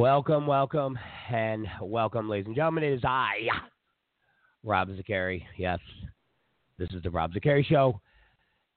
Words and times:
Welcome, 0.00 0.46
welcome, 0.46 0.98
and 1.30 1.66
welcome, 1.82 2.26
ladies 2.26 2.46
and 2.46 2.56
gentlemen. 2.56 2.84
It 2.84 2.94
is 2.94 3.04
I, 3.04 3.34
Rob 4.64 4.88
Zicari. 4.88 5.42
Yes, 5.58 5.78
this 6.78 6.88
is 6.92 7.02
the 7.02 7.10
Rob 7.10 7.34
Zicari 7.34 7.62
Show. 7.62 8.00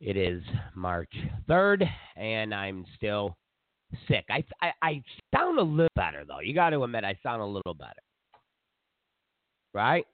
It 0.01 0.17
is 0.17 0.43
March 0.75 1.13
3rd, 1.49 1.87
and 2.17 2.53
I'm 2.53 2.85
still 2.97 3.37
sick. 4.09 4.25
I, 4.29 4.43
I, 4.61 4.71
I 4.81 5.03
sound 5.33 5.59
a 5.59 5.61
little 5.61 5.87
better, 5.95 6.25
though. 6.27 6.41
You 6.41 6.53
got 6.53 6.71
to 6.71 6.83
admit, 6.83 7.05
I 7.05 7.17
sound 7.23 7.41
a 7.41 7.45
little 7.45 7.73
better. 7.73 7.93
Right? 9.73 10.05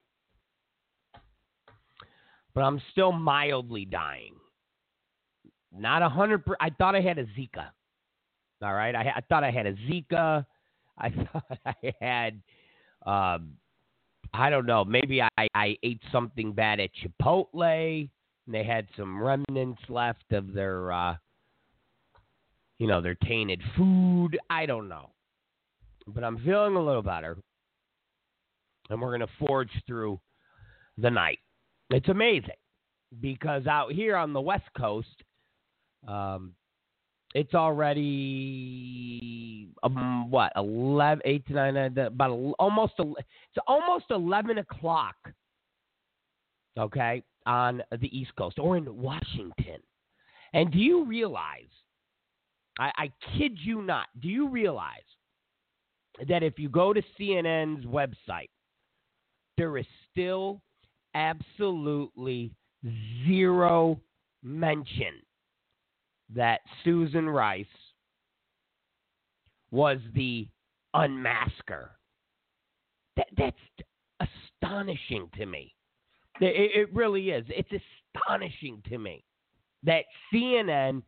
But 2.54 2.62
I'm 2.62 2.80
still 2.92 3.12
mildly 3.12 3.86
dying. 3.86 4.36
Not 5.76 6.04
a 6.04 6.10
hundred. 6.10 6.44
I 6.62 6.70
thought 6.70 6.94
I 6.94 7.02
had 7.02 7.18
a 7.18 7.26
Zika. 7.26 7.70
All 8.62 8.76
right, 8.76 8.94
I, 8.94 9.14
I 9.16 9.22
thought 9.28 9.44
I 9.44 9.50
had 9.50 9.66
a 9.66 9.74
Zika. 9.74 10.46
I 11.02 11.10
thought 11.10 11.58
I 11.66 11.94
had, 12.02 12.42
um, 13.06 13.54
I 14.34 14.50
don't 14.50 14.66
know, 14.66 14.84
maybe 14.84 15.22
I, 15.22 15.48
I 15.56 15.78
ate 15.82 16.02
something 16.12 16.54
bad 16.54 16.80
at 16.80 16.90
Chipotle 16.94 18.10
and 18.46 18.56
they 18.56 18.64
had 18.64 18.88
some 18.98 19.22
remnants 19.22 19.82
left 19.88 20.32
of 20.32 20.54
their, 20.54 20.92
uh, 20.92 21.16
you 22.80 22.88
know, 22.88 23.02
their 23.02 23.16
tainted 23.16 23.62
food. 23.78 24.38
I 24.50 24.66
don't 24.66 24.90
know. 24.90 25.12
But 26.08 26.24
I'm 26.24 26.40
feeling 26.40 26.76
a 26.76 26.84
little 26.84 27.04
better. 27.04 27.38
And 28.90 29.00
we're 29.00 29.16
going 29.16 29.20
to 29.28 29.48
forge 29.48 29.70
through 29.86 30.20
the 30.98 31.12
night. 31.12 31.40
It's 31.92 32.10
amazing 32.10 32.50
because 33.22 33.68
out 33.68 33.92
here 33.92 34.16
on 34.16 34.34
the 34.34 34.42
West 34.42 34.68
Coast, 34.76 35.24
um, 36.08 36.54
it's 37.36 37.54
already 37.54 38.10
um, 39.84 40.32
what 40.32 40.52
11, 40.56 41.22
8 41.26 41.48
to 41.48 41.54
9, 41.54 41.74
nine 41.74 41.98
about 41.98 42.32
almost 42.58 42.94
it's 42.98 43.58
almost 43.68 44.06
11 44.10 44.58
o'clock. 44.60 45.16
Okay, 46.78 47.24
on 47.46 47.82
the 48.00 48.18
East 48.18 48.32
Coast 48.38 48.58
or 48.60 48.78
in 48.78 48.86
Washington. 49.02 49.82
And 50.54 50.72
do 50.72 50.80
you 50.80 51.06
realize? 51.06 51.70
I, 52.80 52.92
I 52.98 53.12
kid 53.38 53.58
you 53.62 53.82
not. 53.82 54.08
Do 54.22 54.30
you 54.30 54.48
realize 54.48 54.94
that 56.28 56.44
if 56.44 56.58
you 56.58 56.70
go 56.70 56.94
to 56.94 57.02
CNN's 57.20 57.86
website, 57.86 58.50
there 59.58 59.78
is 59.78 59.86
still 60.12 60.62
absolutely 61.14 62.52
zero 63.28 64.00
mention 64.42 65.22
that 66.36 66.62
Susan 66.84 67.30
Rice 67.30 67.66
was 69.72 70.00
the 70.16 70.48
unmasker. 70.96 71.90
That, 73.18 73.28
that's 73.38 74.30
astonishing 74.62 75.30
to 75.36 75.46
me. 75.46 75.74
It, 76.42 76.72
it 76.76 76.94
really 76.94 77.30
is. 77.30 77.46
It's 77.50 77.70
astonishing 78.16 78.82
to 78.90 78.98
me 78.98 79.24
that 79.84 80.06
CNN 80.34 81.04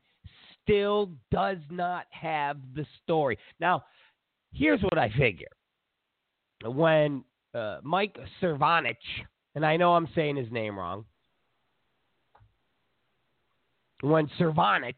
still 0.61 1.11
does 1.31 1.57
not 1.69 2.05
have 2.11 2.57
the 2.75 2.85
story. 3.03 3.37
Now, 3.59 3.83
here's 4.53 4.81
what 4.81 4.97
I 4.97 5.09
figure. 5.17 5.47
When 6.63 7.23
uh, 7.53 7.79
Mike 7.83 8.17
Cervanich, 8.41 8.95
and 9.55 9.65
I 9.65 9.77
know 9.77 9.95
I'm 9.95 10.07
saying 10.15 10.35
his 10.35 10.51
name 10.51 10.77
wrong, 10.77 11.05
when 14.01 14.29
Cervanich 14.39 14.95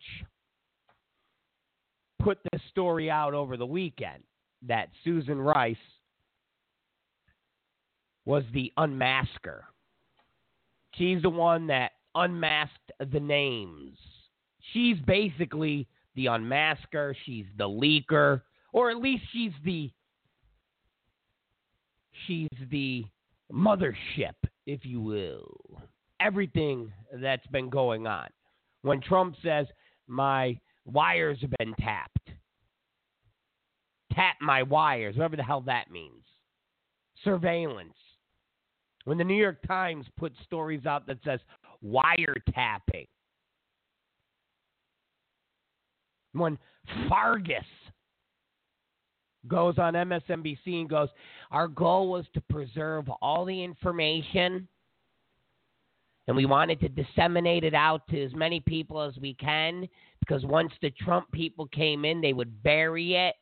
put 2.22 2.40
the 2.52 2.60
story 2.70 3.10
out 3.12 3.34
over 3.34 3.58
the 3.58 3.66
weekend 3.66 4.24
that 4.66 4.90
Susan 5.04 5.40
Rice 5.40 5.76
was 8.26 8.44
the 8.54 8.72
unmasker. 8.78 9.62
She's 10.96 11.22
the 11.22 11.30
one 11.30 11.68
that 11.68 11.92
unmasked 12.16 12.92
the 13.12 13.20
names. 13.20 13.98
She's 14.72 14.98
basically 15.06 15.88
the 16.16 16.26
unmasker, 16.28 17.14
she's 17.26 17.46
the 17.58 17.68
leaker, 17.68 18.42
or 18.72 18.90
at 18.90 18.98
least 18.98 19.24
she's 19.34 19.52
the 19.66 19.92
she's 22.28 22.48
the 22.72 23.04
mothership, 23.52 24.36
if 24.66 24.86
you 24.86 25.02
will. 25.02 25.82
Everything 26.22 26.92
that's 27.20 27.46
been 27.48 27.70
going 27.70 28.08
on 28.08 28.30
when 28.84 29.02
Trump 29.02 29.36
says, 29.44 29.66
my 30.08 30.58
wires 30.86 31.40
have 31.42 31.52
been 31.58 31.74
tapped. 31.80 32.30
Tap 34.14 34.36
my 34.42 34.62
wires, 34.62 35.16
whatever 35.16 35.36
the 35.36 35.44
hell 35.44 35.62
that 35.62 35.90
means. 35.90 36.24
Surveillance. 37.24 37.96
When 39.06 39.18
the 39.18 39.24
New 39.24 39.36
York 39.36 39.58
Times 39.68 40.06
puts 40.18 40.36
stories 40.44 40.86
out 40.86 41.08
that 41.08 41.18
says 41.26 41.40
wiretapping. 41.84 43.08
When 46.34 46.58
Farkas 47.10 47.66
goes 49.48 49.78
on 49.78 49.94
MSNBC 49.94 50.68
and 50.68 50.90
goes, 50.90 51.10
Our 51.52 51.68
goal 51.68 52.10
was 52.10 52.26
to 52.34 52.42
preserve 52.50 53.06
all 53.22 53.46
the 53.46 53.64
information 53.64 54.68
and 56.28 56.36
we 56.36 56.46
wanted 56.46 56.80
to 56.80 56.90
disseminate 56.90 57.64
it 57.64 57.74
out 57.74 58.08
to 58.10 58.24
as 58.24 58.34
many 58.34 58.60
people 58.60 59.02
as 59.02 59.18
we 59.18 59.34
can 59.34 59.88
because 60.20 60.46
once 60.46 60.72
the 60.82 60.90
Trump 60.92 61.32
people 61.32 61.68
came 61.68 62.06
in, 62.06 62.22
they 62.22 62.34
would 62.34 62.64
bury 62.64 63.16
it. 63.16 63.36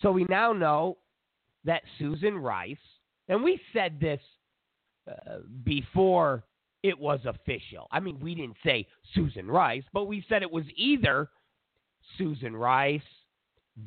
So 0.00 0.10
we 0.10 0.26
now 0.28 0.52
know 0.52 0.98
that 1.64 1.82
Susan 1.98 2.36
Rice, 2.36 2.76
and 3.28 3.42
we 3.42 3.60
said 3.72 4.00
this 4.00 4.20
uh, 5.08 5.38
before 5.62 6.44
it 6.82 6.98
was 6.98 7.20
official. 7.24 7.86
I 7.90 8.00
mean, 8.00 8.18
we 8.20 8.34
didn't 8.34 8.56
say 8.64 8.86
Susan 9.14 9.46
Rice, 9.46 9.84
but 9.92 10.04
we 10.04 10.24
said 10.28 10.42
it 10.42 10.50
was 10.50 10.64
either 10.76 11.30
Susan 12.18 12.54
Rice, 12.54 13.00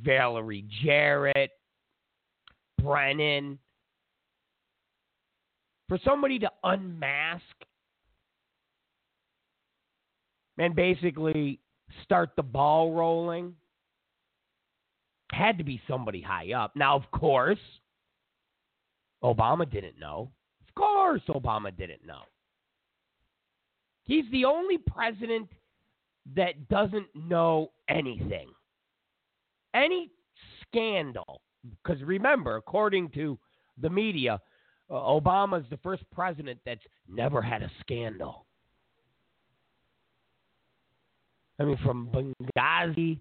Valerie 0.03 0.65
Jarrett, 0.83 1.51
Brennan, 2.81 3.59
for 5.87 5.97
somebody 6.03 6.39
to 6.39 6.51
unmask 6.63 7.43
and 10.57 10.75
basically 10.75 11.59
start 12.03 12.31
the 12.35 12.43
ball 12.43 12.93
rolling 12.93 13.53
had 15.31 15.57
to 15.57 15.63
be 15.63 15.81
somebody 15.87 16.21
high 16.21 16.53
up. 16.53 16.75
Now, 16.75 16.95
of 16.95 17.09
course, 17.11 17.59
Obama 19.23 19.69
didn't 19.69 19.99
know. 19.99 20.31
Of 20.67 20.75
course, 20.75 21.21
Obama 21.29 21.75
didn't 21.75 22.05
know. 22.05 22.21
He's 24.03 24.25
the 24.31 24.45
only 24.45 24.77
president 24.77 25.49
that 26.35 26.69
doesn't 26.69 27.07
know 27.13 27.71
anything. 27.89 28.47
Any 29.73 30.11
scandal, 30.61 31.41
because 31.83 32.01
remember, 32.03 32.55
according 32.55 33.09
to 33.09 33.37
the 33.81 33.89
media, 33.89 34.39
uh, 34.89 34.93
Obama's 34.93 35.65
the 35.69 35.77
first 35.77 36.03
president 36.13 36.59
that's 36.65 36.81
never 37.09 37.41
had 37.41 37.61
a 37.61 37.71
scandal. 37.81 38.45
I 41.59 41.63
mean, 41.63 41.77
from 41.83 42.07
Benghazi 42.07 43.19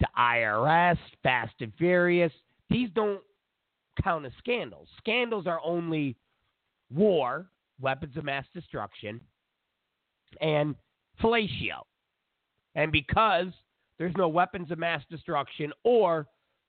to 0.00 0.08
IRS, 0.16 0.98
Fast 1.22 1.54
and 1.60 1.72
Furious, 1.76 2.32
these 2.70 2.88
don't 2.94 3.20
count 4.02 4.24
as 4.24 4.32
scandals. 4.38 4.88
Scandals 4.98 5.46
are 5.46 5.60
only 5.64 6.16
war, 6.94 7.46
weapons 7.80 8.16
of 8.16 8.24
mass 8.24 8.44
destruction, 8.54 9.20
and 10.40 10.74
fellatio. 11.22 11.82
And 12.74 12.90
because 12.90 13.48
there's 13.98 14.14
no 14.16 14.28
weapons 14.28 14.70
of 14.70 14.78
mass 14.78 15.02
destruction 15.10 15.72
or 15.84 16.26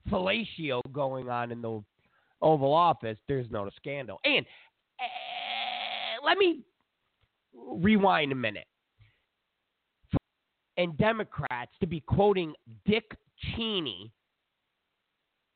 fellatio 0.09 0.81
going 0.91 1.29
on 1.29 1.51
in 1.51 1.61
the 1.61 1.81
Oval 2.43 2.73
Office, 2.73 3.17
there's 3.27 3.49
no 3.49 3.69
scandal. 3.77 4.19
And 4.25 4.45
uh, 4.99 6.25
let 6.25 6.37
me 6.37 6.59
rewind 7.55 8.31
a 8.31 8.35
minute. 8.35 8.67
And 10.77 10.97
Democrats 10.97 11.71
to 11.79 11.87
be 11.87 12.01
quoting 12.01 12.53
Dick 12.85 13.15
Cheney 13.55 14.11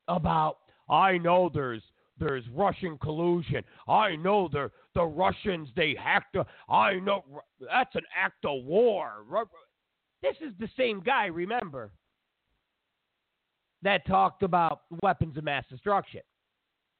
about, 0.08 0.58
I 0.88 1.18
know 1.18 1.50
there's 1.52 1.82
there's 2.20 2.42
Russian 2.52 2.98
collusion. 2.98 3.62
I 3.86 4.16
know 4.16 4.48
the 4.50 4.70
the 4.94 5.04
Russians 5.04 5.68
they 5.76 5.96
hacked. 6.00 6.36
A, 6.36 6.46
I 6.72 6.94
know 6.94 7.24
that's 7.60 7.94
an 7.94 8.02
act 8.16 8.44
of 8.44 8.64
war. 8.64 9.24
This 10.22 10.34
is 10.40 10.52
the 10.58 10.68
same 10.76 11.00
guy, 11.00 11.26
remember, 11.26 11.92
that 13.82 14.06
talked 14.06 14.42
about 14.42 14.82
weapons 15.02 15.36
of 15.36 15.44
mass 15.44 15.64
destruction 15.70 16.22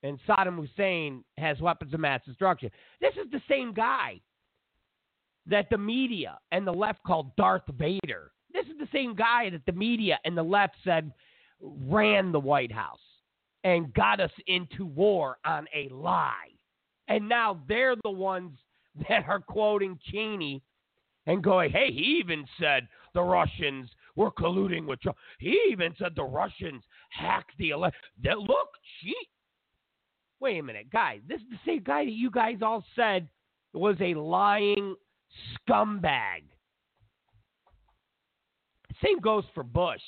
and 0.03 0.19
Saddam 0.29 0.57
Hussein 0.57 1.25
has 1.37 1.61
weapons 1.61 1.95
of 1.95 2.01
mass 2.01 2.21
destruction. 2.27 2.71
This 3.01 3.15
is 3.15 3.31
the 3.31 3.43
same 3.49 3.73
guy 3.73 4.21
that 5.47 5.69
the 5.71 5.79
media 5.79 6.39
and 6.53 6.67
the 6.67 6.73
left 6.73 7.03
called 7.05 7.35
Darth 7.37 7.63
Vader. 7.79 8.33
This 8.53 8.67
is 8.67 8.79
the 8.79 8.89
same 8.93 9.15
guy 9.15 9.51
that 9.51 9.65
the 9.67 9.73
media 9.73 10.19
and 10.25 10.37
the 10.37 10.43
left 10.43 10.77
said 10.85 11.13
ran 11.61 12.33
the 12.33 12.41
White 12.41 12.73
House 12.73 12.99
and 13.65 13.93
got 13.95 14.21
us 14.21 14.31
into 14.47 14.87
war 14.87 15.39
on 15.45 15.67
a 15.75 15.89
lie. 15.93 16.49
And 17.09 17.29
now 17.29 17.61
they're 17.69 17.97
the 18.05 18.11
ones 18.11 18.57
that 19.09 19.25
are 19.29 19.41
quoting 19.41 19.99
Cheney 20.11 20.63
and 21.27 21.43
going, 21.43 21.71
hey, 21.71 21.91
he 21.93 22.21
even 22.21 22.45
said 22.61 22.89
the 23.15 23.23
Russians 23.23 23.91
were 24.17 24.31
colluding 24.31 24.87
with 24.87 25.01
Trump. 25.01 25.19
He 25.39 25.59
even 25.71 25.95
said 25.99 26.13
the 26.17 26.25
Russians 26.25 26.83
hacked 27.11 27.53
the 27.59 27.71
election. 27.71 28.01
Look, 28.25 28.69
she. 29.01 29.15
Wait 30.41 30.59
a 30.59 30.63
minute, 30.63 30.91
guys. 30.93 31.21
This 31.29 31.41
is 31.41 31.47
the 31.51 31.59
same 31.67 31.83
guy 31.83 32.05
that 32.05 32.13
you 32.13 32.31
guys 32.31 32.59
all 32.63 32.85
said 32.95 33.29
was 33.73 33.97
a 34.01 34.15
lying 34.15 34.95
scumbag. 35.69 36.43
Same 39.03 39.21
goes 39.21 39.45
for 39.55 39.63
Bush. 39.63 40.01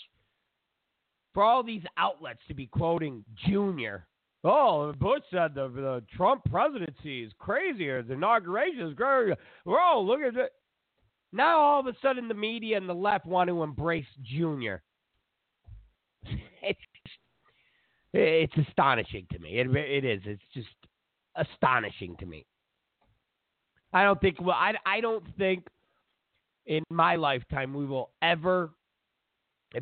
For 1.34 1.42
all 1.42 1.62
these 1.62 1.82
outlets 1.96 2.40
to 2.48 2.54
be 2.54 2.66
quoting 2.66 3.24
Junior. 3.46 4.06
Oh, 4.42 4.92
Bush 4.98 5.22
said 5.30 5.54
the, 5.54 5.68
the 5.68 6.02
Trump 6.16 6.42
presidency 6.50 7.22
is 7.22 7.32
crazier. 7.38 8.02
The 8.02 8.14
inauguration 8.14 8.80
is 8.80 8.94
great. 8.94 9.36
Oh, 9.66 10.04
look 10.04 10.20
at 10.20 10.36
it. 10.36 10.52
Now 11.32 11.60
all 11.60 11.80
of 11.80 11.86
a 11.86 11.94
sudden 12.02 12.26
the 12.26 12.34
media 12.34 12.76
and 12.76 12.88
the 12.88 12.94
left 12.94 13.26
want 13.26 13.48
to 13.48 13.62
embrace 13.62 14.06
Junior. 14.22 14.82
It's 16.62 16.78
it's 18.12 18.68
astonishing 18.68 19.26
to 19.32 19.38
me. 19.38 19.58
It 19.58 19.74
it 19.74 20.04
is. 20.04 20.20
It's 20.24 20.42
just 20.52 20.68
astonishing 21.36 22.16
to 22.18 22.26
me. 22.26 22.44
I 23.92 24.04
don't 24.04 24.20
think 24.20 24.40
well 24.40 24.56
I 24.56 24.74
I 24.84 25.00
don't 25.00 25.24
think 25.36 25.66
in 26.66 26.82
my 26.90 27.16
lifetime 27.16 27.74
we 27.74 27.86
will 27.86 28.10
ever 28.22 28.70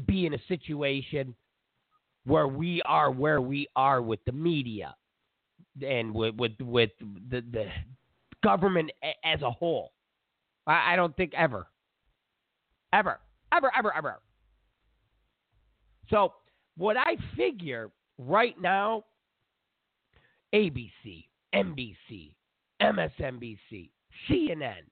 be 0.07 0.27
in 0.27 0.35
a 0.35 0.39
situation 0.49 1.35
where 2.25 2.49
we 2.49 2.83
are 2.85 3.11
where 3.11 3.41
we 3.41 3.67
are 3.75 4.03
with 4.03 4.21
the 4.27 4.33
media 4.33 4.95
and 5.87 6.15
with 6.15 6.35
with 6.37 6.53
with 6.61 6.91
the 7.31 7.43
the 7.53 7.67
government 8.43 8.91
as 9.25 9.43
a 9.43 9.51
whole. 9.51 9.93
I, 10.67 10.93
I 10.93 10.97
don't 10.97 11.17
think 11.17 11.33
ever, 11.35 11.67
ever, 12.93 13.19
ever, 13.53 13.71
ever, 13.77 13.97
ever. 13.97 14.19
So 16.11 16.35
what 16.77 16.97
I 16.97 17.17
figure 17.37 17.91
right 18.19 18.61
now, 18.61 19.05
ABC, 20.55 21.27
NBC, 21.55 22.33
MSNBC, 22.83 23.91
CNN, 24.29 24.83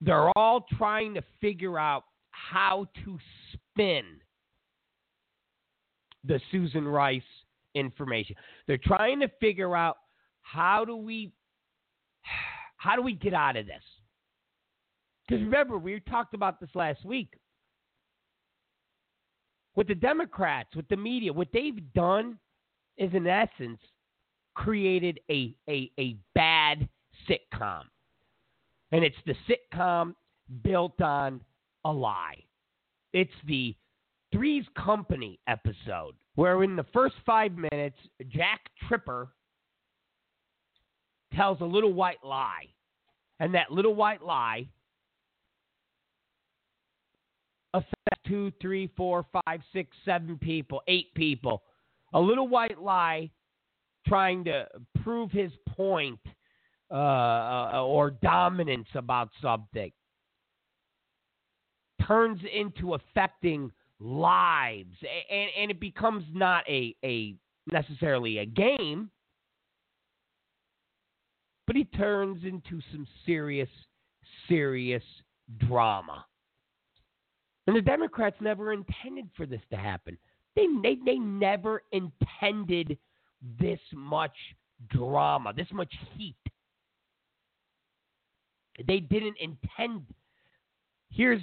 they're 0.00 0.30
all 0.36 0.66
trying 0.76 1.14
to 1.14 1.22
figure 1.40 1.78
out 1.78 2.04
how 2.30 2.86
to 3.04 3.18
spin 3.52 4.02
the 6.24 6.40
Susan 6.50 6.86
Rice 6.86 7.22
information. 7.74 8.36
They're 8.66 8.78
trying 8.78 9.20
to 9.20 9.28
figure 9.40 9.76
out 9.76 9.96
how 10.42 10.84
do 10.84 10.96
we 10.96 11.32
how 12.76 12.96
do 12.96 13.02
we 13.02 13.14
get 13.14 13.34
out 13.34 13.56
of 13.56 13.66
this? 13.66 13.82
Because 15.26 15.42
remember, 15.42 15.78
we 15.78 16.00
talked 16.00 16.34
about 16.34 16.60
this 16.60 16.70
last 16.74 17.04
week. 17.04 17.34
With 19.76 19.88
the 19.88 19.94
Democrats, 19.94 20.74
with 20.74 20.88
the 20.88 20.96
media, 20.96 21.32
what 21.32 21.48
they've 21.52 21.92
done 21.92 22.38
is, 22.96 23.12
in 23.12 23.26
essence, 23.26 23.78
created 24.54 25.20
a, 25.30 25.54
a, 25.68 25.90
a 26.00 26.16
bad 26.34 26.88
sitcom. 27.28 27.82
And 28.90 29.04
it's 29.04 29.16
the 29.26 29.34
sitcom 29.48 30.14
built 30.62 31.00
on 31.02 31.42
a 31.84 31.92
lie. 31.92 32.42
It's 33.12 33.30
the 33.46 33.76
Three's 34.32 34.64
Company 34.82 35.38
episode, 35.46 36.14
where 36.36 36.62
in 36.62 36.74
the 36.74 36.86
first 36.92 37.16
five 37.26 37.52
minutes, 37.52 37.98
Jack 38.28 38.60
Tripper 38.88 39.28
tells 41.34 41.60
a 41.60 41.64
little 41.64 41.92
white 41.92 42.24
lie. 42.24 42.66
And 43.40 43.54
that 43.54 43.70
little 43.70 43.94
white 43.94 44.22
lie 44.22 44.66
affect 47.74 48.15
two, 48.26 48.52
three, 48.60 48.90
four, 48.96 49.24
five, 49.32 49.60
six, 49.72 49.96
seven 50.04 50.38
people, 50.38 50.82
eight 50.88 51.12
people. 51.14 51.62
A 52.14 52.20
little 52.20 52.48
white 52.48 52.80
lie 52.80 53.30
trying 54.06 54.44
to 54.44 54.66
prove 55.02 55.30
his 55.30 55.50
point 55.68 56.20
uh, 56.90 56.94
uh, 56.94 57.82
or 57.84 58.10
dominance 58.10 58.88
about 58.94 59.30
something 59.42 59.90
turns 62.06 62.40
into 62.54 62.94
affecting 62.94 63.70
lives, 63.98 64.94
and, 65.30 65.50
and 65.58 65.70
it 65.70 65.80
becomes 65.80 66.24
not 66.32 66.64
a, 66.68 66.94
a 67.04 67.34
necessarily 67.72 68.38
a 68.38 68.46
game, 68.46 69.10
but 71.66 71.74
he 71.74 71.84
turns 71.84 72.44
into 72.44 72.80
some 72.92 73.06
serious, 73.24 73.68
serious 74.48 75.02
drama. 75.66 76.24
And 77.66 77.76
the 77.76 77.82
Democrats 77.82 78.36
never 78.40 78.72
intended 78.72 79.28
for 79.36 79.46
this 79.46 79.60
to 79.70 79.76
happen. 79.76 80.16
They, 80.54 80.66
they, 80.82 80.98
they 81.04 81.16
never 81.16 81.82
intended 81.92 82.96
this 83.60 83.80
much 83.92 84.36
drama, 84.88 85.52
this 85.52 85.66
much 85.72 85.92
heat. 86.16 86.36
They 88.86 89.00
didn't 89.00 89.36
intend. 89.40 90.02
Here's 91.10 91.42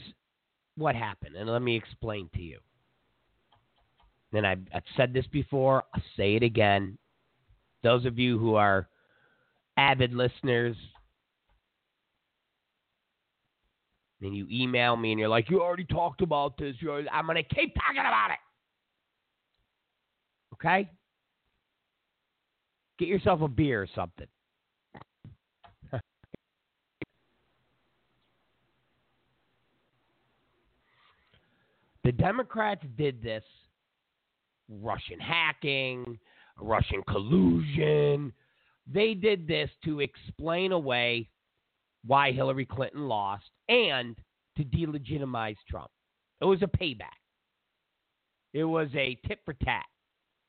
what 0.75 0.95
happened, 0.95 1.35
and 1.35 1.49
let 1.49 1.61
me 1.61 1.75
explain 1.75 2.29
to 2.35 2.41
you. 2.41 2.59
And 4.33 4.47
I've, 4.47 4.61
I've 4.73 4.83
said 4.97 5.13
this 5.13 5.27
before, 5.27 5.83
I'll 5.93 6.03
say 6.17 6.35
it 6.35 6.43
again. 6.43 6.97
Those 7.83 8.05
of 8.05 8.17
you 8.17 8.39
who 8.39 8.55
are 8.55 8.87
avid 9.77 10.13
listeners, 10.13 10.75
and 14.23 14.35
you 14.35 14.47
email 14.49 14.95
me 14.95 15.11
and 15.11 15.19
you're 15.19 15.29
like, 15.29 15.49
you 15.49 15.61
already 15.61 15.85
talked 15.85 16.21
about 16.21 16.57
this. 16.57 16.75
I'm 17.11 17.25
going 17.25 17.35
to 17.35 17.43
keep 17.43 17.75
talking 17.75 17.99
about 17.99 18.31
it. 18.31 18.39
Okay? 20.53 20.89
Get 22.99 23.07
yourself 23.07 23.41
a 23.41 23.47
beer 23.47 23.81
or 23.81 23.87
something. 23.93 24.27
the 32.03 32.11
Democrats 32.11 32.85
did 32.97 33.21
this 33.21 33.43
Russian 34.69 35.19
hacking, 35.19 36.17
Russian 36.59 37.03
collusion. 37.09 38.31
They 38.91 39.13
did 39.13 39.47
this 39.47 39.69
to 39.85 39.99
explain 40.01 40.71
away 40.71 41.29
why 42.05 42.31
Hillary 42.31 42.65
Clinton 42.65 43.07
lost 43.07 43.49
and 43.69 44.15
to 44.57 44.63
delegitimize 44.63 45.55
Trump. 45.69 45.89
It 46.41 46.45
was 46.45 46.61
a 46.61 46.67
payback. 46.67 47.07
It 48.53 48.65
was 48.65 48.89
a 48.95 49.17
tit 49.27 49.39
for 49.45 49.53
tat. 49.53 49.85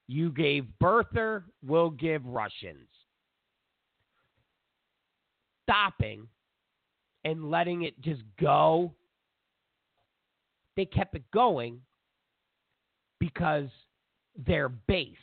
You 0.06 0.30
gave 0.30 0.66
birther, 0.82 1.44
we'll 1.66 1.90
give 1.90 2.24
Russians. 2.26 2.88
Stopping 5.62 6.28
and 7.24 7.50
letting 7.50 7.84
it 7.84 7.98
just 8.02 8.22
go, 8.38 8.92
they 10.76 10.84
kept 10.84 11.14
it 11.14 11.22
going 11.32 11.80
because 13.18 13.68
their 14.46 14.68
base, 14.68 15.16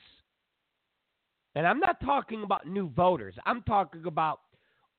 and 1.53 1.67
I'm 1.67 1.79
not 1.79 1.99
talking 2.03 2.41
about 2.43 2.65
new 2.65 2.89
voters, 2.89 3.35
I'm 3.45 3.61
talking 3.63 4.05
about 4.07 4.39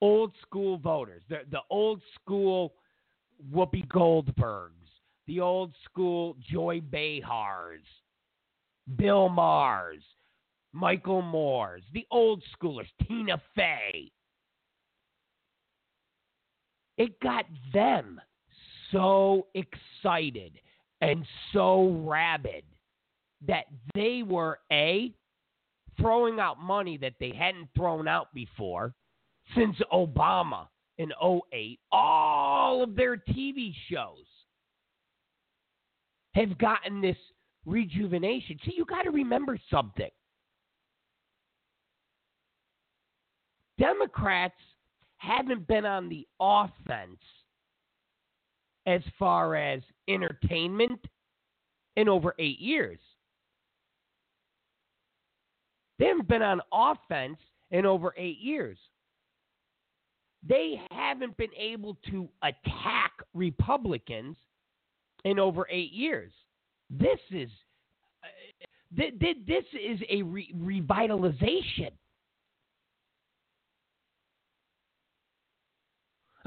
old 0.02 0.32
school 0.42 0.76
voters, 0.76 1.22
the, 1.30 1.38
the 1.50 1.60
old 1.70 2.02
school 2.20 2.74
Whoopi 3.54 3.86
Goldbergs, 3.88 4.70
the 5.26 5.40
old 5.40 5.72
school 5.84 6.36
Joy 6.50 6.80
Behars, 6.80 7.84
Bill 8.96 9.30
Mahers, 9.30 10.02
Michael 10.72 11.22
Moores, 11.22 11.82
the 11.94 12.04
old 12.10 12.42
schoolers, 12.52 12.88
Tina 13.06 13.40
Fey. 13.54 14.10
It 16.98 17.18
got 17.20 17.46
them 17.72 18.20
so 18.90 19.46
excited 19.54 20.58
and 21.00 21.24
so 21.52 22.02
rabid 22.06 22.64
that 23.46 23.64
they 23.94 24.22
were 24.22 24.58
A, 24.70 25.12
throwing 25.98 26.40
out 26.40 26.60
money 26.60 26.96
that 26.98 27.14
they 27.20 27.32
hadn't 27.36 27.68
thrown 27.76 28.08
out 28.08 28.32
before 28.34 28.94
since 29.56 29.76
Obama 29.92 30.66
in 30.98 31.10
08, 31.20 31.78
all 31.90 32.82
of 32.82 32.96
their 32.96 33.16
TV 33.16 33.72
shows 33.90 34.26
have 36.34 36.58
gotten 36.58 37.00
this 37.00 37.16
rejuvenation. 37.66 38.58
See, 38.64 38.74
you 38.76 38.84
got 38.84 39.02
to 39.02 39.10
remember 39.10 39.58
something. 39.70 40.10
Democrats 43.78 44.54
haven't 45.16 45.66
been 45.66 45.84
on 45.84 46.08
the 46.08 46.26
offense 46.40 47.20
as 48.86 49.00
far 49.18 49.54
as 49.54 49.80
entertainment 50.08 51.00
in 51.96 52.08
over 52.08 52.34
eight 52.38 52.58
years. 52.58 52.98
They 55.98 56.06
haven't 56.06 56.28
been 56.28 56.42
on 56.42 56.60
offense 56.72 57.38
in 57.70 57.86
over 57.86 58.12
eight 58.16 58.38
years. 58.38 58.78
They 60.46 60.80
haven't 60.90 61.36
been 61.36 61.54
able 61.56 61.96
to 62.10 62.28
attack 62.42 63.12
Republicans 63.34 64.36
in 65.24 65.38
over 65.38 65.66
eight 65.70 65.92
years. 65.92 66.32
This 66.90 67.18
is 67.30 67.48
uh, 68.24 68.96
th- 68.96 69.18
th- 69.20 69.36
this 69.46 69.64
is 69.72 70.00
a 70.10 70.22
re- 70.22 70.52
revitalization. 70.56 71.92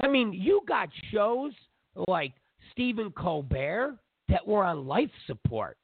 I 0.00 0.08
mean, 0.08 0.32
you 0.32 0.60
got 0.68 0.90
shows 1.10 1.52
like 2.06 2.34
Stephen 2.72 3.10
Colbert 3.12 3.96
that 4.28 4.46
were 4.46 4.64
on 4.64 4.86
life 4.86 5.10
support. 5.26 5.78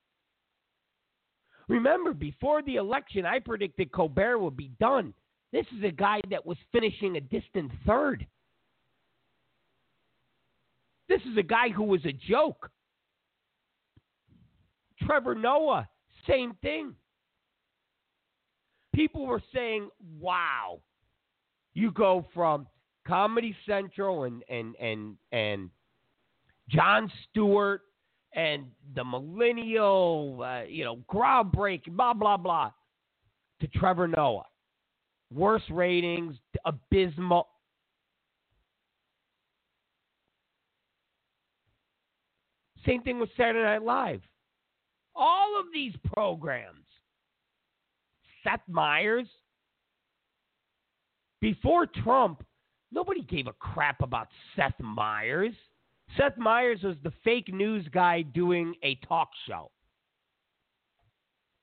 Remember, 1.68 2.12
before 2.12 2.62
the 2.62 2.76
election, 2.76 3.24
I 3.24 3.38
predicted 3.38 3.90
Colbert 3.92 4.38
would 4.38 4.56
be 4.56 4.70
done. 4.78 5.14
This 5.52 5.66
is 5.76 5.84
a 5.84 5.90
guy 5.90 6.20
that 6.30 6.44
was 6.44 6.56
finishing 6.72 7.16
a 7.16 7.20
distant 7.20 7.70
third. 7.86 8.26
This 11.08 11.20
is 11.30 11.36
a 11.36 11.42
guy 11.42 11.68
who 11.68 11.84
was 11.84 12.04
a 12.06 12.12
joke. 12.12 12.70
Trevor 15.02 15.34
Noah, 15.34 15.88
same 16.26 16.54
thing. 16.62 16.94
People 18.94 19.26
were 19.26 19.42
saying, 19.54 19.90
wow, 20.18 20.80
you 21.74 21.90
go 21.90 22.26
from 22.32 22.66
Comedy 23.06 23.54
Central 23.66 24.24
and 24.24 24.42
and 24.48 24.74
and 24.76 25.16
and 25.32 25.70
Jon 26.68 27.10
Stewart 27.28 27.82
and 28.34 28.66
the 28.94 29.04
millennial, 29.04 30.42
uh, 30.42 30.62
you 30.62 30.84
know, 30.84 30.98
groundbreaking, 31.12 31.96
blah 31.96 32.14
blah 32.14 32.36
blah, 32.36 32.70
to 33.60 33.66
Trevor 33.66 34.08
Noah. 34.08 34.46
Worst 35.34 35.64
ratings, 35.70 36.36
abysmal. 36.64 37.48
Same 42.84 43.02
thing 43.02 43.20
with 43.20 43.30
Saturday 43.36 43.62
Night 43.62 43.82
Live. 43.82 44.20
All 45.14 45.58
of 45.58 45.66
these 45.72 45.94
programs. 46.12 46.84
Seth 48.42 48.60
Meyers. 48.68 49.28
Before 51.40 51.86
Trump, 51.86 52.44
nobody 52.90 53.22
gave 53.22 53.46
a 53.46 53.52
crap 53.52 54.02
about 54.02 54.28
Seth 54.56 54.78
Meyers. 54.80 55.54
Seth 56.16 56.36
Meyers 56.36 56.82
was 56.82 56.96
the 57.02 57.12
fake 57.24 57.52
news 57.52 57.86
guy 57.92 58.22
doing 58.22 58.74
a 58.82 58.96
talk 59.06 59.30
show, 59.46 59.70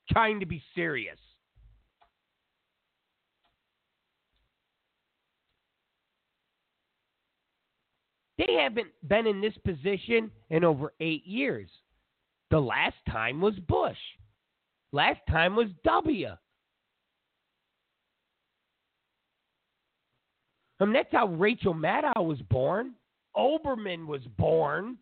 trying 0.09 0.39
to 0.39 0.45
be 0.45 0.61
serious. 0.73 1.17
They 8.39 8.53
haven't 8.53 8.88
been 9.05 9.27
in 9.27 9.41
this 9.41 9.53
position 9.65 10.31
in 10.50 10.63
over 10.63 10.93
eight 11.01 11.25
years. 11.25 11.69
The 12.51 12.60
last 12.60 12.96
time 13.12 13.41
was 13.41 13.55
Bush. 13.67 13.98
Last 14.93 15.19
time 15.29 15.58
was 15.58 15.67
W. 15.84 16.29
I 20.79 20.86
mean, 20.86 20.93
that's 20.93 21.12
how 21.12 21.27
Rachel 21.27 21.74
Maddow 21.74 22.25
was 22.25 22.41
born. 22.50 22.93
Olbermann 23.36 24.08
was 24.08 24.22
born. 24.38 24.98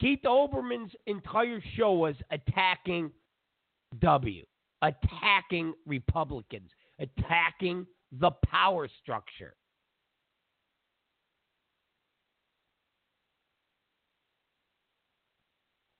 Keith 0.00 0.22
Olbermann's 0.24 0.92
entire 1.06 1.62
show 1.76 1.92
was 1.92 2.16
attacking 2.32 3.12
W, 4.00 4.44
attacking 4.82 5.74
Republicans, 5.86 6.70
attacking 6.98 7.86
the 8.18 8.30
power 8.46 8.88
structure. 9.02 9.54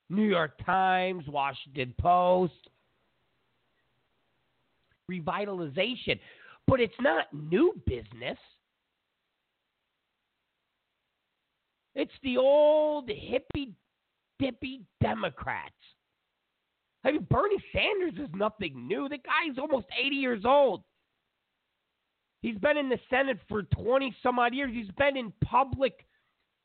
New 0.09 0.27
York 0.27 0.59
Times, 0.65 1.23
Washington 1.27 1.93
Post. 1.99 2.53
Revitalization. 5.09 6.19
But 6.67 6.79
it's 6.81 6.93
not 6.99 7.25
new 7.33 7.73
business. 7.85 8.37
It's 11.95 12.11
the 12.23 12.37
old 12.37 13.09
hippy 13.09 13.73
dippy 14.39 14.81
Democrats. 15.01 15.73
I 17.03 17.11
mean, 17.11 17.27
Bernie 17.29 17.63
Sanders 17.73 18.13
is 18.27 18.33
nothing 18.35 18.87
new. 18.87 19.09
The 19.09 19.17
guy's 19.17 19.57
almost 19.57 19.87
80 19.99 20.15
years 20.15 20.43
old. 20.45 20.83
He's 22.41 22.57
been 22.57 22.77
in 22.77 22.89
the 22.89 22.99
Senate 23.09 23.37
for 23.47 23.63
20 23.63 24.15
some 24.23 24.39
odd 24.39 24.53
years. 24.53 24.71
He's 24.73 24.91
been 24.97 25.15
in 25.15 25.31
public 25.43 26.05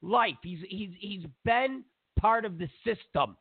life. 0.02 0.36
He's 0.42 0.60
he's 0.68 0.90
he's 0.98 1.26
been 1.44 1.84
part 2.18 2.44
of 2.44 2.58
the 2.58 2.68
system 2.84 3.36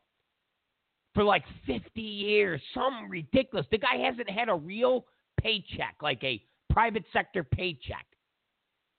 for 1.14 1.24
like 1.24 1.44
50 1.66 2.00
years. 2.00 2.60
Some 2.74 3.08
ridiculous. 3.08 3.66
The 3.70 3.78
guy 3.78 3.96
hasn't 3.96 4.28
had 4.28 4.50
a 4.50 4.54
real 4.54 5.06
paycheck, 5.40 5.96
like 6.02 6.22
a 6.22 6.42
private 6.70 7.04
sector 7.12 7.42
paycheck, 7.42 8.06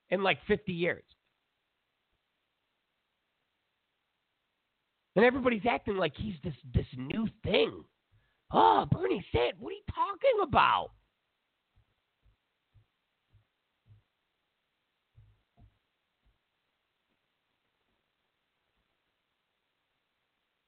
in 0.10 0.24
like 0.24 0.39
50 0.48 0.74
years. 0.74 1.03
And 5.15 5.25
everybody's 5.25 5.65
acting 5.70 5.98
like 5.98 6.13
he's 6.15 6.36
this 6.44 6.53
this 6.74 6.86
new 6.96 7.27
thing. 7.44 7.84
Oh, 8.51 8.86
Bernie 8.91 9.24
Sanders, 9.32 9.60
what 9.60 9.72
are 9.72 9.74
you 9.74 9.82
talking 9.94 10.48
about? 10.48 10.91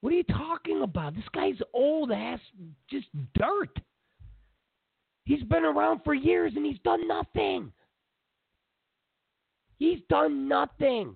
What 0.00 0.12
are 0.12 0.16
you 0.16 0.24
talking 0.24 0.82
about? 0.82 1.14
This 1.14 1.24
guy's 1.34 1.60
old 1.74 2.10
ass, 2.10 2.40
just 2.88 3.06
dirt. 3.34 3.78
He's 5.24 5.42
been 5.44 5.64
around 5.64 6.00
for 6.04 6.14
years 6.14 6.52
and 6.56 6.64
he's 6.64 6.78
done 6.84 7.06
nothing. 7.06 7.70
He's 9.78 10.00
done 10.08 10.48
nothing. 10.48 11.14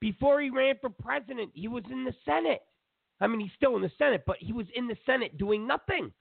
Before 0.00 0.40
he 0.40 0.50
ran 0.50 0.76
for 0.80 0.90
president, 0.90 1.50
he 1.54 1.68
was 1.68 1.84
in 1.90 2.04
the 2.04 2.14
Senate. 2.24 2.62
I 3.20 3.26
mean, 3.26 3.40
he's 3.40 3.52
still 3.56 3.76
in 3.76 3.82
the 3.82 3.90
Senate, 3.96 4.24
but 4.26 4.36
he 4.38 4.52
was 4.52 4.66
in 4.74 4.86
the 4.86 4.96
Senate 5.06 5.38
doing 5.38 5.66
nothing. 5.66 6.12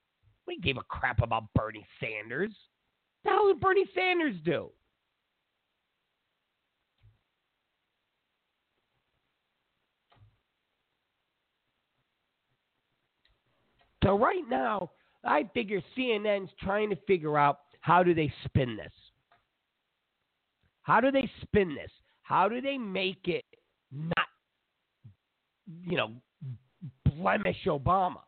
We 0.47 0.59
gave 0.59 0.77
a 0.77 0.83
crap 0.83 1.21
about 1.21 1.45
Bernie 1.55 1.85
Sanders. 1.99 2.51
What 3.21 3.31
the 3.31 3.35
hell 3.35 3.47
did 3.47 3.59
Bernie 3.59 3.89
Sanders 3.95 4.35
do? 4.43 4.69
So 14.03 14.17
right 14.17 14.43
now, 14.49 14.91
I 15.23 15.49
figure 15.53 15.81
CNN's 15.97 16.51
trying 16.61 16.89
to 16.89 16.97
figure 17.07 17.37
out 17.37 17.59
how 17.81 18.03
do 18.03 18.13
they 18.13 18.31
spin 18.45 18.75
this? 18.75 18.91
How 20.83 20.99
do 20.99 21.11
they 21.11 21.29
spin 21.41 21.75
this? 21.75 21.91
How 22.23 22.49
do 22.49 22.61
they 22.61 22.77
make 22.77 23.27
it 23.27 23.45
not, 23.91 24.27
you 25.85 25.97
know, 25.97 26.11
blemish 27.05 27.57
Obama? 27.65 28.21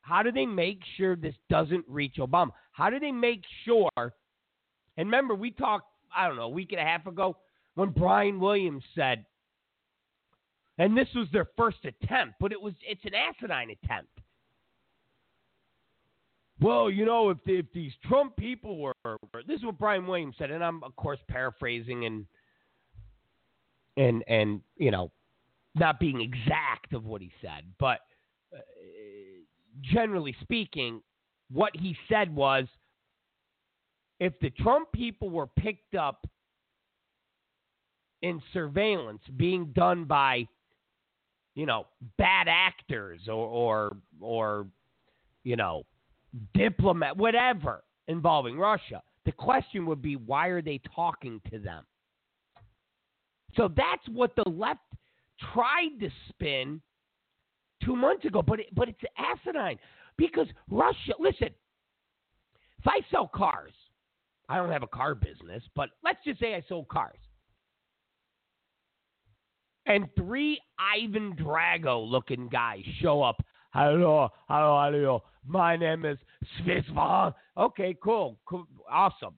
How 0.00 0.22
do 0.22 0.32
they 0.32 0.46
make 0.46 0.80
sure 0.96 1.14
this 1.14 1.34
doesn't 1.48 1.84
reach 1.88 2.16
Obama? 2.18 2.50
How 2.72 2.90
do 2.90 2.98
they 2.98 3.12
make 3.12 3.42
sure? 3.64 3.90
And 3.96 5.06
remember, 5.06 5.34
we 5.34 5.52
talked, 5.52 5.86
I 6.14 6.26
don't 6.26 6.36
know, 6.36 6.42
a 6.42 6.48
week 6.48 6.72
and 6.72 6.80
a 6.80 6.84
half 6.84 7.06
ago 7.06 7.36
when 7.74 7.90
Brian 7.90 8.40
Williams 8.40 8.82
said, 8.94 9.24
and 10.78 10.96
this 10.96 11.08
was 11.14 11.28
their 11.32 11.46
first 11.56 11.78
attempt, 11.84 12.34
but 12.40 12.52
it 12.52 12.60
was 12.60 12.74
it's 12.86 13.04
an 13.04 13.12
asinine 13.14 13.70
attempt. 13.70 14.10
Well, 16.60 16.90
you 16.90 17.04
know, 17.04 17.30
if 17.30 17.38
if 17.46 17.66
these 17.72 17.92
Trump 18.08 18.36
people 18.36 18.78
were, 18.78 18.94
this 19.46 19.58
is 19.58 19.64
what 19.64 19.78
Brian 19.78 20.06
Williams 20.06 20.36
said, 20.38 20.50
and 20.50 20.62
I'm 20.62 20.82
of 20.84 20.94
course 20.96 21.18
paraphrasing 21.28 22.04
and 22.06 22.26
and 23.96 24.24
and 24.28 24.60
you 24.76 24.90
know, 24.90 25.10
not 25.74 25.98
being 25.98 26.20
exact 26.20 26.92
of 26.92 27.04
what 27.04 27.20
he 27.20 27.32
said, 27.40 27.64
but 27.78 28.00
uh, 28.54 28.60
generally 29.82 30.34
speaking, 30.40 31.02
what 31.50 31.72
he 31.74 31.96
said 32.08 32.34
was, 32.34 32.66
if 34.20 34.38
the 34.40 34.50
Trump 34.50 34.90
people 34.92 35.30
were 35.30 35.48
picked 35.48 35.94
up 35.94 36.26
in 38.22 38.40
surveillance 38.52 39.22
being 39.36 39.66
done 39.74 40.04
by 40.04 40.46
you 41.54 41.66
know, 41.66 41.86
bad 42.18 42.48
actors 42.48 43.20
or 43.28 43.34
or 43.34 43.96
or 44.20 44.66
you 45.44 45.56
know, 45.56 45.84
diplomat 46.54 47.16
whatever 47.16 47.82
involving 48.08 48.58
Russia. 48.58 49.02
The 49.24 49.32
question 49.32 49.86
would 49.86 50.02
be 50.02 50.16
why 50.16 50.48
are 50.48 50.62
they 50.62 50.80
talking 50.94 51.40
to 51.50 51.58
them? 51.58 51.84
So 53.56 53.68
that's 53.68 54.08
what 54.10 54.34
the 54.36 54.48
left 54.48 54.80
tried 55.52 55.90
to 56.00 56.08
spin 56.28 56.80
two 57.84 57.96
months 57.96 58.24
ago, 58.24 58.42
but 58.42 58.60
it, 58.60 58.74
but 58.74 58.88
it's 58.88 59.00
asinine 59.18 59.78
because 60.16 60.46
Russia. 60.70 61.14
Listen, 61.18 61.50
if 62.78 62.86
I 62.86 63.00
sell 63.10 63.28
cars, 63.32 63.72
I 64.48 64.56
don't 64.56 64.70
have 64.70 64.82
a 64.82 64.88
car 64.88 65.14
business, 65.14 65.62
but 65.76 65.90
let's 66.02 66.18
just 66.24 66.40
say 66.40 66.54
I 66.54 66.62
sold 66.68 66.88
cars. 66.88 67.18
And 69.86 70.08
three 70.16 70.60
Ivan 70.78 71.34
Drago 71.36 72.08
looking 72.08 72.48
guys 72.48 72.82
show 73.00 73.22
up. 73.22 73.44
Hello, 73.72 74.28
hello, 74.48 74.90
hello. 74.90 75.22
My 75.46 75.76
name 75.76 76.04
is 76.04 76.18
Svisvan. 76.60 77.34
Okay, 77.56 77.96
cool, 78.02 78.38
cool, 78.46 78.66
awesome. 78.90 79.34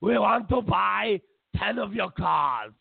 We 0.00 0.18
want 0.18 0.48
to 0.50 0.62
buy 0.62 1.20
10 1.56 1.78
of 1.78 1.94
your 1.94 2.10
cars. 2.10 2.72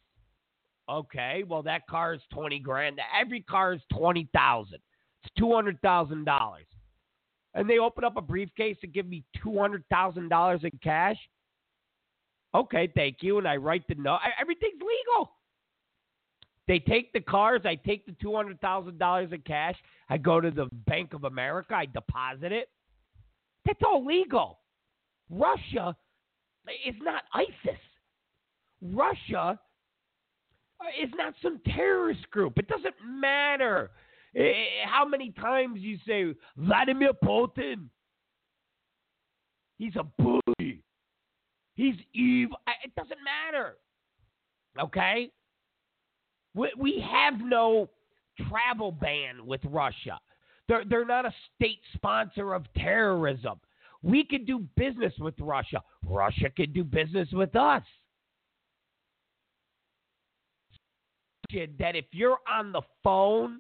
Okay, 0.90 1.44
well, 1.48 1.64
that 1.64 1.88
car 1.88 2.14
is 2.14 2.22
20 2.34 2.60
grand. 2.60 3.00
Every 3.20 3.42
car 3.42 3.74
is 3.74 3.82
20,000. 3.94 4.80
It's 5.24 5.42
$200,000. 5.42 6.28
And 7.54 7.70
they 7.70 7.80
open 7.80 8.04
up 8.04 8.18
a 8.18 8.22
briefcase 8.22 8.78
and 8.84 8.94
give 8.94 9.08
me 9.08 9.24
$200,000 9.44 10.64
in 10.64 10.72
cash. 10.84 11.18
Okay, 12.54 12.92
thank 12.96 13.18
you. 13.22 13.38
And 13.38 13.48
I 13.48 13.56
write 13.56 13.88
the 13.88 13.96
note. 13.96 14.20
Everything's 14.40 14.82
legal. 14.82 15.32
They 16.72 16.80
take 16.80 17.12
the 17.12 17.20
cars. 17.20 17.64
I 17.66 17.76
take 17.76 18.06
the 18.06 18.14
$200,000 18.26 19.34
in 19.34 19.42
cash. 19.42 19.76
I 20.08 20.18
go 20.18 20.40
to 20.40 20.50
the 20.50 20.70
Bank 20.88 21.14
of 21.14 21.26
America. 21.26 21.76
I 21.76 21.86
deposit 21.86 22.54
it. 22.54 22.70
That's 23.66 23.82
all 23.86 24.06
legal. 24.06 24.60
Russia 25.30 25.94
is 26.88 26.96
not 27.02 27.24
ISIS. 27.34 27.78
Russia 28.82 29.60
is 31.04 31.10
not 31.18 31.34
some 31.44 31.60
terrorist 31.76 32.32
group. 32.32 32.58
It 32.58 32.70
doesn't 32.70 32.96
matter 33.06 33.92
eh, 34.34 34.40
eh, 34.40 34.54
how 34.86 35.06
many 35.06 35.32
times 35.32 35.82
you 35.82 35.98
say 36.08 36.34
Vladimir 36.56 37.12
Putin. 37.22 37.90
He's 39.78 39.98
a 39.98 40.06
bully. 40.18 40.82
He's 41.76 41.96
evil. 42.14 42.56
It 42.86 42.96
doesn't 42.96 43.20
matter. 43.26 43.76
Okay? 44.82 45.32
We 46.54 47.04
have 47.10 47.40
no 47.40 47.90
travel 48.50 48.92
ban 48.92 49.46
with 49.46 49.62
Russia. 49.66 50.20
They're, 50.68 50.84
they're 50.86 51.06
not 51.06 51.26
a 51.26 51.34
state 51.56 51.80
sponsor 51.94 52.54
of 52.54 52.66
terrorism. 52.78 53.60
We 54.04 54.24
can 54.24 54.46
do 54.46 54.68
business 54.76 55.14
with 55.20 55.36
Russia. 55.40 55.82
Russia 56.06 56.50
can 56.50 56.72
do 56.74 56.84
business 56.84 57.30
with 57.32 57.56
us. 57.56 57.84
That 61.80 61.98
if 61.98 62.06
you're 62.12 62.40
on 62.50 62.72
the 62.72 62.82
phone 63.04 63.60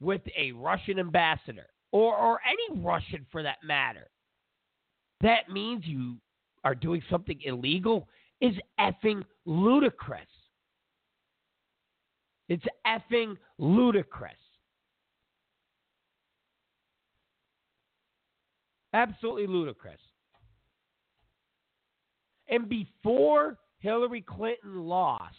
with 0.00 0.22
a 0.36 0.52
Russian 0.52 0.98
ambassador 0.98 1.66
or, 1.92 2.16
or 2.16 2.40
any 2.48 2.80
Russian 2.80 3.26
for 3.30 3.42
that 3.42 3.58
matter, 3.62 4.08
that 5.20 5.50
means 5.50 5.84
you 5.84 6.16
are 6.64 6.74
doing 6.74 7.02
something 7.10 7.38
illegal 7.44 8.08
is 8.40 8.54
effing 8.80 9.22
ludicrous. 9.44 10.26
It's 12.48 12.64
effing 12.86 13.36
ludicrous. 13.58 14.32
Absolutely 18.92 19.46
ludicrous. 19.46 20.00
And 22.48 22.68
before 22.68 23.58
Hillary 23.78 24.20
Clinton 24.20 24.84
lost, 24.84 25.34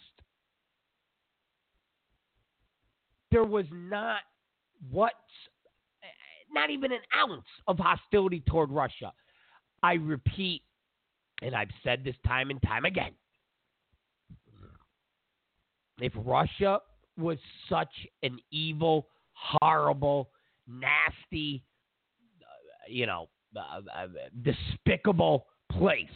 there 3.30 3.44
was 3.44 3.66
not 3.72 4.20
what's 4.90 5.14
not 6.52 6.70
even 6.70 6.92
an 6.92 7.00
ounce 7.16 7.46
of 7.66 7.78
hostility 7.78 8.42
toward 8.48 8.70
Russia. 8.70 9.12
I 9.82 9.94
repeat, 9.94 10.62
and 11.42 11.54
I've 11.54 11.70
said 11.82 12.02
this 12.04 12.16
time 12.26 12.50
and 12.50 12.60
time 12.62 12.84
again. 12.84 13.12
If 15.98 16.12
Russia 16.16 16.80
was 17.18 17.38
such 17.68 17.92
an 18.22 18.38
evil, 18.50 19.08
horrible, 19.32 20.30
nasty, 20.68 21.62
uh, 22.42 22.88
you 22.88 23.06
know, 23.06 23.28
uh, 23.56 23.80
uh, 23.94 24.06
despicable 24.42 25.46
place. 25.72 26.06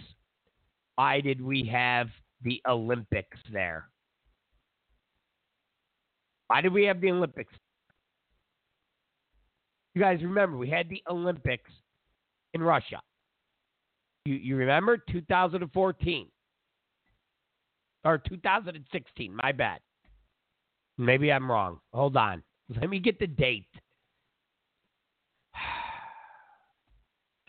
Why 0.96 1.20
did 1.20 1.40
we 1.40 1.64
have 1.72 2.08
the 2.42 2.60
Olympics 2.68 3.38
there? 3.52 3.88
Why 6.48 6.60
did 6.60 6.72
we 6.72 6.84
have 6.84 7.00
the 7.00 7.10
Olympics? 7.10 7.54
You 9.94 10.02
guys 10.02 10.20
remember 10.22 10.56
we 10.56 10.68
had 10.68 10.88
the 10.88 11.02
Olympics 11.08 11.70
in 12.54 12.62
Russia. 12.62 13.00
You 14.24 14.34
you 14.34 14.56
remember 14.56 14.98
2014 14.98 16.26
or 18.04 18.18
2016? 18.18 19.34
My 19.34 19.52
bad. 19.52 19.80
Maybe 21.00 21.32
I'm 21.32 21.50
wrong. 21.50 21.80
Hold 21.94 22.16
on. 22.18 22.42
Let 22.78 22.90
me 22.90 23.00
get 23.00 23.18
the 23.18 23.26
date. 23.26 23.64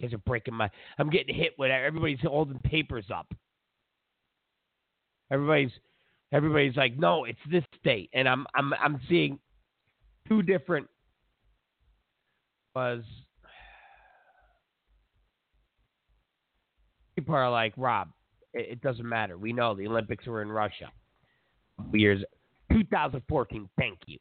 guys 0.01 0.13
are 0.13 0.19
breaking 0.19 0.53
my. 0.53 0.69
I'm 0.97 1.09
getting 1.09 1.35
hit 1.35 1.55
with 1.59 1.69
everybody's 1.69 2.21
holding 2.21 2.59
papers 2.59 3.07
up. 3.13 3.27
Everybody's 5.29 5.71
everybody's 6.31 6.77
like, 6.77 6.97
no, 6.97 7.25
it's 7.25 7.41
this 7.51 7.65
date, 7.83 8.09
and 8.13 8.25
I'm 8.27 8.47
I'm 8.55 8.73
I'm 8.73 9.01
seeing 9.09 9.37
two 10.29 10.41
different 10.41 10.87
was. 12.73 13.03
People 17.17 17.35
are 17.35 17.51
like, 17.51 17.73
Rob, 17.75 18.07
it, 18.53 18.67
it 18.71 18.81
doesn't 18.81 19.07
matter. 19.07 19.37
We 19.37 19.51
know 19.51 19.75
the 19.75 19.87
Olympics 19.87 20.25
were 20.25 20.41
in 20.41 20.47
Russia. 20.47 20.89
Years 21.91 22.23
2014. 22.81 23.69
Thank 23.77 23.99
you. 24.07 24.17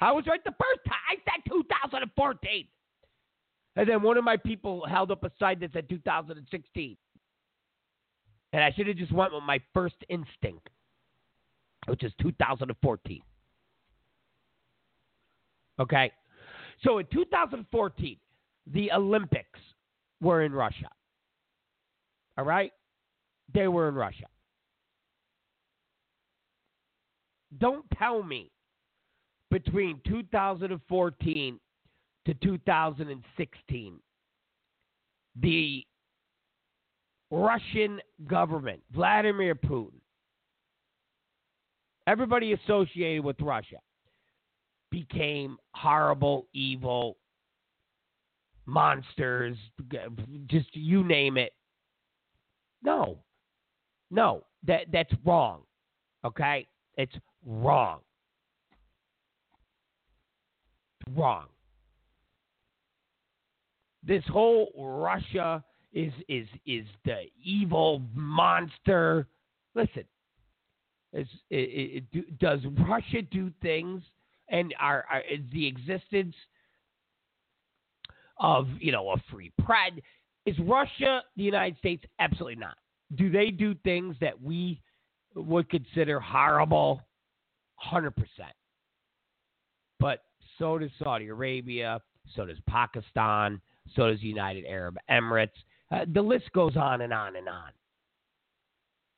I 0.00 0.12
was 0.12 0.26
right 0.26 0.42
the 0.44 0.50
first 0.50 0.80
time. 0.86 0.96
I 1.10 1.14
said 1.16 1.52
2014. 1.52 2.66
And 3.76 3.88
then 3.88 4.02
one 4.02 4.16
of 4.16 4.24
my 4.24 4.36
people 4.36 4.84
held 4.86 5.10
up 5.10 5.24
a 5.24 5.30
sign 5.38 5.60
that 5.60 5.72
said 5.72 5.88
2016. 5.88 6.96
And 8.52 8.64
I 8.64 8.70
should 8.72 8.86
have 8.86 8.96
just 8.96 9.12
went 9.12 9.32
with 9.32 9.42
my 9.44 9.60
first 9.72 9.94
instinct, 10.08 10.68
which 11.86 12.02
is 12.02 12.12
2014. 12.20 13.22
Okay? 15.80 16.12
So 16.84 16.98
in 16.98 17.06
2014, 17.12 18.16
the 18.72 18.92
Olympics 18.92 19.60
were 20.20 20.42
in 20.42 20.52
Russia. 20.52 20.90
All 22.36 22.44
right? 22.44 22.72
They 23.54 23.68
were 23.68 23.88
in 23.88 23.94
Russia. 23.94 24.26
Don't 27.58 27.84
tell 27.98 28.22
me 28.22 28.50
between 29.50 30.00
2014 30.06 31.60
to 32.26 32.34
2016, 32.34 34.00
the 35.40 35.84
Russian 37.30 38.00
government, 38.26 38.80
Vladimir 38.94 39.54
Putin, 39.54 40.00
everybody 42.06 42.52
associated 42.52 43.24
with 43.24 43.40
Russia 43.40 43.78
became 44.90 45.56
horrible, 45.74 46.46
evil 46.52 47.16
monsters, 48.66 49.56
just 50.46 50.68
you 50.74 51.02
name 51.04 51.36
it. 51.36 51.52
No. 52.82 53.18
No, 54.10 54.44
that 54.66 54.86
that's 54.92 55.12
wrong. 55.24 55.62
Okay? 56.24 56.66
It's 56.98 57.14
wrong. 57.44 58.00
Wrong 61.14 61.46
this 64.02 64.24
whole 64.30 64.70
Russia 64.76 65.62
is 65.92 66.12
is 66.28 66.46
is 66.66 66.84
the 67.04 67.22
evil 67.42 68.02
monster. 68.14 69.26
Listen, 69.74 70.04
is 71.12 71.26
it, 71.50 72.04
it, 72.12 72.38
does 72.38 72.60
Russia 72.88 73.22
do 73.30 73.50
things 73.62 74.02
and 74.48 74.74
are, 74.80 75.04
are 75.10 75.20
is 75.20 75.40
the 75.52 75.66
existence 75.66 76.34
of 78.40 78.66
you 78.80 78.92
know 78.92 79.10
a 79.10 79.22
free 79.30 79.52
press 79.64 79.92
is 80.46 80.58
Russia 80.60 81.22
the 81.36 81.44
United 81.44 81.78
States? 81.78 82.04
Absolutely 82.18 82.56
not. 82.56 82.76
Do 83.14 83.30
they 83.30 83.50
do 83.50 83.74
things 83.84 84.16
that 84.20 84.40
we 84.40 84.80
would 85.34 85.68
consider 85.70 86.18
horrible? 86.18 87.00
Hundred 87.82 88.12
percent. 88.12 88.54
But 89.98 90.20
so 90.58 90.78
does 90.78 90.90
Saudi 91.02 91.28
Arabia. 91.28 92.00
So 92.36 92.46
does 92.46 92.58
Pakistan. 92.68 93.60
So 93.96 94.08
does 94.08 94.22
United 94.22 94.64
Arab 94.66 94.96
Emirates. 95.10 95.50
Uh, 95.90 96.04
the 96.12 96.22
list 96.22 96.50
goes 96.54 96.76
on 96.76 97.00
and 97.00 97.12
on 97.12 97.36
and 97.36 97.48
on. 97.48 97.70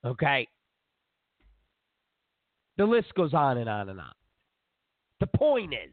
Okay. 0.05 0.48
The 2.77 2.85
list 2.85 3.14
goes 3.14 3.35
on 3.35 3.59
and 3.59 3.68
on 3.68 3.88
and 3.90 4.00
on. 4.00 4.12
The 5.20 5.27
point 5.27 5.72
is, 5.72 5.92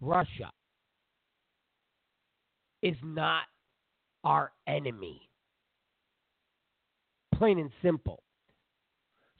Russia 0.00 0.50
is 2.82 2.94
not 3.02 3.42
our 4.22 4.52
enemy. 4.66 5.28
Plain 7.34 7.58
and 7.58 7.70
simple. 7.82 8.22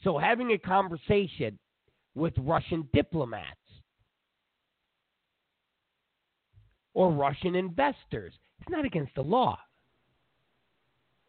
So 0.05 0.19
having 0.19 0.53
a 0.53 0.59
conversation 0.59 1.59
with 2.15 2.35
Russian 2.39 2.89
diplomats 2.93 3.47
or 6.95 7.13
Russian 7.13 7.55
investors, 7.55 8.35
it's 8.61 8.71
not 8.71 8.85
against 8.85 9.15
the 9.15 9.23
law. 9.23 9.59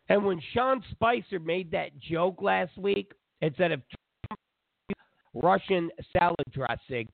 And 0.09 0.25
when 0.25 0.41
Sean 0.53 0.83
Spicer 0.91 1.39
made 1.39 1.71
that 1.71 1.97
joke 1.99 2.41
last 2.41 2.75
week 2.77 3.11
and 3.41 3.53
said 3.57 3.71
if 3.71 3.79
Russian 5.33 5.91
salad 6.17 6.35
dressing 6.51 7.07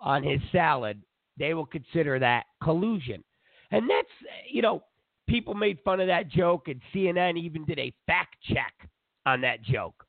on 0.00 0.22
his 0.22 0.40
salad, 0.50 1.00
they 1.38 1.54
will 1.54 1.66
consider 1.66 2.18
that 2.18 2.46
collusion. 2.62 3.22
And 3.70 3.88
that's, 3.88 4.08
you 4.50 4.62
know, 4.62 4.82
people 5.28 5.54
made 5.54 5.78
fun 5.84 6.00
of 6.00 6.08
that 6.08 6.28
joke, 6.28 6.68
and 6.68 6.80
CNN 6.92 7.38
even 7.38 7.64
did 7.64 7.78
a 7.78 7.92
fact 8.06 8.36
check 8.42 8.88
on 9.26 9.40
that 9.42 9.62
joke. 9.62 10.04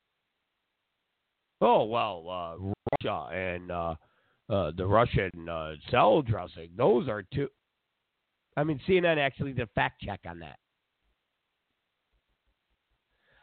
Oh, 1.61 1.83
well, 1.85 2.29
uh, 2.29 2.73
Russia 3.03 3.29
and 3.33 3.71
uh, 3.71 3.95
uh, 4.49 4.71
the 4.75 4.85
Russian 4.85 5.49
uh, 5.49 5.73
salad 5.91 6.27
dressing, 6.27 6.69
those 6.77 7.07
are 7.07 7.23
two. 7.33 7.49
I 8.55 8.63
mean, 8.63 8.79
CNN 8.87 9.17
actually 9.17 9.53
did 9.53 9.63
a 9.63 9.71
fact 9.75 10.01
check 10.01 10.21
on 10.27 10.39
that. 10.39 10.57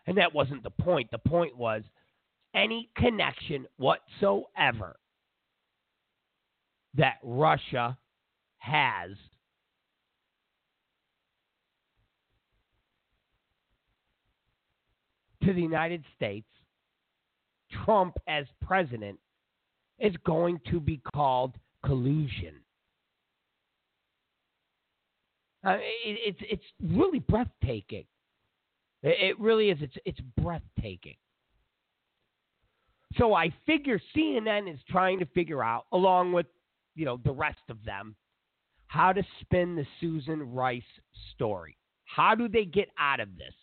And 0.07 0.19
that 0.19 0.35
wasn't 0.35 0.63
the 0.63 0.71
point. 0.71 1.11
The 1.11 1.19
point 1.19 1.57
was 1.57 1.83
any 2.55 2.89
connection 2.97 3.67
whatsoever 3.77 4.97
that 6.95 7.17
Russia 7.23 7.99
has 8.59 9.11
to 15.45 15.53
the 15.53 15.61
United 15.61 16.05
States, 16.17 16.47
Trump 17.85 18.17
as 18.29 18.47
president, 18.63 19.19
is 19.99 20.15
going 20.25 20.61
to 20.71 20.81
be 20.81 21.01
called 21.15 21.55
collusion. 21.85 22.55
Uh, 25.67 25.79
it, 26.05 26.37
it's 26.39 26.39
it's 26.51 26.95
really 26.95 27.19
breathtaking. 27.19 28.05
It, 29.03 29.31
it 29.31 29.41
really 29.41 29.71
is. 29.71 29.79
It's 29.81 29.97
it's 30.05 30.21
breathtaking. 30.41 31.17
So 33.17 33.35
I 33.35 33.53
figure 33.65 34.01
CNN 34.15 34.73
is 34.73 34.79
trying 34.91 35.19
to 35.21 35.27
figure 35.27 35.65
out, 35.65 35.87
along 35.93 36.33
with 36.33 36.47
you 36.95 37.05
know 37.05 37.19
the 37.25 37.33
rest 37.33 37.63
of 37.69 37.79
them, 37.85 38.15
how 38.87 39.13
to 39.13 39.23
spin 39.41 39.75
the 39.75 39.87
Susan 40.01 40.53
Rice 40.53 40.83
story. 41.35 41.77
How 42.05 42.35
do 42.35 42.49
they 42.49 42.65
get 42.65 42.89
out 42.99 43.21
of 43.21 43.37
this? 43.37 43.55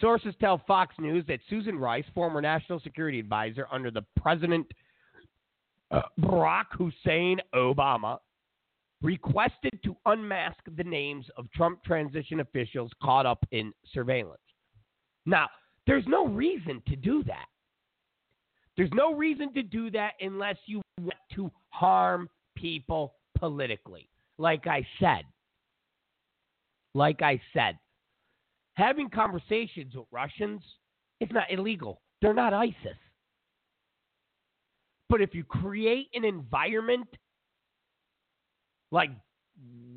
Sources 0.00 0.34
tell 0.40 0.62
Fox 0.66 0.94
News 0.98 1.24
that 1.26 1.40
Susan 1.50 1.78
Rice, 1.78 2.04
former 2.14 2.40
national 2.40 2.80
security 2.80 3.18
advisor 3.18 3.66
under 3.72 3.90
the 3.90 4.02
President 4.20 4.66
uh, 5.90 6.02
Barack 6.20 6.66
Hussein 6.72 7.38
Obama, 7.54 8.18
requested 9.02 9.78
to 9.84 9.96
unmask 10.06 10.58
the 10.76 10.84
names 10.84 11.26
of 11.36 11.50
Trump 11.52 11.82
transition 11.84 12.40
officials 12.40 12.90
caught 13.02 13.26
up 13.26 13.44
in 13.50 13.72
surveillance. 13.92 14.40
Now, 15.26 15.48
there's 15.86 16.06
no 16.06 16.26
reason 16.26 16.82
to 16.88 16.96
do 16.96 17.22
that. 17.24 17.46
There's 18.76 18.90
no 18.92 19.14
reason 19.14 19.52
to 19.54 19.62
do 19.62 19.90
that 19.90 20.12
unless 20.20 20.56
you 20.66 20.80
want 21.00 21.18
to 21.34 21.50
harm 21.70 22.28
people 22.56 23.14
politically. 23.36 24.08
Like 24.36 24.66
I 24.66 24.86
said, 25.00 25.22
like 26.94 27.22
I 27.22 27.40
said, 27.52 27.78
having 28.78 29.10
conversations 29.10 29.94
with 29.96 30.06
Russians 30.12 30.62
is 31.20 31.28
not 31.32 31.50
illegal. 31.50 32.00
They're 32.22 32.32
not 32.32 32.54
ISIS. 32.54 32.96
But 35.10 35.20
if 35.20 35.34
you 35.34 35.42
create 35.42 36.08
an 36.14 36.24
environment 36.24 37.08
like 38.92 39.10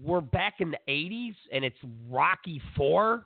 we're 0.02 0.22
back 0.22 0.56
in 0.60 0.72
the 0.72 0.80
80s 0.90 1.36
and 1.54 1.64
it's 1.64 1.78
Rocky 2.10 2.60
4, 2.76 3.26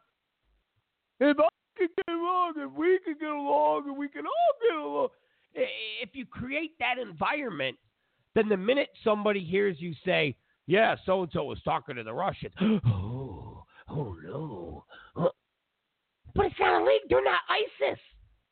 if 1.22 1.38
I 1.40 1.48
can 1.78 1.88
get 1.96 2.14
along 2.14 2.54
and 2.58 2.76
we 2.76 3.00
can 3.06 3.16
get 3.18 3.30
along 3.30 3.84
and 3.88 3.98
we 3.98 4.10
can 4.10 4.26
all 4.26 4.68
get 4.68 4.78
along, 4.78 5.08
if 5.54 6.10
you 6.14 6.26
create 6.26 6.72
that 6.80 6.98
environment, 6.98 7.78
then 8.34 8.50
the 8.50 8.58
minute 8.58 8.90
somebody 9.06 9.42
hears 9.42 9.78
you 9.80 9.94
say, 10.04 10.36
yeah, 10.68 10.96
so 11.06 11.24
and 11.24 11.32
so 11.32 11.46
was 11.46 11.62
talking 11.64 11.96
to 11.96 12.04
the 12.04 12.14
Russians, 12.14 12.54
oh, 12.62 13.64
oh 13.88 14.18
no. 14.22 14.75
But 16.36 16.48
it's 16.48 16.60
not 16.60 16.82
a 16.82 16.84
illegal. 16.84 17.02
They're 17.10 17.24
not 17.24 17.42
ISIS. 17.50 18.00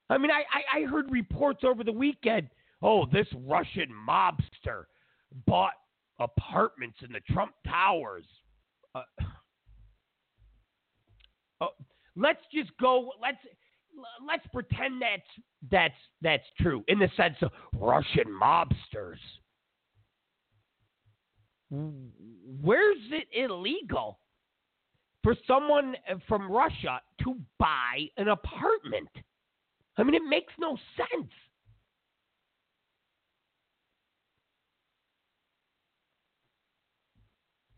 I 0.10 0.18
mean, 0.18 0.32
I, 0.32 0.44
I, 0.52 0.80
I 0.80 0.86
heard 0.86 1.12
reports 1.12 1.64
over 1.64 1.84
the 1.84 1.92
weekend 1.92 2.50
oh, 2.84 3.06
this 3.12 3.28
Russian 3.48 3.90
mobster 4.08 4.84
bought 5.48 5.74
apartments 6.20 6.98
in 7.02 7.12
the 7.12 7.22
Trump 7.34 7.54
Towers. 7.66 8.26
Uh, 8.94 9.02
uh, 11.62 11.68
let's 12.16 12.42
just 12.54 12.72
go. 12.80 13.12
Let's 13.22 13.38
let's 14.28 14.46
pretend 14.54 15.02
that's 15.02 15.46
that's 15.72 15.94
that's 16.22 16.44
true 16.60 16.84
in 16.88 17.00
the 17.00 17.10
sense 17.18 17.38
of 17.42 17.52
Russian 17.80 18.26
mobsters. 18.28 19.18
Where's 21.72 22.98
it 23.12 23.28
illegal 23.34 24.20
for 25.24 25.36
someone 25.48 25.96
uh, 26.10 26.16
from 26.28 26.52
Russia 26.52 27.02
to 27.24 27.36
buy 27.60 28.08
an 28.18 28.28
apartment? 28.28 29.10
I 29.98 30.04
mean, 30.04 30.16
it 30.16 30.24
makes 30.28 30.54
no 30.60 30.78
sense. 30.98 31.32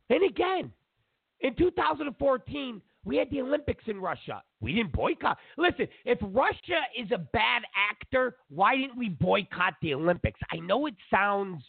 And 0.10 0.24
again, 0.24 0.72
in 1.42 1.56
2014, 1.56 2.82
we 3.06 3.18
had 3.18 3.30
the 3.30 3.42
Olympics 3.42 3.84
in 3.88 4.00
Russia. 4.00 4.42
We 4.62 4.74
didn't 4.74 4.92
boycott. 4.92 5.38
Listen, 5.58 5.88
if 6.06 6.18
Russia 6.22 6.82
is 6.98 7.12
a 7.12 7.20
bad 7.20 7.64
actor, 7.76 8.36
why 8.50 8.76
didn't 8.76 8.98
we 8.98 9.10
boycott 9.10 9.76
the 9.82 9.94
Olympics? 9.94 10.40
I 10.52 10.58
know 10.58 10.88
it 10.88 10.96
sounds, 11.12 11.64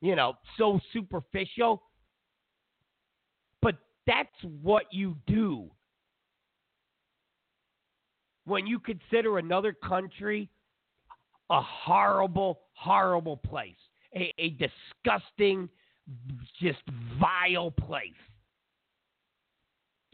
you 0.00 0.16
know, 0.16 0.34
so 0.58 0.78
superficial, 0.92 1.82
that's 4.06 4.28
what 4.62 4.84
you 4.90 5.16
do 5.26 5.70
when 8.44 8.66
you 8.66 8.78
consider 8.78 9.38
another 9.38 9.72
country 9.72 10.48
a 11.50 11.60
horrible, 11.62 12.60
horrible 12.74 13.36
place, 13.36 13.76
a, 14.14 14.32
a 14.38 14.50
disgusting, 14.50 15.68
just 16.60 16.82
vile 17.20 17.70
place. 17.70 18.10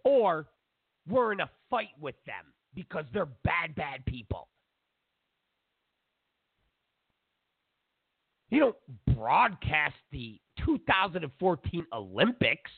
Or 0.05 0.47
we're 1.09 1.33
in 1.33 1.41
a 1.41 1.51
fight 1.71 1.95
with 2.01 2.17
them 2.27 2.53
because 2.75 3.05
they're 3.13 3.29
bad, 3.45 3.75
bad 3.75 4.05
people. 4.05 4.49
You 8.51 8.61
don't 8.61 9.17
broadcast 9.17 9.95
the 10.11 10.39
2014 10.67 11.87
Olympics 11.95 12.71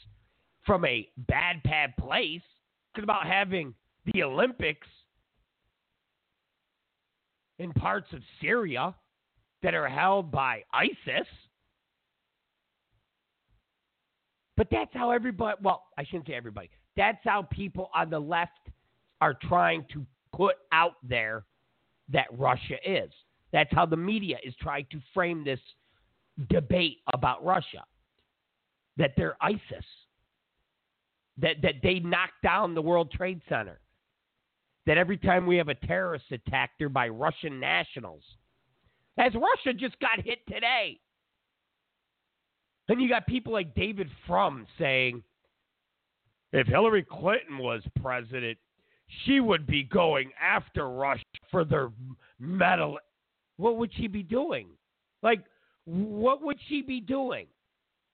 from 0.66 0.85
a 0.85 1.09
bad, 1.29 1.62
bad 1.62 1.96
place. 1.96 2.42
It's 2.94 3.03
about 3.03 3.27
having 3.27 3.74
the 4.12 4.22
Olympics 4.22 4.87
in 7.59 7.72
parts 7.72 8.12
of 8.12 8.20
Syria 8.40 8.94
that 9.62 9.74
are 9.74 9.88
held 9.88 10.31
by 10.31 10.62
ISIS. 10.72 11.27
But 14.57 14.68
that's 14.70 14.90
how 14.92 15.11
everybody, 15.11 15.57
well, 15.62 15.85
I 15.98 16.05
shouldn't 16.05 16.27
say 16.27 16.35
everybody, 16.35 16.70
that's 16.96 17.18
how 17.24 17.42
people 17.42 17.90
on 17.94 18.11
the 18.11 18.18
left 18.18 18.53
are 19.20 19.35
trying 19.35 19.85
to 19.92 20.07
put 20.33 20.57
out 20.72 20.94
there 21.03 21.44
that 22.11 22.27
Russia 22.37 22.77
is. 22.85 23.11
That's 23.53 23.72
how 23.72 23.87
the 23.87 23.96
media 23.96 24.37
is 24.44 24.55
trying 24.61 24.87
to 24.92 25.00
frame 25.12 25.44
this 25.44 25.61
debate 26.48 26.98
about 27.12 27.44
Russia. 27.44 27.85
That 28.96 29.14
they're 29.16 29.37
ISIS. 29.40 29.85
That 31.38 31.56
that 31.62 31.74
they 31.82 31.98
knocked 31.98 32.42
down 32.42 32.74
the 32.74 32.82
World 32.82 33.10
Trade 33.10 33.40
Center. 33.48 33.80
That 34.86 34.98
every 34.98 35.16
time 35.16 35.46
we 35.46 35.56
have 35.56 35.68
a 35.68 35.74
terrorist 35.74 36.26
attack, 36.30 36.72
they're 36.78 36.88
by 36.88 37.08
Russian 37.08 37.58
nationals. 37.58 38.22
As 39.18 39.32
Russia 39.34 39.76
just 39.76 39.98
got 40.00 40.24
hit 40.24 40.38
today. 40.46 41.00
Then 42.86 43.00
you 43.00 43.08
got 43.08 43.26
people 43.26 43.52
like 43.52 43.74
David 43.74 44.10
Frum 44.26 44.66
saying, 44.78 45.22
if 46.52 46.66
Hillary 46.66 47.02
Clinton 47.02 47.58
was 47.58 47.82
president, 48.02 48.58
she 49.24 49.40
would 49.40 49.66
be 49.66 49.82
going 49.82 50.30
after 50.40 50.88
Russia 50.90 51.24
for 51.50 51.64
their 51.64 51.90
metal. 52.38 52.98
What 53.56 53.76
would 53.78 53.90
she 53.94 54.06
be 54.06 54.22
doing? 54.22 54.68
Like, 55.22 55.44
what 55.84 56.42
would 56.42 56.58
she 56.68 56.82
be 56.82 57.00
doing? 57.00 57.46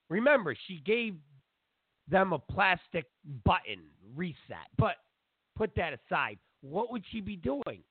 Remember, 0.09 0.55
she 0.67 0.81
gave 0.85 1.17
them 2.11 2.33
a 2.33 2.39
plastic 2.39 3.07
button 3.45 3.83
reset. 4.15 4.69
But 4.79 4.97
put 5.57 5.75
that 5.77 5.93
aside. 5.93 6.39
What 6.63 6.91
would 6.91 7.05
she 7.11 7.21
be 7.21 7.37
doing? 7.37 7.83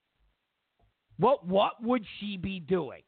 What 1.17 1.45
what 1.45 1.81
would 1.81 2.05
she 2.19 2.37
be 2.37 2.59
doing? 2.59 3.01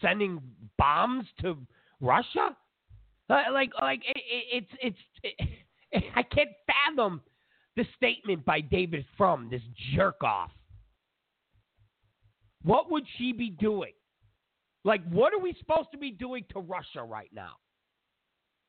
sending 0.00 0.40
bombs 0.78 1.26
to 1.40 1.56
Russia? 2.00 2.56
Uh, 3.28 3.42
like 3.52 3.70
like 3.80 4.00
it, 4.06 4.16
it, 4.16 4.66
it's 4.82 4.96
it's 5.22 5.46
it, 5.92 6.04
I 6.16 6.22
can't 6.22 6.50
fathom 6.66 7.20
the 7.76 7.84
statement 7.96 8.44
by 8.44 8.60
David 8.60 9.04
Frum, 9.16 9.48
this 9.50 9.62
jerk 9.94 10.22
off. 10.22 10.50
What 12.62 12.90
would 12.90 13.04
she 13.16 13.32
be 13.32 13.50
doing? 13.50 13.92
Like, 14.84 15.02
what 15.08 15.32
are 15.32 15.38
we 15.38 15.54
supposed 15.58 15.90
to 15.92 15.98
be 15.98 16.10
doing 16.10 16.44
to 16.52 16.60
Russia 16.60 17.02
right 17.02 17.30
now? 17.32 17.52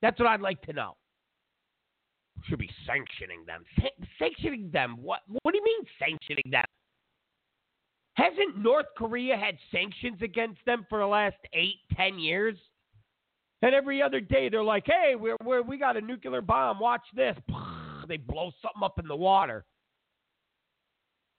That's 0.02 0.20
what 0.20 0.28
I'd 0.28 0.42
like 0.42 0.62
to 0.64 0.74
know. 0.74 0.96
Should 2.46 2.60
be 2.60 2.70
sanctioning 2.88 3.46
them. 3.46 3.64
San- 3.80 4.08
sanctioning 4.18 4.72
them? 4.72 4.98
What? 5.02 5.20
What 5.28 5.52
do 5.52 5.58
you 5.58 5.64
mean 5.64 5.86
sanctioning 6.00 6.52
them? 6.52 6.66
Hasn't 8.16 8.58
North 8.58 8.88
Korea 8.98 9.38
had 9.38 9.56
sanctions 9.72 10.22
against 10.22 10.60
them 10.66 10.86
for 10.90 11.00
the 11.00 11.06
last 11.06 11.38
eight, 11.54 11.78
ten 11.96 12.20
years? 12.20 12.58
And 13.62 13.76
every 13.76 14.02
other 14.02 14.20
day 14.20 14.50
they're 14.50 14.64
like, 14.64 14.86
"Hey, 14.88 15.16
we're, 15.16 15.38
we're 15.44 15.62
we 15.62 15.78
got 15.78 15.98
a 15.98 16.02
nuclear 16.02 16.42
bomb. 16.42 16.80
Watch 16.80 17.06
this." 17.16 17.38
They 18.08 18.18
blow 18.18 18.52
something 18.62 18.84
up 18.84 19.00
in 19.00 19.08
the 19.08 19.16
water. 19.16 19.64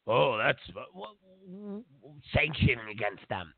Oh, 0.07 0.39
that's 0.39 0.59
uh, 0.71 1.79
sanctioning 2.33 2.89
against 2.91 3.29
them. 3.29 3.53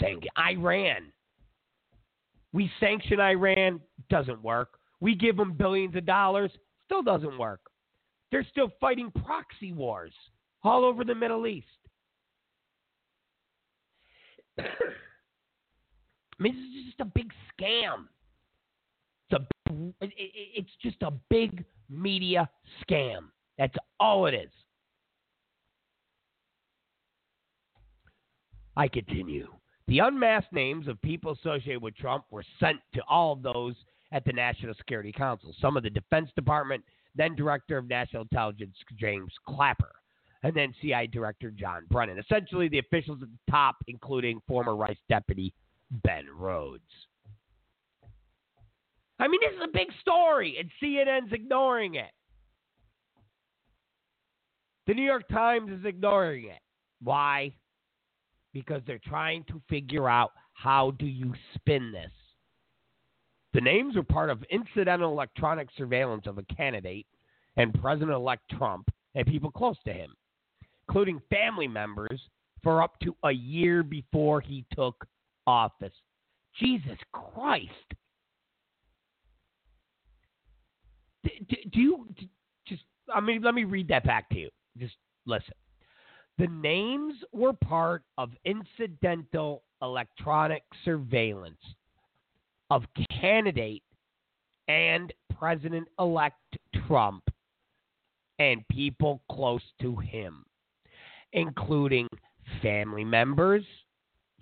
Sanction 0.00 0.30
Iran. 0.38 1.12
We 2.52 2.70
sanction 2.80 3.20
Iran 3.20 3.80
doesn't 4.08 4.42
work. 4.42 4.78
We 5.00 5.14
give 5.14 5.36
them 5.36 5.52
billions 5.52 5.94
of 5.96 6.06
dollars, 6.06 6.50
still 6.86 7.02
doesn't 7.02 7.38
work. 7.38 7.60
They're 8.30 8.46
still 8.50 8.72
fighting 8.80 9.12
proxy 9.24 9.72
wars 9.72 10.12
all 10.62 10.84
over 10.84 11.02
the 11.04 11.14
Middle 11.14 11.46
East. 11.46 11.66
I 14.58 14.64
mean, 16.38 16.54
this 16.54 16.64
is 16.64 16.84
just 16.86 17.00
a 17.00 17.04
big 17.04 17.32
scam. 17.52 18.06
It's 19.30 19.40
a, 19.40 19.46
it's 20.00 20.70
just 20.82 20.96
a 21.02 21.12
big 21.30 21.64
media 21.88 22.50
scam. 22.82 23.28
That's 23.58 23.76
all 24.00 24.26
it 24.26 24.34
is. 24.34 24.50
I 28.76 28.88
continue. 28.88 29.48
The 29.88 30.00
unmasked 30.00 30.52
names 30.52 30.86
of 30.86 31.00
people 31.00 31.32
associated 31.32 31.82
with 31.82 31.96
Trump 31.96 32.24
were 32.30 32.44
sent 32.60 32.78
to 32.94 33.02
all 33.08 33.32
of 33.32 33.42
those 33.42 33.74
at 34.12 34.22
the 34.26 34.34
National 34.34 34.74
Security 34.74 35.12
Council. 35.12 35.54
Some 35.60 35.78
of 35.78 35.82
the 35.82 35.88
Defense 35.88 36.30
Department, 36.36 36.84
then 37.14 37.34
Director 37.34 37.78
of 37.78 37.88
National 37.88 38.22
Intelligence 38.22 38.76
James 38.98 39.32
Clapper, 39.48 39.92
and 40.42 40.54
then 40.54 40.74
CIA 40.82 41.06
Director 41.06 41.50
John 41.50 41.84
Brennan. 41.90 42.18
Essentially, 42.18 42.68
the 42.68 42.80
officials 42.80 43.20
at 43.22 43.28
the 43.28 43.50
top, 43.50 43.76
including 43.86 44.42
former 44.46 44.76
Rice 44.76 44.98
Deputy 45.08 45.54
Ben 46.04 46.26
Rhodes. 46.36 46.82
I 49.18 49.26
mean, 49.26 49.40
this 49.40 49.56
is 49.56 49.64
a 49.64 49.72
big 49.72 49.88
story, 50.02 50.58
and 50.58 50.70
CNN's 50.82 51.32
ignoring 51.32 51.94
it. 51.94 52.10
The 54.86 54.92
New 54.92 55.02
York 55.02 55.26
Times 55.28 55.72
is 55.72 55.86
ignoring 55.86 56.44
it. 56.44 56.60
Why? 57.02 57.54
Because 58.58 58.82
they're 58.86 59.00
trying 59.06 59.44
to 59.44 59.62
figure 59.68 60.08
out 60.08 60.32
how 60.52 60.90
do 60.98 61.06
you 61.06 61.32
spin 61.54 61.92
this. 61.92 62.10
The 63.54 63.60
names 63.60 63.94
were 63.94 64.02
part 64.02 64.30
of 64.30 64.42
incidental 64.50 65.12
electronic 65.12 65.68
surveillance 65.76 66.26
of 66.26 66.38
a 66.38 66.42
candidate 66.54 67.06
and 67.56 67.72
President 67.80 68.10
elect 68.10 68.42
Trump 68.50 68.88
and 69.14 69.26
people 69.26 69.50
close 69.50 69.76
to 69.86 69.92
him, 69.92 70.12
including 70.88 71.20
family 71.30 71.68
members, 71.68 72.20
for 72.64 72.82
up 72.82 72.98
to 73.00 73.14
a 73.22 73.30
year 73.30 73.84
before 73.84 74.40
he 74.40 74.64
took 74.74 75.06
office. 75.46 75.92
Jesus 76.58 76.98
Christ. 77.12 77.68
Do, 81.22 81.56
do 81.72 81.80
you 81.80 82.06
just, 82.66 82.82
I 83.14 83.20
mean, 83.20 83.42
let 83.42 83.54
me 83.54 83.64
read 83.64 83.86
that 83.88 84.04
back 84.04 84.28
to 84.30 84.38
you. 84.38 84.50
Just 84.76 84.96
listen. 85.26 85.54
The 86.38 86.46
names 86.46 87.14
were 87.32 87.52
part 87.52 88.04
of 88.16 88.30
incidental 88.44 89.64
electronic 89.82 90.62
surveillance 90.84 91.58
of 92.70 92.84
candidate 93.20 93.82
and 94.68 95.12
President 95.36 95.88
elect 95.98 96.36
Trump 96.86 97.24
and 98.38 98.66
people 98.68 99.20
close 99.30 99.62
to 99.80 99.96
him, 99.96 100.44
including 101.32 102.06
family 102.62 103.04
members, 103.04 103.64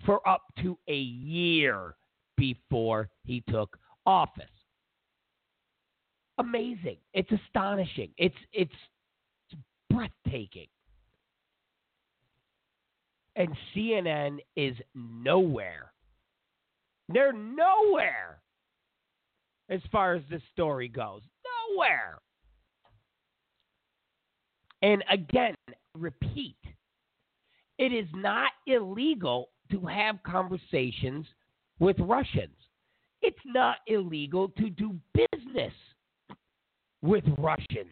for 0.05 0.27
up 0.27 0.43
to 0.61 0.77
a 0.87 0.97
year 0.97 1.95
before 2.35 3.09
he 3.23 3.43
took 3.49 3.77
office. 4.05 4.45
Amazing. 6.37 6.97
It's 7.13 7.31
astonishing. 7.31 8.09
It's 8.17 8.35
it's, 8.53 8.71
it's 9.49 9.61
breathtaking. 9.89 10.67
And 13.37 13.55
CNN 13.73 14.39
is 14.55 14.75
nowhere 14.95 15.93
they're 17.09 17.33
nowhere 17.33 18.39
as 19.69 19.81
far 19.91 20.15
as 20.15 20.23
this 20.29 20.41
story 20.53 20.87
goes. 20.87 21.21
Nowhere. 21.73 22.19
And 24.81 25.03
again, 25.11 25.55
repeat, 25.95 26.57
it 27.77 27.93
is 27.93 28.07
not 28.13 28.51
illegal 28.67 29.49
to 29.71 29.85
have 29.85 30.21
conversations 30.23 31.25
with 31.79 31.97
Russians. 31.99 32.55
It's 33.21 33.37
not 33.45 33.77
illegal 33.87 34.49
to 34.49 34.69
do 34.69 34.95
business 35.13 35.73
with 37.01 37.23
Russians. 37.37 37.87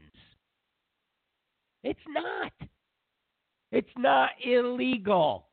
It's 1.84 2.00
not. 2.08 2.52
It's 3.76 3.90
not 3.98 4.30
illegal. 4.42 5.48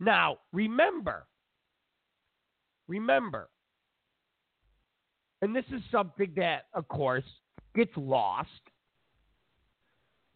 Now, 0.00 0.38
remember, 0.52 1.28
remember, 2.88 3.48
and 5.40 5.54
this 5.54 5.64
is 5.72 5.82
something 5.92 6.32
that, 6.34 6.64
of 6.74 6.88
course, 6.88 7.22
gets 7.76 7.92
lost 7.96 8.50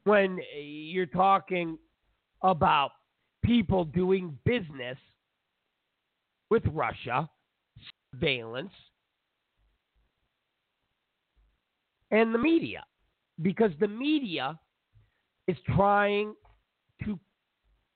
when 0.04 0.38
you're 0.62 1.06
talking 1.06 1.76
about 2.40 2.92
people 3.42 3.84
doing 3.84 4.38
business 4.44 4.96
with 6.50 6.62
Russia, 6.66 7.28
surveillance, 8.14 8.70
and 12.12 12.32
the 12.32 12.38
media. 12.38 12.84
Because 13.42 13.72
the 13.80 13.88
media 13.88 14.56
is 15.48 15.56
trying 15.74 16.32
to 17.04 17.18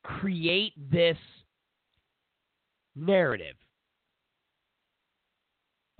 create 0.02 0.72
this 0.90 1.16
narrative 2.96 3.56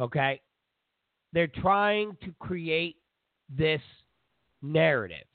Okay? 0.00 0.40
They're 1.32 1.46
trying 1.48 2.16
to 2.24 2.32
create 2.38 2.96
this 3.54 3.80
narrative 4.62 5.26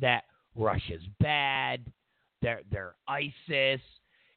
that 0.00 0.24
Russia's 0.54 1.02
bad, 1.20 1.80
they're, 2.42 2.62
they're 2.70 2.94
ISIS. 3.06 3.80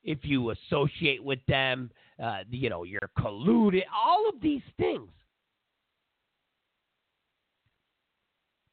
If 0.04 0.20
you 0.24 0.52
associate 0.52 1.24
with 1.24 1.40
them, 1.48 1.92
uh, 2.22 2.40
you 2.50 2.70
know, 2.70 2.84
you're 2.84 3.12
colluded, 3.20 3.84
all 3.94 4.28
of 4.30 4.42
these 4.42 4.62
things. 4.78 5.10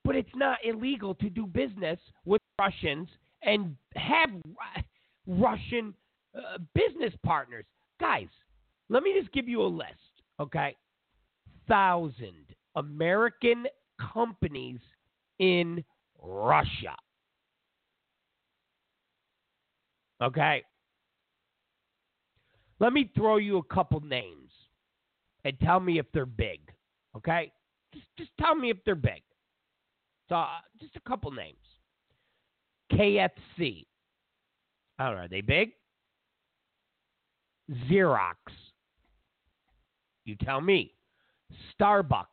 But 0.09 0.17
it's 0.17 0.35
not 0.35 0.57
illegal 0.65 1.15
to 1.17 1.29
do 1.29 1.45
business 1.45 1.99
with 2.25 2.41
Russians 2.59 3.11
and 3.43 3.77
have 3.95 4.31
Russian 5.27 5.93
uh, 6.35 6.57
business 6.75 7.13
partners. 7.23 7.67
Guys, 8.01 8.29
let 8.89 9.03
me 9.03 9.13
just 9.21 9.31
give 9.35 9.47
you 9.47 9.61
a 9.61 9.69
list, 9.69 10.23
okay? 10.41 10.75
Thousand 11.69 12.47
American 12.75 13.67
companies 14.01 14.81
in 15.41 15.85
Russia. 16.23 16.97
Okay? 20.23 20.65
Let 22.81 22.95
me 22.95 23.11
throw 23.15 23.37
you 23.37 23.59
a 23.59 23.75
couple 23.75 24.01
names 24.01 24.53
and 25.45 25.55
tell 25.61 25.81
me 25.81 25.99
if 25.99 26.07
they're 26.15 26.25
big. 26.25 26.61
Okay? 27.15 27.53
Just, 27.93 28.07
just 28.17 28.31
tell 28.41 28.55
me 28.55 28.71
if 28.71 28.79
they're 28.87 28.95
big. 28.95 29.21
So, 30.29 30.37
uh, 30.37 30.47
just 30.81 30.97
a 30.97 31.01
couple 31.09 31.31
names. 31.31 31.57
KFC. 32.93 33.87
I 34.99 35.07
don't 35.07 35.17
know. 35.17 35.23
Are 35.23 35.29
they 35.29 35.41
big? 35.41 35.71
Xerox. 37.91 38.35
You 40.25 40.37
tell 40.37 40.61
me. 40.61 40.95
Starbucks. 41.81 42.25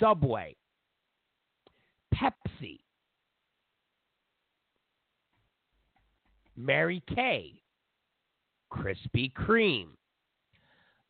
Subway. 0.00 0.56
Pepsi. 2.14 2.80
Mary 6.56 7.02
Kay. 7.14 7.60
Krispy 8.72 9.32
Kreme. 9.32 9.88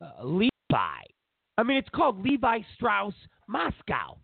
Uh, 0.01 0.23
Levi. 0.23 0.49
I 1.57 1.63
mean, 1.63 1.77
it's 1.77 1.89
called 1.89 2.21
Levi 2.21 2.59
Strauss 2.75 3.13
Moscow. 3.47 4.17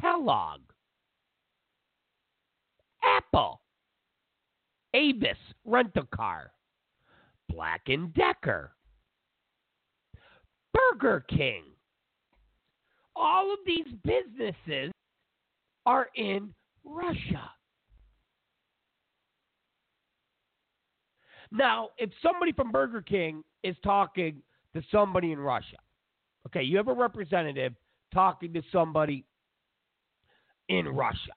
Kellogg. 0.00 0.60
Apple. 3.02 3.60
Avis 4.94 5.36
Rental 5.64 6.08
Car. 6.14 6.52
Black 7.48 7.82
and 7.88 8.12
Decker. 8.14 8.72
Burger 10.72 11.24
King. 11.28 11.64
All 13.16 13.52
of 13.52 13.58
these 13.66 13.86
businesses 14.02 14.92
are 15.86 16.08
in 16.16 16.52
Russia. 16.84 17.50
Now, 21.52 21.90
if 21.98 22.10
somebody 22.20 22.52
from 22.52 22.72
Burger 22.72 23.02
King 23.02 23.44
is 23.62 23.76
talking 23.84 24.42
to 24.74 24.82
somebody 24.90 25.30
in 25.30 25.38
Russia, 25.38 25.76
okay, 26.48 26.62
you 26.62 26.76
have 26.76 26.88
a 26.88 26.92
representative 26.92 27.74
talking 28.12 28.52
to 28.54 28.62
somebody 28.72 29.24
in 30.68 30.88
Russia. 30.88 31.32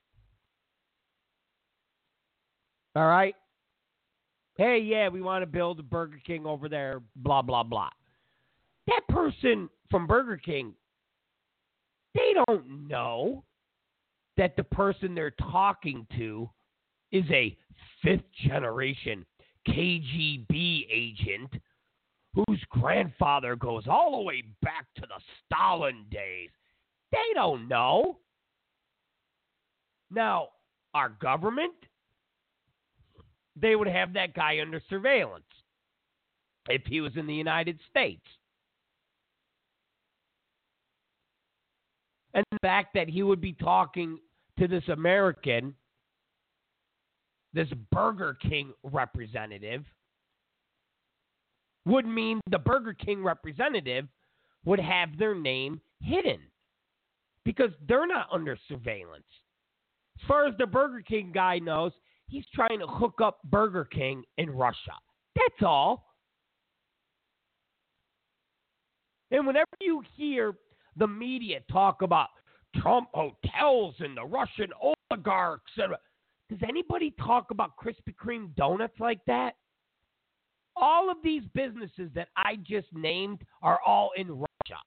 All 2.96 3.06
right? 3.06 3.34
Hey, 4.56 4.80
yeah, 4.80 5.08
we 5.08 5.22
want 5.22 5.42
to 5.42 5.46
build 5.46 5.78
a 5.78 5.84
Burger 5.84 6.18
King 6.26 6.44
over 6.44 6.68
there, 6.68 7.00
blah, 7.16 7.42
blah, 7.42 7.62
blah. 7.62 7.90
That 8.88 9.02
person 9.08 9.68
from 9.90 10.06
Burger 10.06 10.36
King, 10.36 10.74
they 12.14 12.34
don't 12.34 12.88
know 12.88 13.44
that 14.36 14.56
the 14.56 14.64
person 14.64 15.14
they're 15.14 15.30
talking 15.30 16.06
to 16.16 16.50
is 17.12 17.24
a 17.30 17.56
fifth 18.02 18.24
generation 18.46 19.24
KGB 19.68 20.86
agent 20.90 21.50
whose 22.34 22.62
grandfather 22.70 23.56
goes 23.56 23.84
all 23.88 24.18
the 24.18 24.22
way 24.22 24.42
back 24.62 24.86
to 24.96 25.02
the 25.02 25.20
Stalin 25.46 26.04
days. 26.10 26.50
They 27.12 27.34
don't 27.34 27.68
know. 27.68 28.18
Now, 30.10 30.48
our 30.94 31.10
government, 31.10 31.74
they 33.56 33.76
would 33.76 33.88
have 33.88 34.14
that 34.14 34.34
guy 34.34 34.60
under 34.60 34.80
surveillance 34.88 35.44
if 36.68 36.82
he 36.86 37.00
was 37.00 37.12
in 37.16 37.26
the 37.26 37.34
United 37.34 37.78
States. 37.90 38.24
And 42.34 42.44
the 42.52 42.58
fact 42.62 42.94
that 42.94 43.08
he 43.08 43.22
would 43.22 43.40
be 43.40 43.52
talking 43.52 44.18
to 44.58 44.68
this 44.68 44.84
American, 44.88 45.74
this 47.52 47.68
Burger 47.90 48.36
King 48.40 48.72
representative, 48.82 49.84
would 51.86 52.06
mean 52.06 52.40
the 52.50 52.58
Burger 52.58 52.92
King 52.92 53.24
representative 53.24 54.06
would 54.64 54.78
have 54.78 55.16
their 55.18 55.34
name 55.34 55.80
hidden 56.02 56.40
because 57.44 57.70
they're 57.88 58.06
not 58.06 58.28
under 58.30 58.58
surveillance. 58.68 59.24
As 60.20 60.28
far 60.28 60.46
as 60.46 60.54
the 60.58 60.66
Burger 60.66 61.02
King 61.02 61.30
guy 61.32 61.58
knows, 61.58 61.92
he's 62.28 62.44
trying 62.54 62.80
to 62.80 62.86
hook 62.86 63.20
up 63.22 63.38
Burger 63.44 63.84
King 63.84 64.24
in 64.36 64.50
Russia. 64.50 64.94
That's 65.36 65.62
all. 65.62 66.04
And 69.30 69.46
whenever 69.46 69.66
you 69.80 70.02
hear 70.16 70.54
the 70.96 71.06
media 71.06 71.60
talk 71.70 72.02
about 72.02 72.28
Trump 72.76 73.08
hotels 73.14 73.94
and 74.00 74.16
the 74.16 74.24
Russian 74.24 74.70
oligarchs. 75.10 75.72
And, 75.76 75.94
does 76.50 76.58
anybody 76.68 77.14
talk 77.24 77.50
about 77.50 77.72
Krispy 77.76 78.14
Kreme 78.14 78.54
donuts 78.56 78.98
like 78.98 79.20
that? 79.26 79.54
All 80.76 81.10
of 81.10 81.18
these 81.22 81.42
businesses 81.54 82.10
that 82.14 82.28
I 82.36 82.56
just 82.56 82.86
named 82.92 83.40
are 83.62 83.80
all 83.84 84.10
in 84.16 84.28
Russia. 84.28 84.80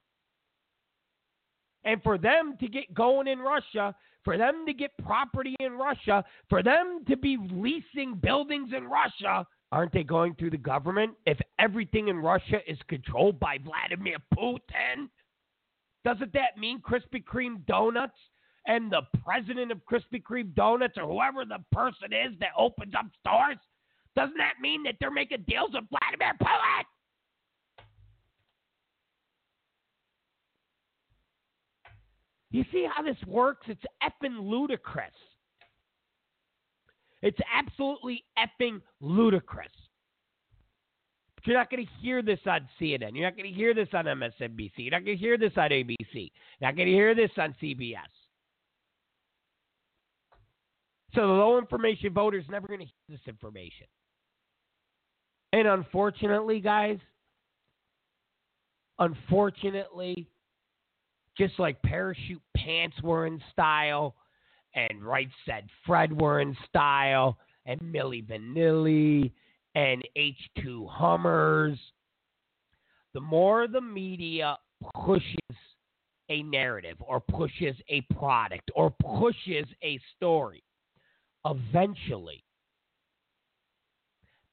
And 1.84 2.02
for 2.02 2.16
them 2.16 2.56
to 2.60 2.68
get 2.68 2.94
going 2.94 3.26
in 3.26 3.38
Russia, 3.40 3.94
for 4.24 4.38
them 4.38 4.64
to 4.66 4.72
get 4.72 4.90
property 5.04 5.56
in 5.60 5.72
Russia, 5.72 6.24
for 6.48 6.62
them 6.62 7.04
to 7.08 7.16
be 7.16 7.36
leasing 7.50 8.14
buildings 8.14 8.70
in 8.76 8.84
Russia, 8.86 9.46
aren't 9.70 9.92
they 9.92 10.04
going 10.04 10.34
through 10.34 10.50
the 10.50 10.56
government 10.56 11.12
if 11.26 11.38
everything 11.58 12.08
in 12.08 12.18
Russia 12.18 12.58
is 12.70 12.78
controlled 12.88 13.40
by 13.40 13.58
Vladimir 13.58 14.16
Putin? 14.34 15.08
Doesn't 16.04 16.32
that 16.32 16.58
mean 16.58 16.80
Krispy 16.80 17.22
Kreme 17.24 17.64
donuts 17.66 18.18
and 18.66 18.90
the 18.90 19.02
president 19.24 19.72
of 19.72 19.80
Krispy 19.90 20.22
Kreme 20.22 20.54
donuts 20.54 20.96
or 20.96 21.06
whoever 21.06 21.44
the 21.44 21.64
person 21.72 22.12
is 22.12 22.38
that 22.40 22.50
opens 22.56 22.94
up 22.96 23.06
stores? 23.20 23.58
Doesn't 24.14 24.36
that 24.36 24.60
mean 24.60 24.82
that 24.82 24.96
they're 25.00 25.10
making 25.10 25.44
deals 25.48 25.70
with 25.72 25.84
Vladimir 25.90 26.34
Putin? 26.40 26.84
You 32.52 32.64
see 32.70 32.86
how 32.94 33.02
this 33.02 33.16
works? 33.26 33.66
It's 33.68 33.82
effing 34.02 34.38
ludicrous. 34.38 35.10
It's 37.22 37.38
absolutely 37.52 38.24
effing 38.38 38.82
ludicrous. 39.00 39.72
But 41.34 41.46
you're 41.46 41.56
not 41.56 41.70
going 41.70 41.86
to 41.86 41.92
hear 42.00 42.20
this 42.20 42.40
on 42.46 42.68
CNN. 42.80 43.12
You're 43.14 43.24
not 43.24 43.36
going 43.36 43.50
to 43.50 43.56
hear 43.56 43.74
this 43.74 43.88
on 43.94 44.04
MSNBC. 44.04 44.72
You're 44.76 44.90
not 44.90 45.04
going 45.04 45.16
to 45.16 45.20
hear 45.20 45.38
this 45.38 45.52
on 45.56 45.70
ABC. 45.70 45.96
You're 46.12 46.30
not 46.60 46.76
going 46.76 46.88
to 46.88 46.92
hear 46.92 47.14
this 47.14 47.30
on 47.38 47.54
CBS. 47.60 47.96
So 51.14 51.20
the 51.20 51.32
low 51.32 51.58
information 51.58 52.12
voter 52.12 52.38
is 52.38 52.44
never 52.50 52.68
going 52.68 52.80
to 52.80 52.86
hear 52.86 52.92
this 53.08 53.20
information. 53.26 53.86
And 55.54 55.68
unfortunately, 55.68 56.60
guys, 56.60 56.98
unfortunately, 58.98 60.28
just 61.36 61.58
like 61.58 61.80
parachute 61.82 62.42
pants 62.64 62.96
were 63.02 63.26
in 63.26 63.40
style, 63.52 64.14
and 64.74 65.02
Right 65.02 65.28
Said 65.46 65.68
Fred 65.86 66.18
were 66.18 66.40
in 66.40 66.56
style, 66.68 67.38
and 67.66 67.80
Milli 67.80 68.26
Vanilli, 68.26 69.32
and 69.74 70.02
H2 70.16 70.88
Hummers, 70.88 71.78
the 73.14 73.20
more 73.20 73.68
the 73.68 73.80
media 73.80 74.58
pushes 74.94 75.56
a 76.28 76.42
narrative 76.42 76.96
or 77.00 77.20
pushes 77.20 77.76
a 77.88 78.00
product 78.14 78.70
or 78.74 78.90
pushes 78.90 79.66
a 79.82 80.00
story, 80.16 80.62
eventually 81.44 82.42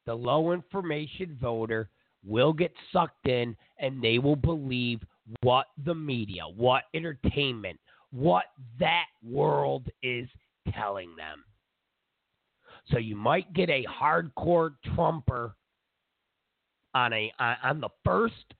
the 0.06 0.14
low 0.14 0.52
information 0.52 1.38
voter 1.40 1.88
will 2.24 2.52
get 2.52 2.72
sucked 2.92 3.28
in 3.28 3.56
and 3.78 4.02
they 4.02 4.18
will 4.18 4.36
believe 4.36 5.00
what 5.42 5.66
the 5.84 5.94
media, 5.94 6.42
what 6.56 6.84
entertainment, 6.94 7.78
what 8.12 8.44
that 8.78 9.06
world 9.22 9.88
is 10.02 10.28
telling 10.74 11.14
them. 11.16 11.44
So 12.90 12.98
you 12.98 13.16
might 13.16 13.52
get 13.52 13.70
a 13.70 13.84
hardcore 13.84 14.74
Trumper 14.94 15.54
on 16.94 17.12
a 17.12 17.32
on 17.38 17.80
the 17.80 17.88
first 18.04 18.54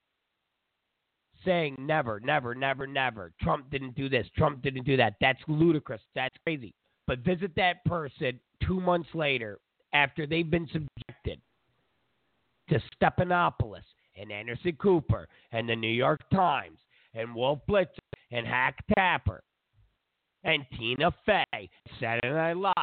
saying 1.45 1.77
never, 1.79 2.21
never, 2.21 2.55
never, 2.55 2.87
never. 2.87 3.33
Trump 3.41 3.71
didn't 3.71 3.95
do 3.97 4.09
this. 4.09 4.27
Trump 4.37 4.63
didn't 4.63 4.85
do 4.85 4.97
that. 4.97 5.15
That's 5.21 5.41
ludicrous. 5.49 6.03
That's 6.15 6.35
crazy. 6.45 6.75
But 7.07 7.21
visit 7.21 7.53
that 7.57 7.85
person 7.85 8.39
two 8.63 8.81
months 8.81 9.09
later 9.15 9.59
after 9.93 10.27
they've 10.27 10.51
been 10.51 10.69
subjected 10.73 11.41
to 12.69 12.81
Stephanopoulos 13.03 13.83
and 14.17 14.31
Anderson 14.31 14.77
Cooper 14.81 15.27
and 15.51 15.69
the 15.69 15.75
New 15.75 15.89
York 15.89 16.21
Times 16.33 16.79
and 17.15 17.35
Wolf 17.35 17.61
Blitzer 17.69 17.87
and 18.31 18.47
Hack 18.47 18.77
Tapper 18.95 19.43
and 20.45 20.65
Tina 20.79 21.13
Fey, 21.27 21.69
Saturday 21.99 22.33
Night 22.33 22.57
Live, 22.57 22.75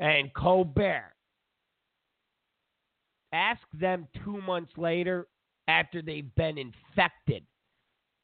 and 0.00 0.32
Colbert. 0.34 1.12
Ask 3.32 3.62
them 3.72 4.06
two 4.24 4.42
months 4.42 4.72
later 4.76 5.26
after 5.68 6.02
they've 6.02 6.34
been 6.34 6.58
infected 6.58 7.44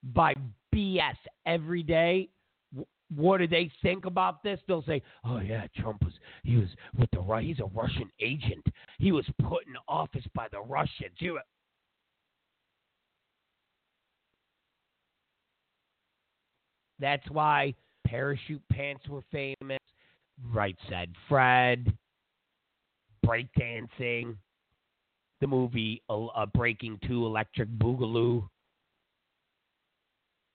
by 0.02 0.34
BS 0.74 1.16
every 1.46 1.82
day 1.82 2.28
what 3.14 3.38
do 3.38 3.46
they 3.46 3.70
think 3.82 4.04
about 4.04 4.42
this? 4.42 4.60
They'll 4.66 4.82
say, 4.82 5.02
"Oh 5.24 5.38
yeah, 5.38 5.66
Trump 5.76 6.04
was 6.04 6.12
he 6.42 6.56
was 6.56 6.68
with 6.98 7.10
the 7.10 7.20
right. 7.20 7.44
He's 7.44 7.60
a 7.60 7.64
Russian 7.66 8.10
agent. 8.20 8.66
He 8.98 9.12
was 9.12 9.24
put 9.42 9.66
in 9.66 9.74
office 9.88 10.26
by 10.34 10.48
the 10.48 10.60
Russians." 10.60 11.16
You, 11.18 11.40
That's 17.00 17.28
why 17.30 17.74
parachute 18.06 18.62
pants 18.72 19.06
were 19.08 19.22
famous. 19.30 19.78
Right 20.52 20.76
said 20.88 21.12
Fred. 21.28 21.92
Breakdancing. 23.24 24.36
The 25.40 25.46
movie 25.46 26.02
uh, 26.08 26.46
Breaking 26.54 26.98
Two, 27.06 27.26
Electric 27.26 27.68
Boogaloo. 27.68 28.48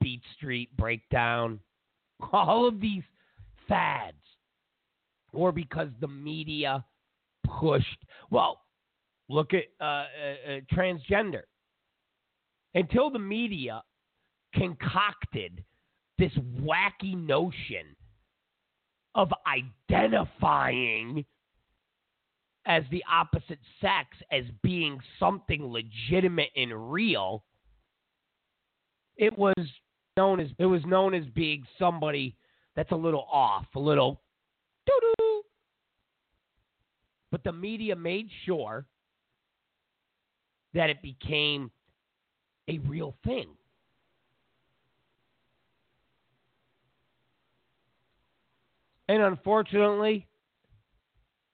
Beat 0.02 0.22
Street 0.36 0.76
Breakdown. 0.78 1.60
All 2.34 2.68
of 2.68 2.82
these 2.82 3.04
fads. 3.68 4.18
Or 5.32 5.52
because 5.52 5.90
the 6.00 6.08
media 6.08 6.84
pushed. 7.60 8.06
Well, 8.30 8.62
look 9.30 9.54
at 9.54 9.64
uh, 9.80 9.84
uh, 9.84 10.06
uh 10.48 10.60
transgender. 10.74 11.44
Until 12.76 13.10
the 13.10 13.20
media 13.20 13.84
concocted 14.54 15.64
this 16.18 16.32
wacky 16.62 17.16
notion 17.16 17.96
of 19.16 19.32
identifying 19.92 21.26
as 22.66 22.84
the 22.92 23.04
opposite 23.12 23.60
sex 23.82 24.08
as 24.32 24.44
being 24.62 25.00
something 25.20 25.66
legitimate 25.66 26.50
and 26.56 26.92
real 26.92 27.44
it 29.18 29.38
was 29.38 29.54
known 30.18 30.40
as 30.40 30.48
it 30.58 30.66
was 30.66 30.84
known 30.86 31.14
as 31.14 31.26
being 31.36 31.64
somebody 31.78 32.36
that's 32.76 32.92
a 32.92 32.96
little 32.96 33.28
off 33.32 33.66
a 33.76 33.80
little 33.80 34.22
doo-doo. 34.86 35.42
but 37.32 37.44
the 37.44 37.52
media 37.52 37.96
made 37.96 38.28
sure 38.46 38.86
that 40.74 40.90
it 40.90 41.02
became 41.02 41.70
a 42.70 42.80
real 42.80 43.16
thing 43.26 43.50
And 49.10 49.22
unfortunately, 49.22 50.28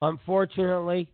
unfortunately, 0.01 1.09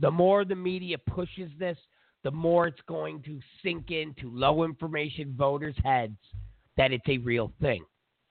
the 0.00 0.10
more 0.10 0.44
the 0.44 0.54
media 0.54 0.98
pushes 0.98 1.50
this, 1.58 1.78
the 2.22 2.30
more 2.30 2.66
it's 2.66 2.80
going 2.86 3.22
to 3.22 3.38
sink 3.62 3.90
into 3.90 4.30
low 4.30 4.64
information 4.64 5.34
voters' 5.36 5.76
heads 5.84 6.16
that 6.76 6.92
it's 6.92 7.08
a 7.08 7.18
real 7.18 7.52
thing. 7.60 7.84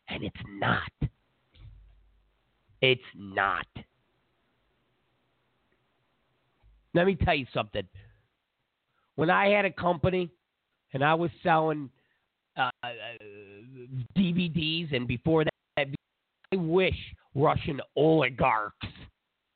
And 0.10 0.24
it's 0.24 0.36
not. 0.60 1.10
It's 2.82 3.01
not. 3.16 3.66
Let 6.93 7.08
me 7.08 7.16
tell 7.16 7.34
you 7.34 7.45
something. 7.54 7.88
When 9.16 9.30
I 9.30 9.49
had 9.49 9.66
a 9.66 9.72
company 9.72 10.30
and 10.93 11.04
I 11.04 11.14
was 11.14 11.32
selling 11.41 11.89
uh, 12.58 12.70
uh 12.84 12.88
DVDs, 14.18 14.93
and 14.93 15.08
before 15.08 15.43
that, 15.45 15.53
I 16.54 16.56
wish 16.56 16.95
Russian 17.34 17.82
oligarchs 17.95 18.88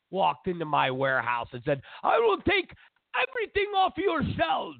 walked 0.10 0.48
into 0.48 0.66
my 0.66 0.90
warehouse 0.90 1.48
and 1.54 1.62
said, 1.64 1.80
I 2.02 2.18
will 2.18 2.38
take 2.38 2.72
everything 3.16 3.72
off 3.78 3.94
your 3.98 4.22
shelves. 4.36 4.80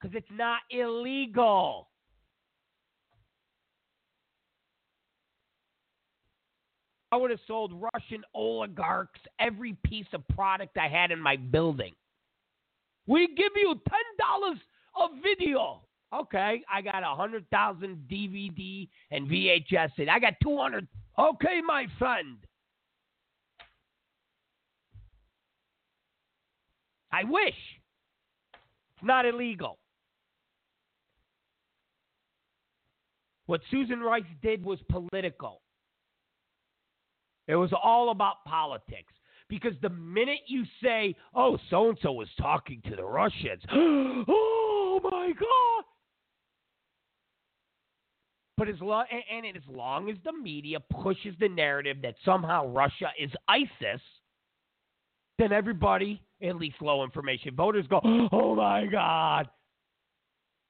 Because 0.00 0.16
it's 0.16 0.30
not 0.30 0.60
illegal. 0.70 1.88
I 7.12 7.16
would 7.16 7.30
have 7.30 7.40
sold 7.46 7.72
Russian 7.94 8.22
oligarchs 8.34 9.20
every 9.38 9.76
piece 9.84 10.06
of 10.14 10.26
product 10.28 10.78
I 10.78 10.88
had 10.88 11.10
in 11.10 11.20
my 11.20 11.36
building. 11.36 11.92
We 13.06 13.28
give 13.36 13.52
you 13.54 13.74
$10 14.20 14.54
a 14.96 15.20
video. 15.22 15.85
Okay, 16.14 16.62
I 16.72 16.82
got 16.82 17.02
a 17.02 17.16
hundred 17.16 17.48
thousand 17.50 18.08
DVD 18.10 18.88
and 19.10 19.28
VHS. 19.28 20.08
I 20.08 20.18
got 20.18 20.34
two 20.42 20.56
hundred. 20.56 20.86
Okay, 21.18 21.60
my 21.66 21.86
friend. 21.98 22.38
I 27.12 27.24
wish. 27.24 27.54
It's 28.96 29.04
not 29.04 29.26
illegal. 29.26 29.78
What 33.46 33.60
Susan 33.70 34.00
Rice 34.00 34.24
did 34.42 34.64
was 34.64 34.78
political. 34.90 35.62
It 37.48 37.56
was 37.56 37.70
all 37.72 38.10
about 38.10 38.44
politics. 38.44 39.12
Because 39.48 39.74
the 39.80 39.90
minute 39.90 40.40
you 40.48 40.64
say, 40.82 41.14
oh, 41.34 41.56
so 41.70 41.90
and 41.90 41.98
so 42.02 42.12
was 42.12 42.28
talking 42.40 42.82
to 42.88 42.96
the 42.96 43.04
Russians, 43.04 43.62
oh 43.72 45.00
my 45.04 45.32
God, 45.38 45.84
but 48.56 48.68
as 48.68 48.80
long 48.80 49.04
and, 49.10 49.46
and 49.46 49.56
as 49.56 49.62
long 49.68 50.10
as 50.10 50.16
the 50.24 50.32
media 50.32 50.78
pushes 50.80 51.34
the 51.38 51.48
narrative 51.48 51.98
that 52.02 52.14
somehow 52.24 52.66
Russia 52.68 53.10
is 53.18 53.30
ISIS, 53.48 54.00
then 55.38 55.52
everybody, 55.52 56.22
at 56.42 56.56
least 56.56 56.76
low 56.80 57.04
information 57.04 57.54
voters, 57.54 57.86
go, 57.88 58.00
"Oh 58.32 58.54
my 58.54 58.86
God!" 58.86 59.48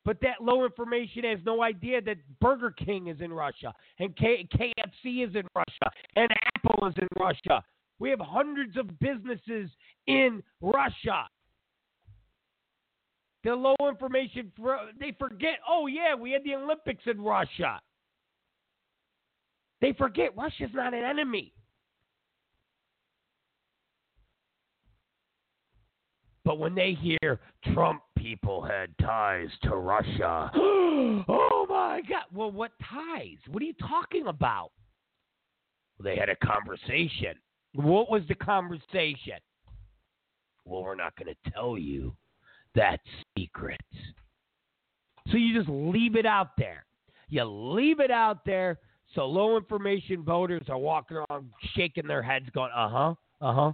But 0.04 0.20
that 0.20 0.40
low 0.40 0.64
information 0.64 1.24
has 1.24 1.40
no 1.44 1.62
idea 1.62 2.00
that 2.00 2.18
Burger 2.40 2.70
King 2.70 3.08
is 3.08 3.20
in 3.20 3.32
Russia 3.32 3.74
and 3.98 4.16
K- 4.16 4.48
KFC 4.54 5.28
is 5.28 5.34
in 5.34 5.42
Russia 5.54 5.90
and 6.14 6.30
Apple 6.54 6.86
is 6.86 6.94
in 6.96 7.08
Russia. 7.18 7.62
We 7.98 8.10
have 8.10 8.20
hundreds 8.20 8.76
of 8.76 8.86
businesses 9.00 9.68
in 10.06 10.42
Russia. 10.60 11.28
The 13.46 13.54
low 13.54 13.76
information, 13.88 14.50
For, 14.56 14.76
they 14.98 15.14
forget, 15.20 15.60
oh, 15.68 15.86
yeah, 15.86 16.16
we 16.16 16.32
had 16.32 16.42
the 16.42 16.56
Olympics 16.56 17.04
in 17.06 17.20
Russia. 17.20 17.80
They 19.80 19.92
forget 19.92 20.36
Russia's 20.36 20.70
not 20.74 20.94
an 20.94 21.04
enemy. 21.04 21.52
But 26.44 26.58
when 26.58 26.74
they 26.74 26.98
hear 27.00 27.38
Trump 27.72 28.02
people 28.18 28.62
had 28.62 28.88
ties 28.98 29.48
to 29.62 29.76
Russia, 29.76 30.50
oh 30.56 31.66
my 31.68 32.00
God. 32.08 32.24
Well, 32.34 32.50
what 32.50 32.72
ties? 32.80 33.38
What 33.48 33.62
are 33.62 33.66
you 33.66 33.74
talking 33.74 34.26
about? 34.26 34.72
They 36.02 36.16
had 36.16 36.30
a 36.30 36.36
conversation. 36.44 37.36
What 37.74 38.10
was 38.10 38.22
the 38.26 38.34
conversation? 38.34 39.38
Well, 40.64 40.82
we're 40.82 40.96
not 40.96 41.14
going 41.14 41.32
to 41.32 41.50
tell 41.52 41.78
you 41.78 42.16
that 42.76 43.00
secret. 43.36 43.80
So 45.30 45.36
you 45.36 45.56
just 45.56 45.68
leave 45.68 46.14
it 46.14 46.26
out 46.26 46.50
there. 46.56 46.86
You 47.28 47.44
leave 47.44 47.98
it 47.98 48.12
out 48.12 48.44
there 48.46 48.78
so 49.14 49.24
low 49.24 49.56
information 49.56 50.22
voters 50.22 50.62
are 50.68 50.78
walking 50.78 51.16
around 51.16 51.50
shaking 51.74 52.06
their 52.06 52.22
heads 52.22 52.46
going, 52.54 52.70
uh 52.74 52.88
huh, 52.88 53.14
uh 53.40 53.52
huh. 53.52 53.72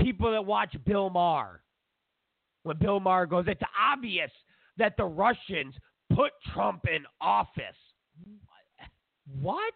People 0.00 0.30
that 0.32 0.44
watch 0.44 0.74
Bill 0.86 1.10
Maher, 1.10 1.62
when 2.62 2.78
Bill 2.78 3.00
Maher 3.00 3.26
goes, 3.26 3.44
it's 3.48 3.62
obvious 3.78 4.30
that 4.76 4.96
the 4.96 5.04
Russians 5.04 5.74
put 6.14 6.32
Trump 6.52 6.84
in 6.86 7.04
office. 7.20 7.76
What? 9.40 9.74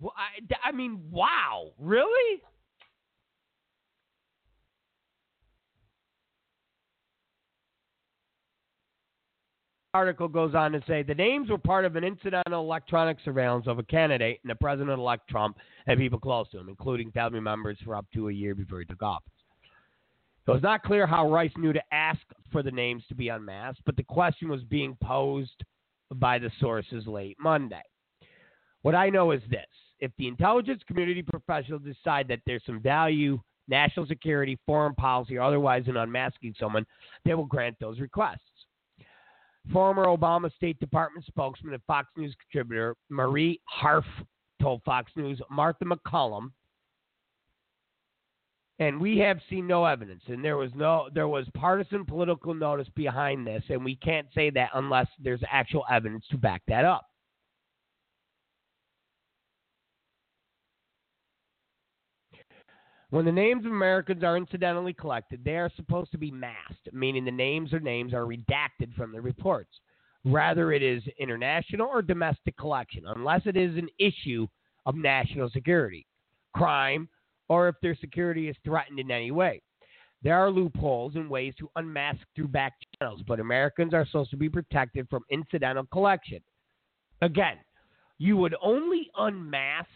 Well, 0.00 0.12
I, 0.16 0.68
I 0.68 0.72
mean, 0.72 1.00
wow, 1.10 1.70
really? 1.78 2.42
Article 9.96 10.28
goes 10.28 10.54
on 10.54 10.72
to 10.72 10.82
say 10.86 11.02
the 11.02 11.14
names 11.14 11.48
were 11.48 11.56
part 11.56 11.86
of 11.86 11.96
an 11.96 12.04
incidental 12.04 12.60
electronic 12.60 13.16
surveillance 13.24 13.66
of 13.66 13.78
a 13.78 13.82
candidate 13.82 14.38
and 14.42 14.50
the 14.50 14.54
president 14.54 14.98
elect 14.98 15.26
Trump 15.26 15.56
and 15.86 15.98
people 15.98 16.18
close 16.18 16.46
to 16.50 16.58
him, 16.58 16.68
including 16.68 17.10
family 17.12 17.40
members 17.40 17.78
for 17.82 17.96
up 17.96 18.04
to 18.12 18.28
a 18.28 18.32
year 18.32 18.54
before 18.54 18.80
he 18.80 18.84
took 18.84 19.02
office. 19.02 19.32
It 20.46 20.50
was 20.50 20.62
not 20.62 20.82
clear 20.82 21.06
how 21.06 21.30
Rice 21.30 21.50
knew 21.56 21.72
to 21.72 21.82
ask 21.92 22.20
for 22.52 22.62
the 22.62 22.70
names 22.70 23.04
to 23.08 23.14
be 23.14 23.30
unmasked, 23.30 23.80
but 23.86 23.96
the 23.96 24.02
question 24.02 24.50
was 24.50 24.62
being 24.64 24.98
posed 25.02 25.64
by 26.14 26.38
the 26.38 26.50
sources 26.60 27.06
late 27.06 27.38
Monday. 27.40 27.82
What 28.82 28.94
I 28.94 29.08
know 29.08 29.30
is 29.30 29.40
this 29.50 29.64
if 29.98 30.12
the 30.18 30.28
intelligence 30.28 30.82
community 30.86 31.22
professionals 31.22 31.82
decide 31.82 32.28
that 32.28 32.40
there's 32.46 32.62
some 32.66 32.80
value, 32.80 33.40
national 33.66 34.06
security, 34.06 34.58
foreign 34.66 34.94
policy, 34.94 35.38
or 35.38 35.42
otherwise 35.42 35.84
in 35.86 35.96
unmasking 35.96 36.54
someone, 36.60 36.84
they 37.24 37.32
will 37.32 37.46
grant 37.46 37.76
those 37.80 37.98
requests. 37.98 38.55
Former 39.72 40.06
Obama 40.06 40.52
State 40.54 40.78
Department 40.78 41.26
spokesman 41.26 41.74
and 41.74 41.82
Fox 41.84 42.08
News 42.16 42.34
contributor 42.40 42.96
Marie 43.08 43.60
Harf 43.64 44.04
told 44.60 44.82
Fox 44.84 45.10
News 45.16 45.40
Martha 45.50 45.84
MacCallum 45.84 46.50
And 48.78 49.00
we 49.00 49.18
have 49.18 49.38
seen 49.50 49.66
no 49.66 49.84
evidence, 49.84 50.22
and 50.28 50.44
there 50.44 50.56
was 50.56 50.70
no 50.74 51.08
there 51.12 51.28
was 51.28 51.46
partisan 51.54 52.04
political 52.04 52.54
notice 52.54 52.88
behind 52.94 53.46
this, 53.46 53.62
and 53.68 53.84
we 53.84 53.96
can't 53.96 54.28
say 54.34 54.50
that 54.50 54.70
unless 54.74 55.08
there's 55.18 55.42
actual 55.50 55.84
evidence 55.90 56.24
to 56.30 56.36
back 56.36 56.62
that 56.68 56.84
up. 56.84 57.06
When 63.10 63.24
the 63.24 63.32
names 63.32 63.64
of 63.64 63.70
Americans 63.70 64.24
are 64.24 64.36
incidentally 64.36 64.92
collected, 64.92 65.44
they 65.44 65.56
are 65.56 65.70
supposed 65.76 66.10
to 66.12 66.18
be 66.18 66.30
masked, 66.32 66.88
meaning 66.92 67.24
the 67.24 67.30
names 67.30 67.72
or 67.72 67.78
names 67.78 68.12
are 68.12 68.26
redacted 68.26 68.94
from 68.96 69.12
the 69.12 69.20
reports. 69.20 69.70
Rather, 70.24 70.72
it 70.72 70.82
is 70.82 71.04
international 71.18 71.86
or 71.86 72.02
domestic 72.02 72.56
collection, 72.56 73.04
unless 73.06 73.42
it 73.46 73.56
is 73.56 73.76
an 73.76 73.88
issue 74.00 74.46
of 74.86 74.96
national 74.96 75.48
security, 75.50 76.04
crime, 76.52 77.08
or 77.48 77.68
if 77.68 77.76
their 77.80 77.94
security 77.94 78.48
is 78.48 78.56
threatened 78.64 78.98
in 78.98 79.10
any 79.12 79.30
way. 79.30 79.62
There 80.22 80.36
are 80.36 80.50
loopholes 80.50 81.14
and 81.14 81.30
ways 81.30 81.54
to 81.60 81.70
unmask 81.76 82.18
through 82.34 82.48
back 82.48 82.72
channels, 82.98 83.22
but 83.28 83.38
Americans 83.38 83.94
are 83.94 84.04
supposed 84.06 84.30
to 84.30 84.36
be 84.36 84.48
protected 84.48 85.08
from 85.08 85.22
incidental 85.30 85.86
collection. 85.92 86.40
Again, 87.22 87.58
you 88.18 88.36
would 88.36 88.56
only 88.60 89.08
unmask 89.16 89.88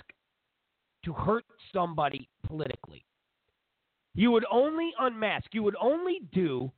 to 1.05 1.13
hurt 1.13 1.45
somebody 1.73 2.29
politically. 2.51 3.05
You 4.15 4.33
would 4.33 4.45
only 4.51 4.91
unmask, 4.99 5.47
you 5.53 5.63
would 5.63 5.77
only 5.81 6.21
do 6.33 6.71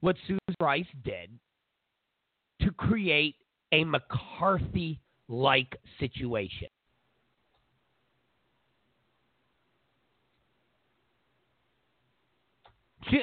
what 0.00 0.16
Susan 0.26 0.38
Rice 0.60 0.84
did 1.04 1.30
to 2.62 2.70
create 2.72 3.36
a 3.72 3.84
McCarthy 3.84 5.00
like 5.28 5.76
situation. 6.00 6.68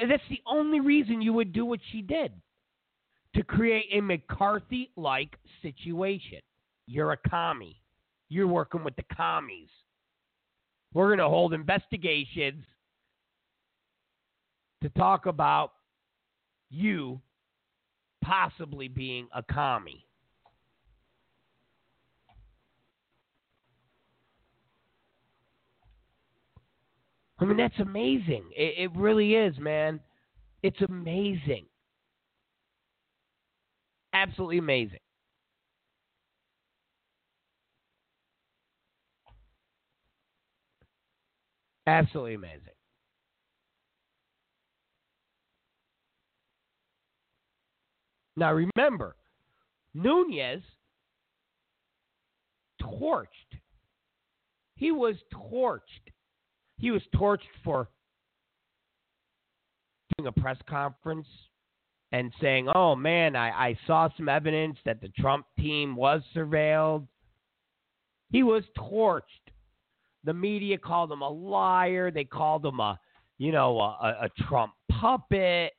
that's 0.08 0.22
the 0.28 0.40
only 0.46 0.80
reason 0.80 1.22
you 1.22 1.32
would 1.32 1.52
do 1.52 1.64
what 1.64 1.80
she 1.92 2.02
did 2.02 2.32
to 3.34 3.42
create 3.42 3.86
a 3.92 4.00
McCarthy 4.00 4.90
like 4.96 5.36
situation. 5.62 6.40
You're 6.86 7.12
a 7.12 7.16
commie. 7.16 7.80
You're 8.28 8.46
working 8.46 8.84
with 8.84 8.96
the 8.96 9.04
commies. 9.14 9.68
We're 10.92 11.08
going 11.08 11.18
to 11.18 11.28
hold 11.28 11.54
investigations 11.54 12.64
to 14.82 14.88
talk 14.90 15.26
about 15.26 15.72
you 16.70 17.20
possibly 18.22 18.88
being 18.88 19.28
a 19.34 19.42
commie. 19.42 20.04
I 27.40 27.44
mean, 27.44 27.56
that's 27.56 27.78
amazing. 27.78 28.44
It, 28.56 28.90
it 28.90 28.96
really 28.96 29.34
is, 29.34 29.56
man. 29.58 30.00
It's 30.62 30.80
amazing. 30.80 31.66
Absolutely 34.12 34.58
amazing. 34.58 34.98
Absolutely 41.88 42.34
amazing. 42.34 42.60
Now 48.36 48.52
remember, 48.52 49.16
Nunes 49.94 50.62
torched. 52.82 53.26
He 54.76 54.92
was 54.92 55.16
torched. 55.32 55.80
He 56.76 56.90
was 56.90 57.02
torched 57.14 57.38
for 57.64 57.88
doing 60.18 60.28
a 60.28 60.40
press 60.40 60.58
conference 60.68 61.26
and 62.12 62.32
saying, 62.38 62.68
"Oh 62.74 62.96
man, 62.96 63.34
I, 63.34 63.70
I 63.70 63.78
saw 63.86 64.10
some 64.14 64.28
evidence 64.28 64.76
that 64.84 65.00
the 65.00 65.08
Trump 65.08 65.46
team 65.58 65.96
was 65.96 66.22
surveilled." 66.36 67.08
He 68.30 68.42
was 68.42 68.64
torched 68.76 69.22
the 70.24 70.34
media 70.34 70.78
called 70.78 71.12
him 71.12 71.22
a 71.22 71.28
liar. 71.28 72.10
They 72.10 72.24
called 72.24 72.64
him 72.64 72.80
a, 72.80 72.98
you 73.38 73.52
know, 73.52 73.78
a, 73.80 74.16
a 74.22 74.28
Trump 74.48 74.72
puppet. 74.90 75.72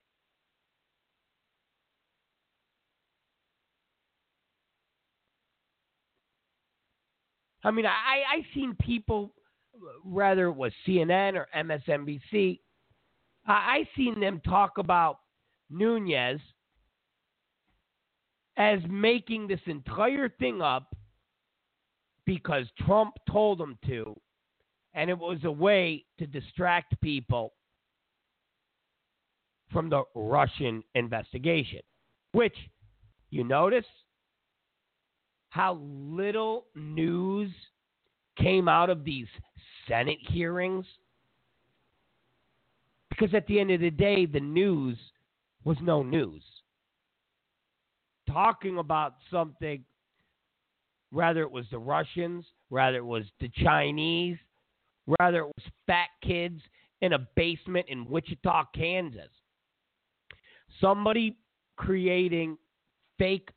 I 7.64 7.72
mean, 7.72 7.86
I 7.86 8.24
I 8.38 8.46
seen 8.54 8.76
people, 8.82 9.34
whether 10.04 10.46
it 10.48 10.56
was 10.56 10.72
CNN 10.88 11.36
or 11.36 11.48
MSNBC, 11.56 12.60
I, 13.46 13.52
I 13.52 13.90
seen 13.98 14.20
them 14.20 14.42
talk 14.46 14.78
about 14.78 15.20
Nunes 15.70 16.42
as 18.58 18.80
making 18.90 19.48
this 19.48 19.60
entire 19.66 20.30
thing 20.30 20.62
up 20.62 20.96
because 22.26 22.66
Trump 22.86 23.16
told 23.30 23.60
him 23.60 23.78
to, 23.88 24.16
and 24.94 25.10
it 25.10 25.18
was 25.18 25.40
a 25.44 25.52
way 25.52 26.06
to 26.18 26.26
distract 26.26 27.00
people 27.02 27.54
from 29.72 29.90
the 29.90 30.04
Russian 30.16 30.84
investigation. 30.96 31.82
Which, 32.32 32.56
you 33.30 33.44
notice 33.44 33.86
how 35.50 35.80
little 35.82 36.66
news 36.76 37.52
came 38.38 38.68
out 38.68 38.90
of 38.90 39.04
these 39.04 39.28
Senate 39.88 40.20
hearings? 40.22 40.86
Because 43.10 43.34
at 43.34 43.48
the 43.48 43.60
end 43.60 43.72
of 43.72 43.82
the 43.82 43.92
day, 43.92 44.26
the 44.26 44.40
news 44.40 44.98
was 45.64 45.78
no 45.82 46.04
news. 46.04 46.44
Talking 48.28 48.78
about 48.78 49.16
something, 49.32 49.84
whether 51.12 51.42
it 51.42 51.52
was 51.52 51.66
the 51.72 51.80
Russians, 51.80 52.46
whether 52.70 52.98
it 52.98 53.06
was 53.06 53.24
the 53.42 53.50
Chinese, 53.64 54.38
Rather, 55.20 55.40
it 55.40 55.46
was 55.46 55.72
fat 55.88 56.10
kids 56.24 56.62
in 57.02 57.14
a 57.14 57.28
basement 57.36 57.86
in 57.90 58.06
Wichita, 58.06 58.66
Kansas. 58.76 59.30
Somebody 60.80 61.38
creating 61.78 62.58
fake 63.18 63.50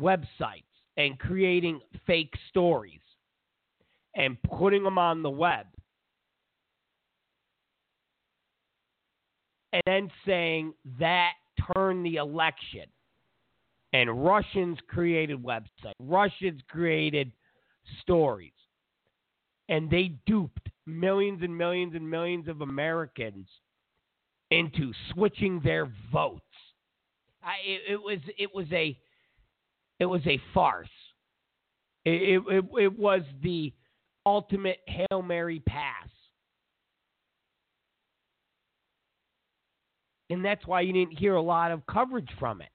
websites 0.00 0.64
and 0.96 1.18
creating 1.18 1.80
fake 2.06 2.34
stories 2.50 3.00
and 4.14 4.36
putting 4.42 4.82
them 4.82 4.98
on 4.98 5.22
the 5.22 5.30
web. 5.30 5.66
And 9.72 9.82
then 9.86 10.10
saying 10.26 10.74
that 11.00 11.32
turned 11.74 12.04
the 12.04 12.16
election. 12.16 12.84
And 13.92 14.24
Russians 14.24 14.78
created 14.88 15.42
websites. 15.42 15.92
Russians 16.00 16.60
created 16.68 17.32
stories 18.02 18.52
and 19.68 19.90
they 19.90 20.14
duped 20.26 20.68
millions 20.86 21.40
and 21.42 21.56
millions 21.56 21.94
and 21.94 22.08
millions 22.08 22.48
of 22.48 22.60
Americans 22.60 23.48
into 24.50 24.92
switching 25.12 25.60
their 25.60 25.90
votes. 26.12 26.42
I, 27.42 27.54
it, 27.64 27.92
it, 27.92 28.02
was 28.02 28.18
it 28.38 28.54
was 28.54 28.66
a 28.72 28.98
it 29.98 30.06
was 30.06 30.22
a 30.26 30.40
farce. 30.52 30.88
It, 32.04 32.42
it, 32.48 32.64
it 32.78 32.98
was 32.98 33.22
the 33.42 33.72
ultimate 34.26 34.80
hail 34.86 35.22
mary 35.22 35.60
pass, 35.66 36.08
and 40.30 40.44
that's 40.44 40.66
why 40.66 40.82
you 40.82 40.92
didn't 40.92 41.18
hear 41.18 41.34
a 41.34 41.42
lot 41.42 41.70
of 41.70 41.86
coverage 41.86 42.30
from 42.38 42.60
it 42.60 42.68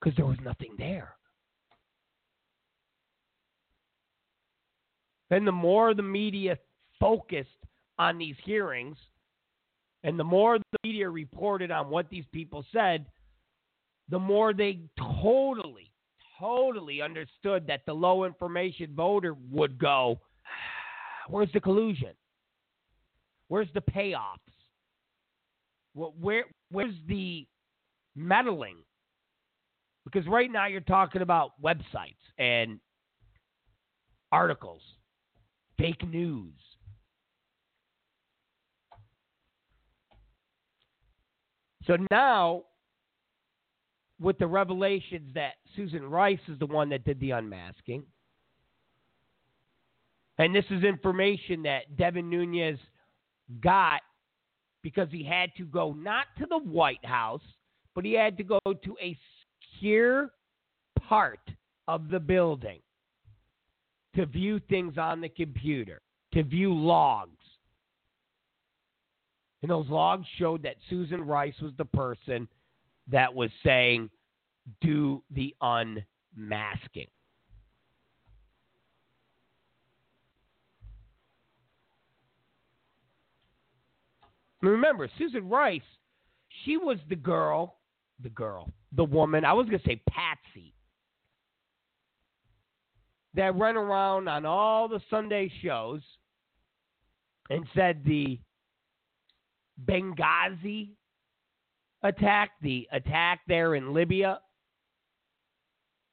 because 0.00 0.16
there 0.16 0.26
was 0.26 0.38
nothing 0.42 0.74
there. 0.78 1.17
Then 5.30 5.44
the 5.44 5.52
more 5.52 5.94
the 5.94 6.02
media 6.02 6.58
focused 7.00 7.48
on 7.98 8.18
these 8.18 8.36
hearings 8.44 8.96
and 10.04 10.18
the 10.18 10.24
more 10.24 10.58
the 10.58 10.64
media 10.84 11.08
reported 11.08 11.70
on 11.70 11.90
what 11.90 12.08
these 12.08 12.24
people 12.32 12.64
said, 12.72 13.06
the 14.08 14.18
more 14.18 14.54
they 14.54 14.80
totally, 15.20 15.90
totally 16.38 17.02
understood 17.02 17.66
that 17.66 17.82
the 17.86 17.92
low 17.92 18.24
information 18.24 18.94
voter 18.94 19.34
would 19.50 19.78
go, 19.78 20.18
Where's 21.28 21.52
the 21.52 21.60
collusion? 21.60 22.14
Where's 23.48 23.68
the 23.74 23.82
payoffs? 23.82 24.38
Where, 25.94 26.44
where's 26.70 26.94
the 27.06 27.46
meddling? 28.14 28.76
Because 30.04 30.26
right 30.26 30.50
now 30.50 30.66
you're 30.66 30.80
talking 30.80 31.22
about 31.22 31.60
websites 31.62 32.16
and 32.38 32.78
articles 34.30 34.80
fake 35.78 36.06
news. 36.06 36.52
So 41.86 41.96
now, 42.10 42.64
with 44.20 44.38
the 44.38 44.46
revelations 44.46 45.32
that 45.34 45.54
Susan 45.74 46.02
Rice 46.02 46.38
is 46.48 46.58
the 46.58 46.66
one 46.66 46.90
that 46.90 47.04
did 47.04 47.18
the 47.20 47.30
unmasking, 47.30 48.02
And 50.38 50.54
this 50.54 50.64
is 50.70 50.84
information 50.84 51.62
that 51.62 51.96
Devin 51.96 52.28
Nunes 52.28 52.78
got 53.60 54.02
because 54.82 55.08
he 55.10 55.24
had 55.24 55.50
to 55.56 55.64
go 55.64 55.92
not 55.92 56.26
to 56.38 56.46
the 56.46 56.58
White 56.58 57.04
House, 57.04 57.42
but 57.94 58.04
he 58.04 58.12
had 58.12 58.36
to 58.36 58.44
go 58.44 58.60
to 58.66 58.96
a 59.02 59.18
secure 59.78 60.30
part 61.08 61.40
of 61.88 62.08
the 62.10 62.20
building 62.20 62.80
to 64.18 64.26
view 64.26 64.60
things 64.68 64.98
on 64.98 65.20
the 65.20 65.28
computer, 65.28 66.00
to 66.32 66.42
view 66.42 66.74
logs. 66.74 67.30
And 69.62 69.70
those 69.70 69.88
logs 69.88 70.26
showed 70.38 70.64
that 70.64 70.74
Susan 70.90 71.24
Rice 71.24 71.54
was 71.62 71.70
the 71.78 71.84
person 71.84 72.48
that 73.06 73.32
was 73.32 73.48
saying, 73.64 74.10
do 74.80 75.22
the 75.30 75.54
unmasking. 75.60 77.06
Remember, 84.60 85.08
Susan 85.16 85.48
Rice, 85.48 85.80
she 86.64 86.76
was 86.76 86.98
the 87.08 87.14
girl, 87.14 87.76
the 88.20 88.30
girl, 88.30 88.72
the 88.96 89.04
woman, 89.04 89.44
I 89.44 89.52
was 89.52 89.68
going 89.68 89.78
to 89.78 89.86
say 89.86 90.02
Patsy, 90.10 90.74
that 93.34 93.54
ran 93.56 93.76
around 93.76 94.28
on 94.28 94.46
all 94.46 94.88
the 94.88 95.00
Sunday 95.10 95.50
shows 95.62 96.00
and 97.50 97.66
said 97.74 98.02
the 98.04 98.38
Benghazi 99.84 100.90
attack, 102.02 102.50
the 102.62 102.86
attack 102.92 103.40
there 103.46 103.74
in 103.74 103.92
Libya, 103.94 104.40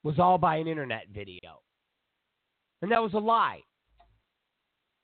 was 0.02 0.18
all 0.18 0.38
by 0.38 0.56
an 0.56 0.68
internet 0.68 1.06
video. 1.12 1.62
And 2.82 2.92
that 2.92 3.02
was 3.02 3.14
a 3.14 3.18
lie. 3.18 3.60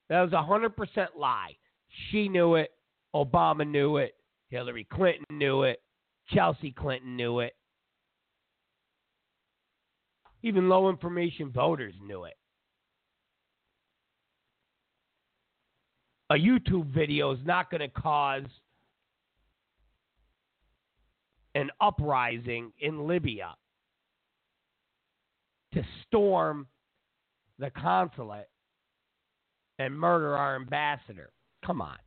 That 0.08 0.22
was 0.22 0.32
a 0.32 0.36
100% 0.36 1.06
lie. 1.18 1.56
She 2.10 2.28
knew 2.28 2.54
it. 2.54 2.70
Obama 3.14 3.66
knew 3.66 3.96
it. 3.96 4.14
Hillary 4.48 4.86
Clinton 4.92 5.24
knew 5.30 5.62
it. 5.62 5.82
Chelsea 6.28 6.70
Clinton 6.70 7.16
knew 7.16 7.40
it. 7.40 7.54
Even 10.42 10.68
low 10.68 10.88
information 10.90 11.50
voters 11.50 11.94
knew 12.02 12.24
it. 12.24 12.36
A 16.30 16.34
YouTube 16.34 16.86
video 16.86 17.32
is 17.32 17.38
not 17.44 17.70
going 17.70 17.80
to 17.80 17.88
cause 17.88 18.46
an 21.54 21.70
uprising 21.80 22.72
in 22.80 23.06
Libya 23.06 23.54
to 25.74 25.82
storm 26.06 26.66
the 27.58 27.70
consulate 27.70 28.48
and 29.78 29.98
murder 29.98 30.36
our 30.36 30.56
ambassador. 30.56 31.30
Come 31.64 31.80
on. 31.80 31.98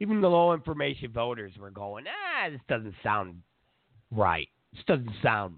Even 0.00 0.20
the 0.20 0.28
low 0.28 0.52
information 0.52 1.12
voters 1.12 1.52
were 1.60 1.70
going, 1.70 2.04
ah, 2.08 2.50
this 2.50 2.60
doesn't 2.68 2.94
sound 3.02 3.36
right. 4.10 4.48
This 4.72 4.82
doesn't 4.86 5.12
sound 5.22 5.56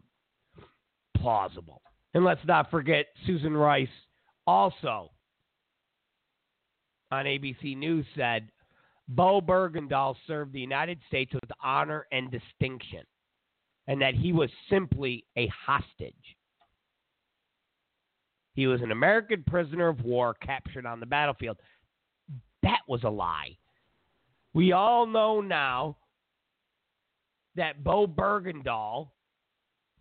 plausible. 1.24 1.80
And 2.12 2.22
let's 2.22 2.44
not 2.46 2.70
forget 2.70 3.06
Susan 3.26 3.56
Rice 3.56 3.88
also 4.46 5.10
on 7.10 7.24
ABC 7.24 7.76
News 7.78 8.04
said 8.14 8.50
Bowe 9.08 9.40
Bergdahl 9.40 10.16
served 10.26 10.52
the 10.52 10.60
United 10.60 10.98
States 11.08 11.32
with 11.32 11.50
honor 11.62 12.06
and 12.12 12.30
distinction, 12.30 13.00
and 13.86 14.02
that 14.02 14.14
he 14.14 14.32
was 14.32 14.50
simply 14.68 15.24
a 15.38 15.46
hostage. 15.48 16.14
He 18.54 18.66
was 18.66 18.82
an 18.82 18.92
American 18.92 19.44
prisoner 19.46 19.88
of 19.88 20.04
war 20.04 20.34
captured 20.34 20.84
on 20.84 21.00
the 21.00 21.06
battlefield. 21.06 21.56
That 22.62 22.80
was 22.86 23.02
a 23.02 23.10
lie. 23.10 23.56
We 24.52 24.72
all 24.72 25.06
know 25.06 25.40
now 25.40 25.96
that 27.56 27.82
Bowe 27.82 28.06
Bergdahl 28.06 29.08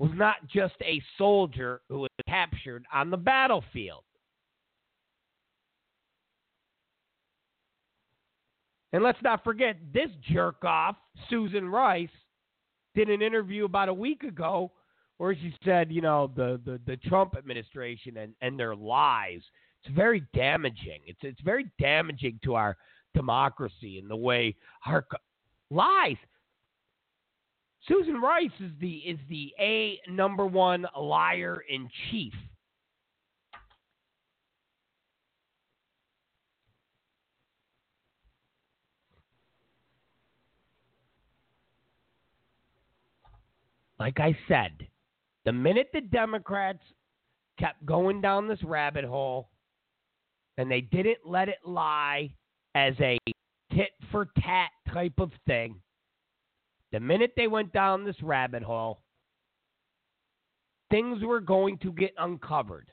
was 0.03 0.11
not 0.15 0.35
just 0.53 0.73
a 0.81 1.01
soldier 1.17 1.79
who 1.87 1.99
was 1.99 2.09
captured 2.27 2.83
on 2.93 3.09
the 3.09 3.15
battlefield. 3.15 4.03
And 8.91 9.01
let's 9.01 9.21
not 9.23 9.45
forget 9.45 9.77
this 9.93 10.09
jerk 10.29 10.65
off, 10.65 10.97
Susan 11.29 11.69
Rice, 11.69 12.09
did 12.95 13.09
an 13.09 13.21
interview 13.21 13.63
about 13.63 13.87
a 13.87 13.93
week 13.93 14.23
ago 14.23 14.73
where 15.19 15.33
she 15.35 15.55
said, 15.63 15.89
you 15.89 16.01
know, 16.01 16.29
the, 16.35 16.59
the, 16.65 16.81
the 16.85 16.97
Trump 16.97 17.35
administration 17.37 18.17
and, 18.17 18.33
and 18.41 18.59
their 18.59 18.75
lies. 18.75 19.39
It's 19.85 19.95
very 19.95 20.21
damaging. 20.35 20.99
It's 21.05 21.19
it's 21.23 21.41
very 21.41 21.71
damaging 21.79 22.41
to 22.43 22.55
our 22.55 22.75
democracy 23.15 23.99
and 23.99 24.09
the 24.09 24.17
way 24.17 24.55
our 24.85 25.05
lies. 25.71 26.17
Susan 27.87 28.21
Rice 28.21 28.49
is 28.59 28.71
the 28.79 28.97
is 28.97 29.19
the 29.29 29.53
a 29.59 29.99
number 30.09 30.45
one 30.45 30.85
liar 30.97 31.63
in 31.69 31.89
chief. 32.09 32.33
Like 43.99 44.19
I 44.19 44.37
said, 44.47 44.87
the 45.45 45.53
minute 45.53 45.89
the 45.93 46.01
Democrats 46.01 46.81
kept 47.59 47.85
going 47.85 48.21
down 48.21 48.47
this 48.47 48.63
rabbit 48.63 49.05
hole 49.05 49.49
and 50.57 50.69
they 50.69 50.81
didn't 50.81 51.19
let 51.25 51.49
it 51.49 51.59
lie 51.65 52.33
as 52.75 52.93
a 52.99 53.17
tit 53.71 53.91
for 54.11 54.27
tat 54.39 54.71
type 54.93 55.19
of 55.19 55.31
thing, 55.47 55.79
the 56.93 56.99
minute 56.99 57.33
they 57.35 57.47
went 57.47 57.73
down 57.73 58.05
this 58.05 58.21
rabbit 58.21 58.61
hole, 58.61 59.01
things 60.91 61.23
were 61.23 61.41
going 61.41 61.79
to 61.79 61.91
get 61.91 62.13
uncovered. 62.19 62.89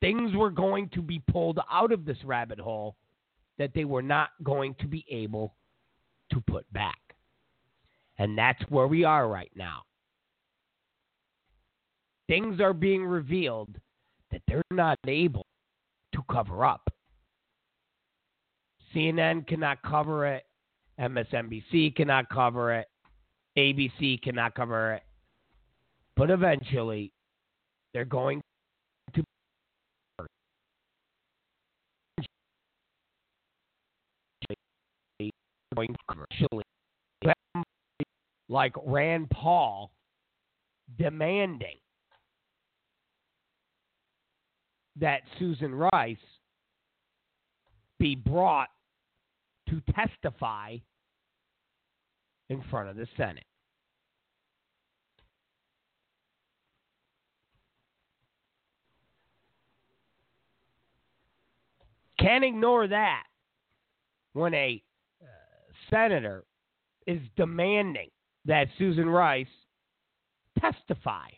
Things 0.00 0.34
were 0.34 0.50
going 0.50 0.88
to 0.90 1.00
be 1.00 1.22
pulled 1.30 1.60
out 1.70 1.92
of 1.92 2.04
this 2.04 2.18
rabbit 2.24 2.58
hole 2.58 2.96
that 3.58 3.70
they 3.74 3.84
were 3.84 4.02
not 4.02 4.30
going 4.42 4.74
to 4.80 4.88
be 4.88 5.06
able 5.08 5.54
to 6.32 6.40
put 6.40 6.70
back. 6.72 6.98
And 8.18 8.36
that's 8.36 8.60
where 8.68 8.88
we 8.88 9.04
are 9.04 9.28
right 9.28 9.52
now. 9.54 9.82
Things 12.26 12.60
are 12.60 12.74
being 12.74 13.04
revealed 13.04 13.76
that 14.32 14.42
they're 14.48 14.62
not 14.72 14.98
able 15.06 15.46
to 16.12 16.22
cover 16.28 16.64
up. 16.64 16.92
CNN 18.92 19.46
cannot 19.46 19.80
cover 19.82 20.26
it. 20.26 20.44
MSNBC 21.02 21.96
cannot 21.96 22.28
cover 22.28 22.72
it. 22.72 22.86
ABC 23.58 24.22
cannot 24.22 24.54
cover 24.54 24.94
it. 24.94 25.02
But 26.16 26.30
eventually, 26.30 27.12
they're 27.92 28.04
going 28.04 28.40
to. 29.14 29.24
like 38.48 38.74
Rand 38.84 39.30
Paul 39.30 39.90
demanding 40.98 41.78
that 45.00 45.22
Susan 45.38 45.74
Rice 45.74 46.16
be 47.98 48.14
brought 48.14 48.68
to 49.70 49.80
testify 49.94 50.76
in 52.52 52.62
front 52.70 52.88
of 52.88 52.96
the 52.96 53.06
Senate. 53.16 53.44
Can't 62.18 62.44
ignore 62.44 62.86
that 62.86 63.24
when 64.32 64.54
a 64.54 64.82
uh, 65.20 65.26
senator 65.90 66.44
is 67.06 67.20
demanding 67.36 68.10
that 68.44 68.68
Susan 68.78 69.08
Rice 69.08 69.46
testify. 70.60 71.28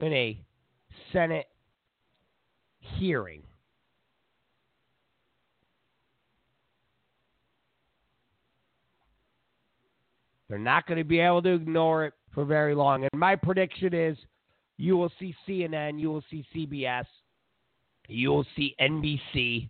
In 0.00 0.12
a 0.12 0.40
Senate 1.12 1.46
hearing. 2.80 3.42
They're 10.48 10.58
not 10.58 10.86
going 10.86 10.98
to 10.98 11.04
be 11.04 11.20
able 11.20 11.42
to 11.42 11.54
ignore 11.54 12.06
it 12.06 12.14
for 12.32 12.44
very 12.44 12.74
long. 12.74 13.02
And 13.02 13.10
my 13.20 13.36
prediction 13.36 13.94
is 13.94 14.16
you 14.76 14.96
will 14.96 15.12
see 15.18 15.34
CNN, 15.46 16.00
you 16.00 16.10
will 16.10 16.24
see 16.30 16.44
CBS, 16.54 17.04
you 18.08 18.30
will 18.30 18.46
see 18.56 18.74
NBC 18.80 19.68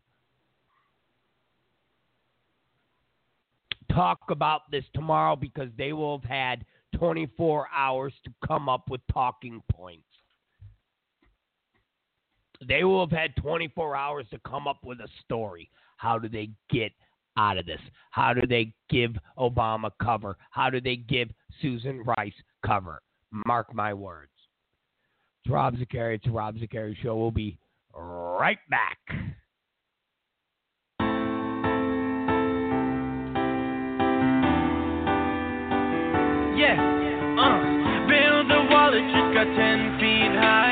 talk 3.93 4.21
about 4.29 4.71
this 4.71 4.85
tomorrow 4.95 5.35
because 5.35 5.69
they 5.77 5.93
will 5.93 6.19
have 6.19 6.31
had 6.31 6.65
24 6.97 7.67
hours 7.75 8.13
to 8.25 8.33
come 8.47 8.69
up 8.69 8.89
with 8.89 9.01
talking 9.13 9.63
points. 9.71 10.05
They 12.67 12.85
will 12.85 13.07
have 13.07 13.17
had 13.17 13.35
24 13.37 13.97
hours 13.97 14.27
to 14.31 14.39
come 14.47 14.67
up 14.67 14.85
with 14.85 15.01
a 15.01 15.09
story. 15.25 15.71
How 15.97 16.19
do 16.19 16.29
they 16.29 16.51
get 16.71 16.93
out 17.39 17.57
of 17.57 17.65
this? 17.65 17.81
How 18.11 18.35
do 18.35 18.47
they 18.47 18.73
give 18.91 19.13
Obama 19.39 19.91
cover? 20.03 20.37
How 20.51 20.69
do 20.69 20.81
they 20.81 20.97
give 20.97 21.31
Susan 21.63 22.03
Rice 22.19 22.35
cover? 22.67 23.01
Mark 23.47 23.73
my 23.75 23.95
words. 23.95 24.33
It's 25.45 25.53
Rob 25.53 25.77
Zicari. 25.77 26.17
It's 26.17 26.27
Rob 26.29 26.57
Zicari 26.57 26.97
show. 27.03 27.17
We'll 27.17 27.31
be 27.31 27.57
right 27.95 28.59
back. 28.69 28.99
Yeah, 36.59 36.75
uh, 37.39 38.09
build 38.09 38.51
a 38.51 38.67
wall, 38.69 38.93
it 38.93 39.07
just 39.15 39.33
got 39.33 39.47
10 39.47 40.01
feet 40.01 40.35
higher. 40.37 40.68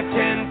It 0.00 0.06
just 0.12 0.49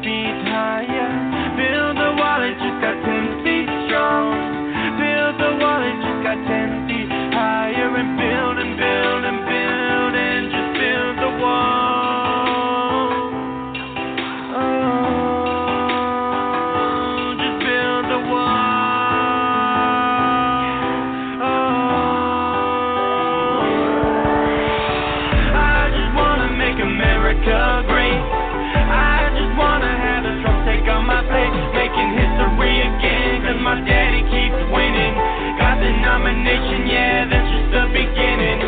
Got 36.29 36.85
yeah, 36.85 37.25
that's 37.25 37.49
just 37.49 37.73
the 37.73 37.89
beginning. 37.89 38.61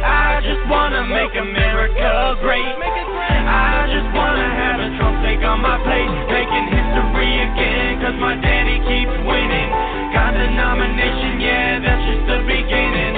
I 0.00 0.40
just 0.40 0.64
wanna 0.64 1.04
make 1.04 1.36
America 1.36 2.40
great. 2.40 2.64
I 2.64 3.84
just 3.92 4.08
wanna 4.16 4.48
have 4.48 4.80
a 4.80 4.88
Trump 4.96 5.20
take 5.20 5.44
on 5.44 5.60
my 5.60 5.76
plate, 5.84 6.08
making 6.32 6.72
history 6.72 7.36
again. 7.52 8.00
Cause 8.00 8.16
my 8.16 8.32
daddy 8.40 8.80
keeps 8.88 9.12
winning. 9.28 9.68
Got 10.16 10.40
the 10.40 10.56
nomination, 10.56 11.36
yeah, 11.36 11.84
that's 11.84 12.00
just 12.08 12.24
the 12.32 12.40
beginning. 12.48 13.12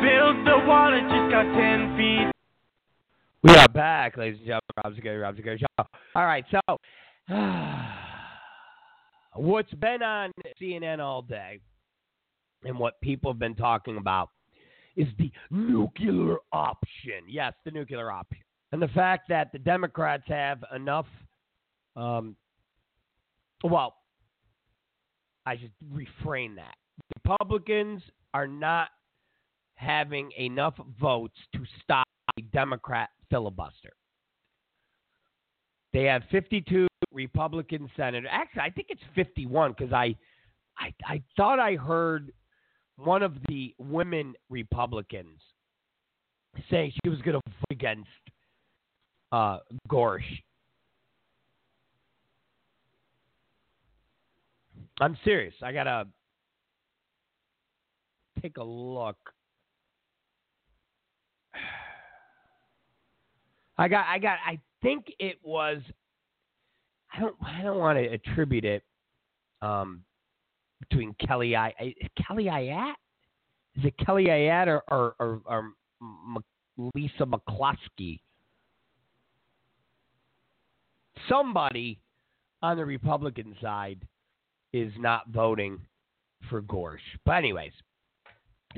Build 0.00 0.40
the 0.48 0.56
wall, 0.64 0.96
it 0.96 1.04
just 1.04 1.28
got 1.28 1.44
10 1.44 1.92
feet. 2.00 2.32
We 3.44 3.52
are 3.52 3.68
back, 3.68 4.16
ladies 4.16 4.40
and 4.40 4.48
gentlemen. 4.48 4.80
Rob's 4.80 4.96
a 4.96 5.04
Rob 5.04 5.04
Zicari, 5.04 5.20
Rob 5.20 5.36
Zicari 5.36 5.60
Show. 5.60 5.84
All 6.16 6.24
right, 6.24 6.48
so 6.48 6.80
what's 9.36 9.74
been 9.74 10.02
on 10.02 10.32
CNN 10.58 11.00
all 11.00 11.20
day 11.20 11.60
and 12.64 12.78
what 12.78 13.00
people 13.00 13.32
have 13.32 13.38
been 13.38 13.54
talking 13.54 13.96
about 13.96 14.30
is 14.96 15.08
the 15.18 15.30
nuclear 15.50 16.36
option. 16.52 17.24
Yes, 17.28 17.52
the 17.64 17.70
nuclear 17.70 18.10
option. 18.10 18.38
And 18.72 18.82
the 18.82 18.88
fact 18.88 19.28
that 19.28 19.52
the 19.52 19.58
Democrats 19.58 20.24
have 20.26 20.64
enough, 20.74 21.06
um, 21.94 22.36
well, 23.62 23.96
I 25.44 25.56
should 25.58 25.72
refrain 25.92 26.56
that. 26.56 26.74
Republicans 27.24 28.02
are 28.34 28.48
not 28.48 28.88
having 29.76 30.30
enough 30.38 30.74
votes 31.00 31.36
to 31.54 31.60
stop 31.82 32.06
a 32.38 32.42
Democrat 32.42 33.10
filibuster. 33.30 33.92
They 35.92 36.04
have 36.04 36.22
52 36.30 36.86
Republican 37.12 37.88
senators. 37.96 38.28
Actually, 38.30 38.62
I 38.62 38.70
think 38.70 38.88
it's 38.90 39.02
51 39.14 39.74
because 39.76 39.92
I, 39.92 40.14
I, 40.78 40.92
I 41.04 41.22
thought 41.36 41.58
I 41.58 41.74
heard 41.74 42.32
one 42.96 43.22
of 43.22 43.34
the 43.48 43.74
women 43.78 44.34
Republicans 44.48 45.40
saying 46.70 46.92
she 47.04 47.10
was 47.10 47.20
going 47.20 47.34
to 47.34 47.42
vote 47.46 47.66
against 47.70 48.08
uh, 49.32 49.58
Gorsuch. 49.88 50.24
I'm 55.00 55.16
serious. 55.24 55.54
I 55.62 55.72
gotta 55.72 56.06
take 58.40 58.56
a 58.56 58.64
look. 58.64 59.16
I 63.78 63.88
got, 63.88 64.06
I 64.06 64.18
got, 64.18 64.38
I 64.46 64.58
think 64.82 65.12
it 65.18 65.36
was. 65.42 65.82
I 67.12 67.20
don't, 67.20 67.36
I 67.44 67.60
don't 67.62 67.78
want 67.78 67.98
to 67.98 68.06
attribute 68.06 68.64
it 68.64 68.82
um, 69.60 70.02
between 70.80 71.14
Kelly 71.26 71.56
I, 71.56 71.72
I 71.78 71.94
Kelly 72.26 72.44
Ayotte. 72.44 72.94
Is 73.76 73.84
it 73.84 73.94
Kelly 74.04 74.26
Ayotte 74.26 74.68
or 74.68 74.82
or, 74.88 75.14
or, 75.18 75.40
or 75.46 75.70
M- 76.00 76.90
Lisa 76.94 77.24
McCloskey? 77.24 78.20
Somebody 81.28 81.98
on 82.62 82.76
the 82.76 82.84
Republican 82.84 83.56
side 83.60 84.00
is 84.72 84.92
not 84.98 85.28
voting 85.28 85.78
for 86.50 86.60
Gorsuch. 86.60 87.00
But 87.24 87.36
anyways, 87.36 87.72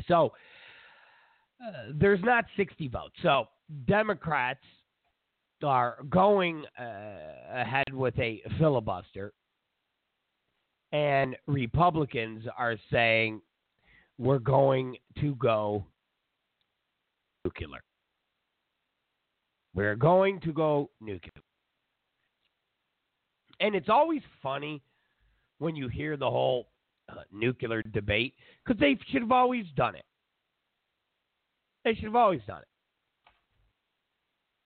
so 0.06 0.32
uh, 1.64 1.92
there's 1.94 2.20
not 2.22 2.44
60 2.56 2.88
votes. 2.88 3.14
So 3.22 3.48
Democrats 3.86 4.60
are 5.62 5.98
going 6.08 6.64
uh, 6.78 6.84
ahead 7.52 7.92
with 7.92 8.18
a 8.18 8.40
filibuster, 8.58 9.32
and 10.92 11.36
Republicans 11.46 12.44
are 12.56 12.76
saying 12.90 13.40
we're 14.18 14.38
going 14.38 14.96
to 15.20 15.34
go 15.36 15.84
nuclear. 17.44 17.80
We're 19.74 19.96
going 19.96 20.40
to 20.40 20.52
go 20.52 20.90
nuclear. 21.00 21.42
And 23.60 23.74
it's 23.74 23.88
always 23.88 24.22
funny 24.42 24.82
when 25.58 25.76
you 25.76 25.88
hear 25.88 26.16
the 26.16 26.30
whole 26.30 26.68
uh, 27.08 27.22
nuclear 27.32 27.82
debate 27.82 28.34
because 28.64 28.80
they 28.80 28.98
should 29.10 29.22
have 29.22 29.32
always 29.32 29.66
done 29.76 29.94
it. 29.94 30.04
They 31.84 31.94
should 31.94 32.04
have 32.04 32.16
always 32.16 32.40
done 32.46 32.60
it. 32.60 32.68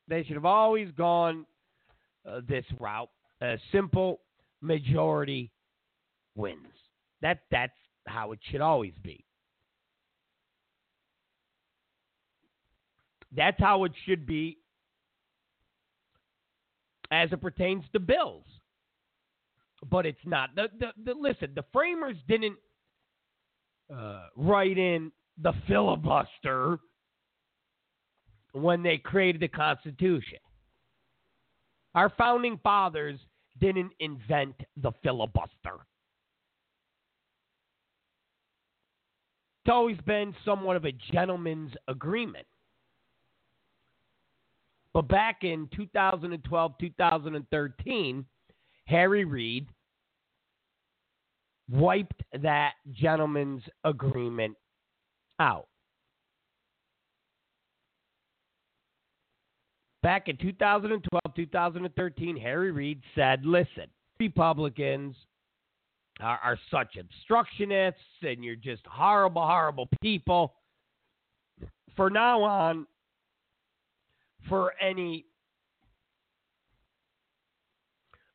They 0.09 0.25
should 0.25 0.35
have 0.35 0.45
always 0.45 0.91
gone 0.97 1.47
uh, 2.29 2.41
this 2.49 2.65
route. 2.79 3.11
A 3.41 3.57
simple 3.73 4.21
majority 4.61 5.51
wins. 6.35 6.67
That 7.21 7.41
that's 7.51 7.73
how 8.07 8.33
it 8.33 8.41
should 8.51 8.61
always 8.61 8.95
be. 9.03 9.25
That's 13.35 13.59
how 13.59 13.85
it 13.85 13.93
should 14.05 14.27
be 14.27 14.59
as 17.11 17.33
it 17.33 17.41
pertains 17.41 17.85
to 17.93 18.01
bills. 18.01 18.45
But 19.91 20.07
it's 20.07 20.19
not. 20.25 20.51
The, 20.55 20.69
the, 20.79 20.89
the 21.05 21.15
listen, 21.15 21.53
the 21.55 21.65
framers 21.73 22.17
didn't 22.29 22.57
uh, 23.93 24.27
write 24.37 24.79
in 24.79 25.11
the 25.41 25.53
filibuster 25.67 26.79
when 28.53 28.83
they 28.83 28.99
created 28.99 29.41
the 29.41 29.49
Constitution. 29.49 30.39
Our 31.95 32.11
founding 32.17 32.61
fathers 32.63 33.19
didn't 33.61 33.93
invent 33.99 34.55
the 34.77 34.93
filibuster. 35.03 35.87
It's 39.65 39.73
always 39.73 39.99
been 40.07 40.35
somewhat 40.45 40.77
of 40.77 40.85
a 40.85 40.93
gentleman's 41.13 41.73
agreement. 41.87 42.47
But 44.93 45.09
back 45.09 45.45
in 45.45 45.69
2012, 45.75 46.73
2013, 46.81 48.25
Harry 48.87 49.25
Reid 49.25 49.69
wiped 51.71 52.23
that 52.43 52.73
gentleman's 52.93 53.63
agreement 53.85 54.57
out. 55.39 55.69
Back 60.03 60.27
in 60.27 60.37
2012, 60.37 61.23
2013, 61.37 62.37
Harry 62.37 62.73
Reid 62.73 63.01
said, 63.15 63.47
listen, 63.47 63.87
Republicans 64.19 65.15
are, 66.23 66.39
are 66.43 66.59
such 66.71 66.97
obstructionists 66.97 68.01
and 68.23 68.45
you're 68.45 68.57
just 68.57 68.83
horrible, 68.87 69.43
horrible 69.43 69.89
people. 70.01 70.55
For 71.97 72.09
now 72.09 72.43
on, 72.43 72.87
for 74.49 74.73
any 74.81 75.27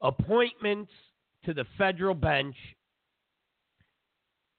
appointments 0.02 0.92
to 1.46 1.54
the 1.54 1.66
federal 1.78 2.14
bench 2.14 2.56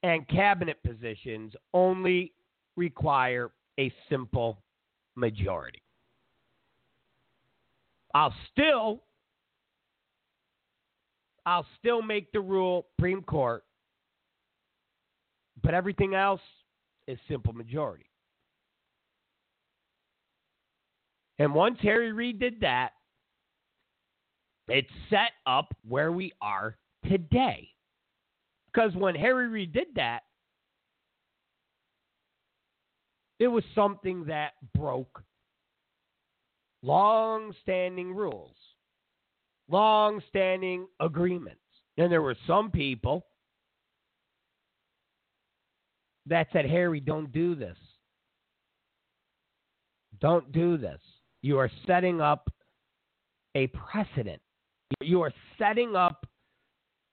and 0.03 0.27
cabinet 0.27 0.77
positions 0.83 1.53
only 1.73 2.33
require 2.75 3.51
a 3.79 3.91
simple 4.09 4.61
majority. 5.15 5.81
I'll 8.13 8.33
still 8.51 9.03
I'll 11.45 11.65
still 11.79 12.01
make 12.01 12.31
the 12.31 12.41
rule 12.41 12.87
Supreme 12.95 13.21
Court, 13.23 13.63
but 15.63 15.73
everything 15.73 16.13
else 16.13 16.41
is 17.07 17.17
simple 17.27 17.53
majority. 17.53 18.05
And 21.39 21.53
once 21.53 21.77
Harry 21.81 22.11
Reid 22.11 22.39
did 22.39 22.59
that, 22.61 22.91
it 24.67 24.85
set 25.09 25.31
up 25.47 25.73
where 25.87 26.11
we 26.11 26.33
are 26.41 26.77
today. 27.09 27.69
Because 28.71 28.93
when 28.95 29.15
Harry 29.15 29.47
Reid 29.47 29.73
did 29.73 29.87
that, 29.95 30.23
it 33.39 33.47
was 33.47 33.63
something 33.73 34.25
that 34.25 34.51
broke 34.77 35.23
long 36.83 37.53
standing 37.63 38.13
rules, 38.13 38.55
long 39.69 40.21
standing 40.29 40.87
agreements. 40.99 41.61
And 41.97 42.11
there 42.11 42.21
were 42.21 42.37
some 42.47 42.71
people 42.71 43.25
that 46.25 46.47
said, 46.53 46.65
Harry, 46.65 46.99
don't 46.99 47.31
do 47.31 47.55
this. 47.55 47.77
Don't 50.21 50.51
do 50.51 50.77
this. 50.77 50.99
You 51.41 51.57
are 51.57 51.71
setting 51.87 52.21
up 52.21 52.49
a 53.55 53.67
precedent. 53.67 54.41
You 55.01 55.21
are 55.21 55.33
setting 55.57 55.95
up 55.95 56.25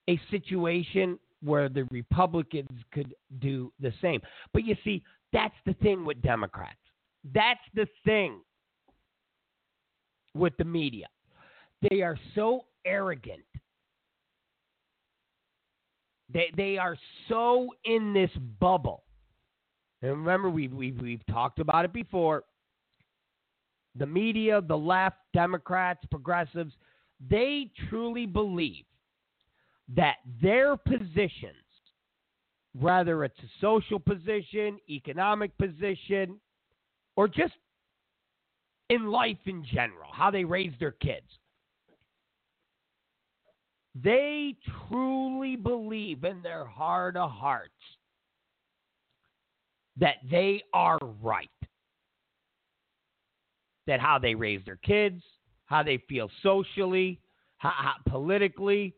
a 0.09 0.21
situation 0.31 1.19
where 1.43 1.69
the 1.69 1.85
Republicans 1.91 2.69
could 2.93 3.15
do 3.39 3.73
the 3.81 3.93
same. 4.01 4.21
But 4.53 4.65
you 4.65 4.77
see, 4.85 5.03
that's 5.33 5.55
the 5.65 5.75
thing 5.75 6.05
with 6.05 6.21
Democrats. 6.23 6.79
That's 7.35 7.61
the 7.75 7.87
thing 8.05 8.41
with 10.35 10.57
the 10.59 10.65
media. 10.65 11.07
They 11.91 12.03
are 12.03 12.19
so 12.35 12.65
arrogant. 12.85 13.43
They 16.33 16.51
they 16.57 16.79
are 16.79 16.97
so 17.29 17.71
in 17.85 18.13
this 18.13 18.31
bubble. 18.61 19.05
And 20.03 20.11
remember, 20.11 20.51
we've, 20.51 20.73
we've, 20.73 21.01
we've 21.01 21.27
talked 21.27 21.59
about 21.59 21.85
it 21.85 21.93
before. 21.93 22.45
The 23.97 24.07
media, 24.07 24.61
the 24.61 24.77
left, 24.77 25.17
Democrats, 25.33 26.05
progressives, 26.11 26.73
they 27.31 27.71
truly 27.89 28.27
believe 28.27 28.85
that 29.95 30.17
their 30.43 30.77
positions, 30.77 31.55
whether 32.79 33.25
it's 33.25 33.39
a 33.39 33.51
social 33.61 33.99
position, 33.99 34.79
economic 34.91 35.57
position, 35.57 36.39
or 37.17 37.27
just 37.27 37.55
in 38.91 39.07
life 39.07 39.39
in 39.47 39.65
general, 39.65 40.11
how 40.13 40.31
they 40.31 40.45
raise 40.45 40.73
their 40.79 40.93
kids. 40.93 41.27
They 44.03 44.57
truly 44.89 45.57
believe 45.57 46.25
in 46.25 46.43
their 46.43 46.67
heart 46.67 47.17
of 47.17 47.31
hearts 47.31 47.71
that 49.97 50.17
they 50.31 50.63
are 50.75 50.99
right. 51.23 51.49
That 53.87 54.01
how 54.01 54.19
they 54.19 54.35
raise 54.35 54.61
their 54.67 54.77
kids, 54.77 55.23
how 55.67 55.83
they 55.83 55.99
feel 56.09 56.31
socially, 56.43 57.21
how, 57.57 57.73
how, 57.75 57.95
politically, 58.11 58.95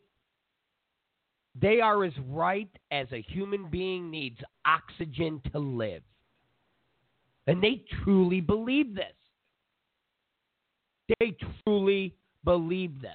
they 1.60 1.80
are 1.80 2.04
as 2.04 2.12
right 2.26 2.70
as 2.90 3.06
a 3.12 3.22
human 3.22 3.68
being 3.70 4.10
needs 4.10 4.38
oxygen 4.66 5.40
to 5.52 5.58
live. 5.58 6.02
And 7.46 7.62
they 7.62 7.84
truly 8.02 8.40
believe 8.40 8.94
this. 8.94 9.14
They 11.18 11.36
truly 11.64 12.16
believe 12.44 13.00
this. 13.00 13.10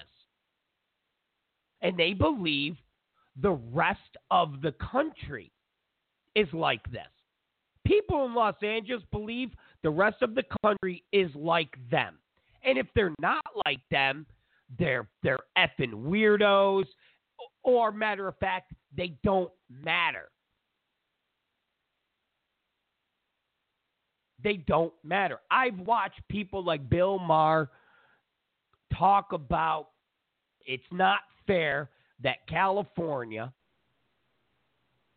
And 1.83 1.97
they 1.97 2.13
believe 2.13 2.77
the 3.39 3.51
rest 3.51 3.99
of 4.31 4.61
the 4.61 4.73
country 4.73 5.51
is 6.35 6.47
like 6.53 6.83
this. 6.91 7.01
People 7.85 8.25
in 8.25 8.33
Los 8.33 8.55
Angeles 8.63 9.03
believe 9.11 9.51
the 9.83 9.89
rest 9.89 10.21
of 10.21 10.33
the 10.33 10.43
country 10.63 11.03
is 11.11 11.29
like 11.35 11.75
them. 11.91 12.17
And 12.63 12.77
if 12.77 12.87
they're 12.95 13.13
not 13.19 13.43
like 13.65 13.81
them, 13.91 14.25
they're 14.79 15.07
they're 15.21 15.39
effing 15.57 15.93
weirdos 15.93 16.85
or 17.63 17.91
matter 17.91 18.27
of 18.27 18.37
fact, 18.37 18.71
they 18.95 19.17
don't 19.23 19.51
matter. 19.69 20.29
They 24.43 24.57
don't 24.57 24.93
matter. 25.03 25.39
I've 25.49 25.79
watched 25.79 26.19
people 26.29 26.63
like 26.63 26.89
Bill 26.89 27.17
Maher 27.19 27.69
talk 28.97 29.31
about 29.31 29.87
it's 30.65 30.83
not 30.91 31.19
fair 31.45 31.89
that 32.21 32.47
California 32.47 33.51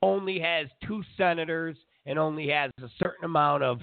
only 0.03 0.39
has 0.39 0.69
two 0.87 1.03
senators 1.17 1.77
and 2.05 2.19
only 2.19 2.49
has 2.49 2.71
a 2.83 2.89
certain 2.99 3.25
amount 3.25 3.63
of 3.63 3.81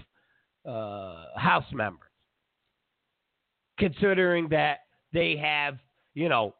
uh, 0.66 1.38
House 1.38 1.66
members, 1.74 2.10
considering 3.78 4.48
that 4.50 4.80
they 5.12 5.36
have, 5.36 5.78
you 6.14 6.30
know, 6.30 6.54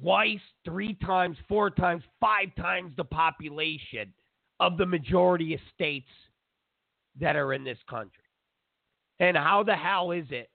twice, 0.00 0.40
three 0.64 0.94
times, 0.94 1.36
four 1.48 1.70
times, 1.70 2.02
five 2.20 2.48
times 2.56 2.92
the 2.96 3.04
population 3.04 4.12
of 4.60 4.76
the 4.76 4.86
majority 4.86 5.54
of 5.54 5.60
states 5.74 6.10
that 7.20 7.36
are 7.36 7.52
in 7.52 7.64
this 7.64 7.78
country. 7.88 8.24
And 9.20 9.36
how 9.36 9.62
the 9.62 9.74
hell 9.74 10.10
is 10.10 10.26
it 10.30 10.50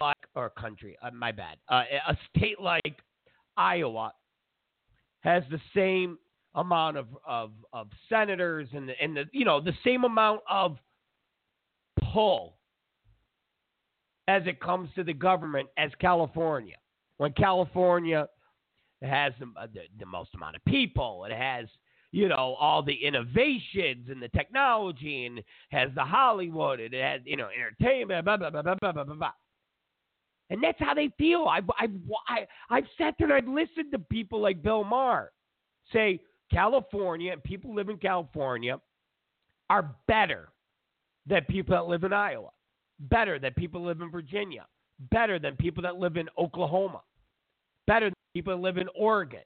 like 0.00 0.16
or 0.34 0.50
country, 0.50 0.96
uh, 1.02 1.10
my 1.10 1.32
bad, 1.32 1.56
uh, 1.68 1.82
a 2.08 2.16
state 2.28 2.60
like 2.60 2.98
Iowa 3.56 4.12
has 5.20 5.42
the 5.50 5.60
same 5.74 6.18
amount 6.54 6.96
of, 6.96 7.06
of, 7.26 7.50
of 7.72 7.88
senators 8.08 8.68
and 8.72 8.88
the, 8.88 8.94
and 9.00 9.16
the 9.16 9.24
you 9.32 9.44
know 9.44 9.60
the 9.60 9.74
same 9.84 10.04
amount 10.04 10.40
of 10.50 10.76
pull 12.12 12.56
as 14.26 14.42
it 14.46 14.60
comes 14.60 14.90
to 14.94 15.04
the 15.04 15.12
government 15.12 15.68
as 15.76 15.90
California. 16.00 16.76
When 17.16 17.32
California 17.32 18.28
has 19.02 19.32
the, 19.40 19.46
uh, 19.60 19.66
the, 19.98 20.06
most 20.06 20.30
amount 20.34 20.56
of 20.56 20.64
people, 20.64 21.24
it 21.24 21.32
has 21.32 21.66
you 22.12 22.28
know 22.28 22.56
all 22.58 22.82
the 22.82 22.94
innovations 22.94 24.08
and 24.08 24.22
the 24.22 24.28
technology, 24.28 25.26
and 25.26 25.42
has 25.70 25.90
the 25.94 26.04
Hollywood, 26.04 26.80
it 26.80 26.94
has 26.94 27.20
you 27.24 27.36
know 27.36 27.48
entertainment, 27.56 28.24
blah 28.24 28.36
blah 28.36 28.50
blah 28.50 28.62
blah 28.62 28.74
blah 28.80 28.92
blah 28.92 29.04
blah. 29.04 29.32
And 30.50 30.62
that's 30.62 30.78
how 30.78 30.94
they 30.94 31.10
feel. 31.18 31.46
I've, 31.50 31.68
I've, 31.78 31.90
I, 32.26 32.46
I've 32.70 32.86
sat 32.96 33.14
there 33.18 33.28
and 33.28 33.34
I've 33.34 33.52
listened 33.52 33.92
to 33.92 33.98
people 33.98 34.40
like 34.40 34.62
Bill 34.62 34.84
Maher 34.84 35.32
say 35.92 36.20
California 36.50 37.32
and 37.32 37.42
people 37.42 37.74
live 37.74 37.88
in 37.88 37.98
California 37.98 38.80
are 39.70 39.94
better 40.06 40.48
than 41.26 41.44
people 41.44 41.74
that 41.74 41.86
live 41.86 42.04
in 42.04 42.12
Iowa, 42.12 42.50
better 43.00 43.38
than 43.38 43.52
people 43.52 43.84
live 43.84 44.00
in 44.00 44.10
Virginia, 44.10 44.66
better 45.10 45.38
than 45.38 45.56
people 45.56 45.82
that 45.82 45.96
live 45.96 46.16
in 46.16 46.28
Oklahoma, 46.38 47.02
better 47.86 48.06
than 48.06 48.14
people 48.34 48.56
that 48.56 48.62
live 48.62 48.78
in 48.78 48.88
Oregon. 48.96 49.40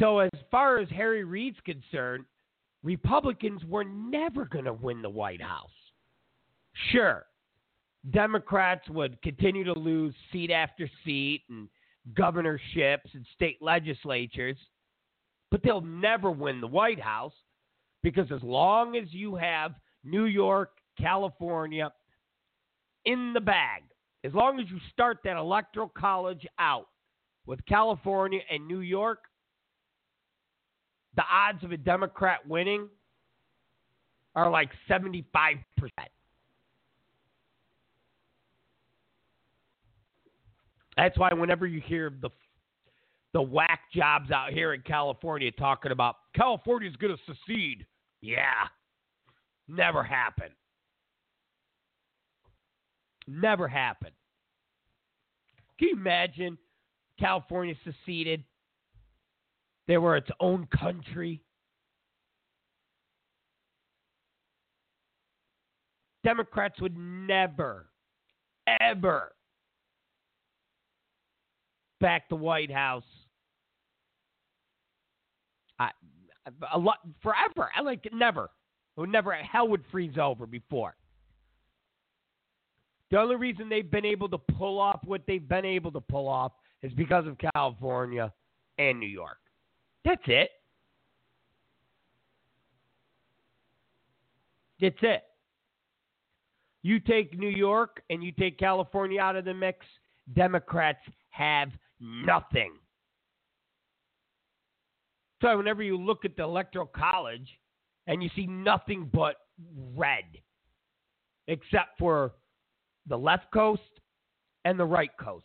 So, 0.00 0.20
as 0.20 0.30
far 0.50 0.78
as 0.78 0.88
Harry 0.88 1.24
Reid's 1.24 1.58
concerned, 1.64 2.24
Republicans 2.82 3.62
were 3.66 3.84
never 3.84 4.46
going 4.46 4.64
to 4.64 4.72
win 4.72 5.02
the 5.02 5.10
White 5.10 5.42
House. 5.42 5.68
Sure, 6.90 7.26
Democrats 8.10 8.88
would 8.88 9.20
continue 9.20 9.62
to 9.64 9.78
lose 9.78 10.14
seat 10.32 10.50
after 10.50 10.88
seat 11.04 11.42
and 11.50 11.68
governorships 12.14 13.10
and 13.12 13.26
state 13.34 13.58
legislatures, 13.60 14.56
but 15.50 15.62
they'll 15.62 15.82
never 15.82 16.30
win 16.30 16.62
the 16.62 16.66
White 16.66 17.00
House 17.00 17.34
because 18.02 18.32
as 18.32 18.42
long 18.42 18.96
as 18.96 19.12
you 19.12 19.34
have 19.34 19.74
New 20.02 20.24
York, 20.24 20.70
California 20.98 21.92
in 23.04 23.32
the 23.34 23.40
bag, 23.40 23.82
as 24.24 24.32
long 24.32 24.58
as 24.60 24.70
you 24.70 24.78
start 24.90 25.18
that 25.24 25.36
electoral 25.36 25.88
college 25.88 26.46
out 26.58 26.88
with 27.44 27.64
California 27.66 28.40
and 28.50 28.66
New 28.66 28.80
York, 28.80 29.18
the 31.16 31.22
odds 31.30 31.64
of 31.64 31.72
a 31.72 31.76
Democrat 31.76 32.46
winning 32.48 32.88
are 34.34 34.50
like 34.50 34.70
75%. 34.88 35.62
That's 40.96 41.18
why 41.18 41.32
whenever 41.32 41.66
you 41.66 41.80
hear 41.80 42.12
the 42.20 42.30
the 43.32 43.40
whack 43.40 43.80
jobs 43.94 44.32
out 44.32 44.52
here 44.52 44.74
in 44.74 44.82
California 44.82 45.52
talking 45.52 45.92
about 45.92 46.16
California's 46.34 46.96
going 46.96 47.16
to 47.16 47.22
secede, 47.32 47.86
yeah, 48.20 48.66
never 49.68 50.02
happened. 50.02 50.52
Never 53.28 53.68
happened. 53.68 54.14
Can 55.78 55.88
you 55.88 55.94
imagine 55.94 56.58
California 57.20 57.74
seceded? 57.84 58.42
They 59.90 59.98
were 59.98 60.16
its 60.16 60.30
own 60.38 60.68
country. 60.68 61.42
Democrats 66.22 66.80
would 66.80 66.96
never, 66.96 67.86
ever 68.80 69.32
back 72.00 72.28
the 72.28 72.36
White 72.36 72.70
House. 72.70 73.02
I, 75.80 75.90
a 76.72 76.78
lot 76.78 76.98
forever. 77.20 77.68
I 77.76 77.80
like 77.80 78.06
never. 78.12 78.44
It 78.96 79.00
would 79.00 79.10
never. 79.10 79.32
Hell 79.32 79.66
would 79.66 79.82
freeze 79.90 80.18
over 80.22 80.46
before. 80.46 80.94
The 83.10 83.18
only 83.18 83.34
reason 83.34 83.68
they've 83.68 83.90
been 83.90 84.06
able 84.06 84.28
to 84.28 84.38
pull 84.38 84.78
off 84.78 85.00
what 85.04 85.22
they've 85.26 85.48
been 85.48 85.64
able 85.64 85.90
to 85.90 86.00
pull 86.00 86.28
off 86.28 86.52
is 86.80 86.92
because 86.92 87.26
of 87.26 87.36
California 87.56 88.32
and 88.78 89.00
New 89.00 89.08
York. 89.08 89.38
That's 90.04 90.22
it. 90.26 90.50
That's 94.80 94.96
it. 95.02 95.22
You 96.82 96.98
take 97.00 97.38
New 97.38 97.50
York 97.50 98.02
and 98.08 98.24
you 98.24 98.32
take 98.32 98.58
California 98.58 99.20
out 99.20 99.36
of 99.36 99.44
the 99.44 99.52
mix, 99.52 99.84
Democrats 100.34 101.00
have 101.30 101.68
nothing. 102.00 102.72
So 105.42 105.56
whenever 105.56 105.82
you 105.82 105.98
look 105.98 106.24
at 106.24 106.36
the 106.36 106.42
electoral 106.42 106.86
college 106.86 107.48
and 108.06 108.22
you 108.22 108.30
see 108.34 108.46
nothing 108.46 109.10
but 109.12 109.36
red, 109.94 110.24
except 111.48 111.98
for 111.98 112.32
the 113.06 113.16
left 113.16 113.50
coast 113.52 113.82
and 114.64 114.78
the 114.78 114.84
right 114.84 115.10
coast. 115.18 115.44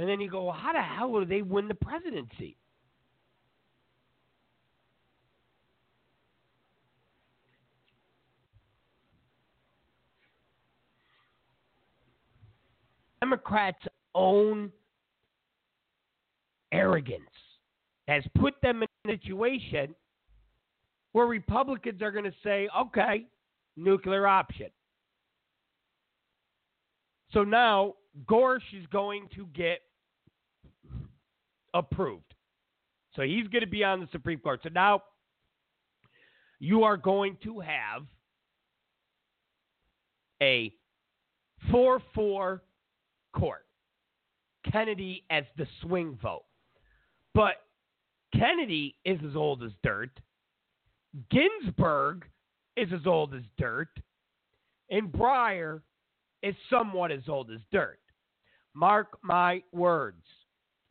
And 0.00 0.08
then 0.08 0.18
you 0.18 0.30
go, 0.30 0.44
well, 0.44 0.56
how 0.58 0.72
the 0.72 0.80
hell 0.80 1.10
will 1.10 1.26
they 1.26 1.42
win 1.42 1.68
the 1.68 1.74
presidency? 1.74 2.56
Democrats' 13.20 13.86
own 14.14 14.72
arrogance 16.72 17.20
has 18.08 18.22
put 18.38 18.54
them 18.62 18.82
in 18.82 19.10
a 19.10 19.18
situation 19.18 19.94
where 21.12 21.26
Republicans 21.26 22.00
are 22.00 22.10
going 22.10 22.24
to 22.24 22.32
say, 22.42 22.70
okay, 22.74 23.26
nuclear 23.76 24.26
option. 24.26 24.70
So 27.34 27.44
now 27.44 27.96
Gorsuch 28.26 28.62
is 28.72 28.86
going 28.86 29.28
to 29.34 29.44
get 29.54 29.80
approved. 31.74 32.34
So 33.16 33.22
he's 33.22 33.48
going 33.48 33.62
to 33.62 33.70
be 33.70 33.84
on 33.84 34.00
the 34.00 34.08
Supreme 34.12 34.38
Court. 34.38 34.60
So 34.62 34.68
now 34.68 35.02
you 36.58 36.84
are 36.84 36.96
going 36.96 37.36
to 37.44 37.60
have 37.60 38.02
a 40.42 40.72
4 41.70 42.00
4 42.14 42.62
court. 43.32 43.66
Kennedy 44.70 45.24
as 45.30 45.44
the 45.56 45.66
swing 45.82 46.18
vote. 46.22 46.44
But 47.34 47.54
Kennedy 48.34 48.96
is 49.04 49.18
as 49.28 49.34
old 49.34 49.62
as 49.62 49.72
dirt. 49.82 50.10
Ginsburg 51.30 52.26
is 52.76 52.88
as 52.92 53.06
old 53.06 53.34
as 53.34 53.42
dirt. 53.58 53.88
And 54.90 55.10
Breyer 55.10 55.80
is 56.42 56.54
somewhat 56.68 57.10
as 57.10 57.28
old 57.28 57.50
as 57.50 57.60
dirt. 57.72 58.00
Mark 58.74 59.18
my 59.22 59.62
words. 59.72 60.22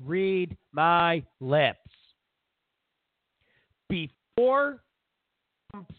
Read 0.03 0.55
my 0.71 1.23
lips. 1.39 1.79
Before 3.89 4.81
Trump's 5.71 5.95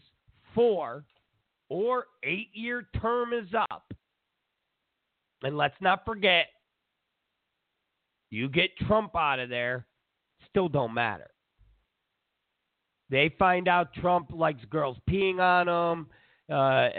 four 0.55 1.03
or 1.69 2.05
eight 2.23 2.49
year 2.53 2.87
term 3.01 3.33
is 3.33 3.47
up, 3.53 3.93
and 5.43 5.57
let's 5.57 5.75
not 5.81 6.05
forget, 6.05 6.47
you 8.29 8.49
get 8.49 8.75
Trump 8.87 9.15
out 9.15 9.39
of 9.39 9.49
there, 9.49 9.85
still 10.49 10.69
don't 10.69 10.93
matter. 10.93 11.29
They 13.09 13.33
find 13.37 13.67
out 13.67 13.93
Trump 13.93 14.29
likes 14.31 14.63
girls 14.69 14.97
peeing 15.09 15.39
on 15.39 15.67
him. 15.67 16.07
Uh, 16.49 16.89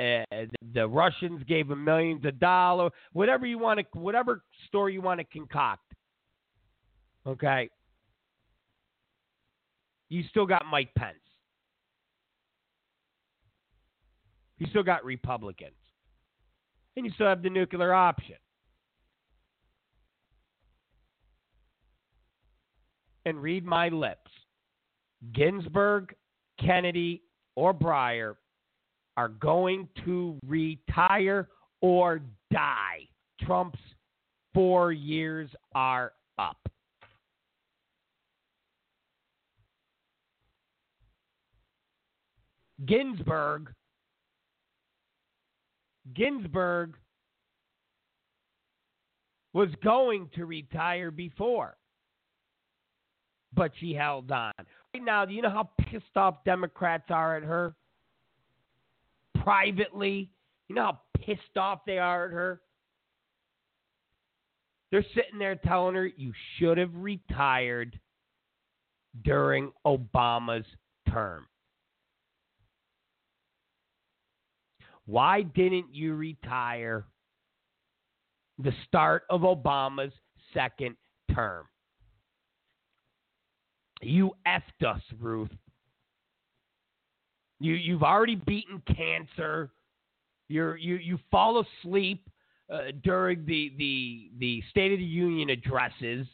the 0.75 0.87
Russians 0.87 1.43
gave 1.45 1.71
him 1.71 1.85
millions 1.85 2.25
of 2.27 2.39
dollars. 2.39 2.93
Whatever 3.13 3.47
you 3.47 3.59
want 3.59 3.81
to, 3.81 3.99
whatever 3.99 4.43
story 4.67 4.93
you 4.93 5.01
want 5.01 5.21
to 5.21 5.25
concoct. 5.25 5.83
Okay. 7.27 7.71
You 10.09 10.25
still 10.29 10.47
got 10.47 10.67
Mike 10.71 10.93
Pence. 10.97 11.17
You 14.59 14.67
still 14.71 14.83
got 14.83 15.05
Republicans. 15.05 15.73
And 16.97 17.07
you 17.07 17.13
still 17.13 17.27
have 17.27 17.43
the 17.43 17.51
nuclear 17.51 17.95
option. 17.95 18.37
And 23.25 23.41
read 23.41 23.65
my 23.65 23.89
lips. 23.89 24.31
Ginsburg, 25.33 26.15
Kennedy, 26.61 27.23
or 27.55 27.73
Breyer 27.73 28.35
are 29.17 29.29
going 29.29 29.89
to 30.05 30.39
retire 30.47 31.49
or 31.81 32.21
die. 32.53 33.09
Trump's 33.41 33.79
four 34.55 34.93
years 34.93 35.49
are 35.75 36.13
up. 36.39 36.72
Ginsburg 42.87 43.73
Ginsburg 46.15 46.97
was 49.53 49.69
going 49.85 50.29
to 50.35 50.47
retire 50.47 51.11
before, 51.11 51.77
but 53.55 53.73
she 53.79 53.93
held 53.93 54.31
on. 54.33 54.53
Right 54.95 55.05
now, 55.05 55.25
do 55.25 55.35
you 55.35 55.43
know 55.43 55.51
how 55.51 55.71
pissed 55.79 56.17
off 56.17 56.45
Democrats 56.45 57.05
are 57.11 57.37
at 57.37 57.43
her? 57.43 57.75
Privately, 59.43 60.31
you 60.69 60.75
know 60.75 60.85
how 60.85 61.01
pissed 61.21 61.57
off 61.57 61.81
they 61.87 61.99
are 61.99 62.27
at 62.27 62.33
her? 62.33 62.61
They're 64.91 65.05
sitting 65.15 65.39
there 65.39 65.57
telling 65.57 65.95
her 65.95 66.07
you 66.07 66.33
should 66.59 66.79
have 66.79 66.95
retired 66.95 67.99
during 69.25 69.73
Obama's 69.87 70.67
term. 71.09 71.47
Why 75.13 75.43
didn't 75.43 75.95
you 75.95 76.15
retire 76.15 77.05
the 78.59 78.73
start 78.89 79.25
of 79.29 79.43
Obama's 79.43 80.15
second 80.55 80.97
term? 81.35 81.67
You 84.01 84.33
effed 84.49 84.89
us, 84.89 85.03
Ruth. 85.21 85.51
You 87.61 87.75
you've 87.75 88.03
already 88.03 88.37
beaten 88.37 88.81
cancer. 88.87 89.69
You're 90.49 90.79
you 90.79 90.95
you 90.95 91.19
fall 91.31 91.63
asleep 91.63 92.27
uh, 92.73 92.93
during 93.05 93.45
the 93.45 93.71
the 93.77 94.31
the 94.39 94.63
State 94.71 94.95
of 94.95 94.99
the 94.99 95.05
Union 95.05 95.51
addresses. 95.51 96.27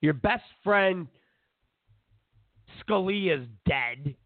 Your 0.00 0.14
best 0.14 0.42
friend 0.64 1.06
Scalia's 2.84 3.46
dead. 3.68 4.16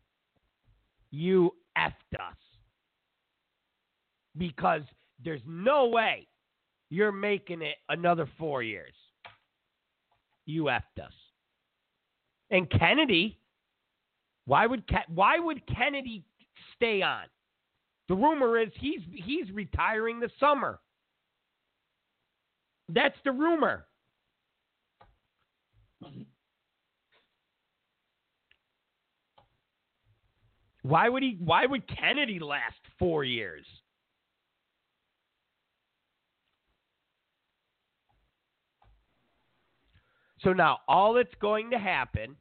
You 1.16 1.54
effed 1.78 2.20
us 2.20 2.36
because 4.36 4.82
there's 5.24 5.40
no 5.46 5.86
way 5.86 6.28
you're 6.90 7.10
making 7.10 7.62
it 7.62 7.76
another 7.88 8.28
four 8.38 8.62
years. 8.62 8.92
You 10.44 10.64
effed 10.64 11.02
us. 11.02 11.14
And 12.50 12.70
Kennedy, 12.70 13.38
why 14.44 14.66
would 14.66 14.84
why 15.08 15.38
would 15.38 15.66
Kennedy 15.66 16.22
stay 16.74 17.00
on? 17.00 17.24
The 18.08 18.14
rumor 18.14 18.60
is 18.60 18.68
he's 18.78 19.00
he's 19.14 19.50
retiring 19.52 20.20
this 20.20 20.32
summer. 20.38 20.80
That's 22.90 23.16
the 23.24 23.32
rumor. 23.32 23.86
Why 30.86 31.08
would 31.08 31.22
he 31.24 31.36
why 31.40 31.66
would 31.66 31.82
Kennedy 31.88 32.38
last 32.38 32.80
4 33.00 33.24
years? 33.24 33.66
So 40.42 40.52
now 40.52 40.78
all 40.86 41.14
that's 41.14 41.34
going 41.40 41.70
to 41.72 41.78
happen 41.78 42.36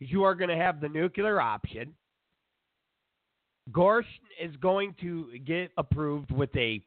is 0.00 0.08
you 0.08 0.22
are 0.22 0.36
going 0.36 0.50
to 0.50 0.56
have 0.56 0.80
the 0.80 0.88
nuclear 0.88 1.40
option. 1.40 1.94
Gorsuch 3.72 4.06
is 4.40 4.54
going 4.56 4.94
to 5.00 5.36
get 5.44 5.72
approved 5.78 6.30
with 6.30 6.54
a 6.56 6.80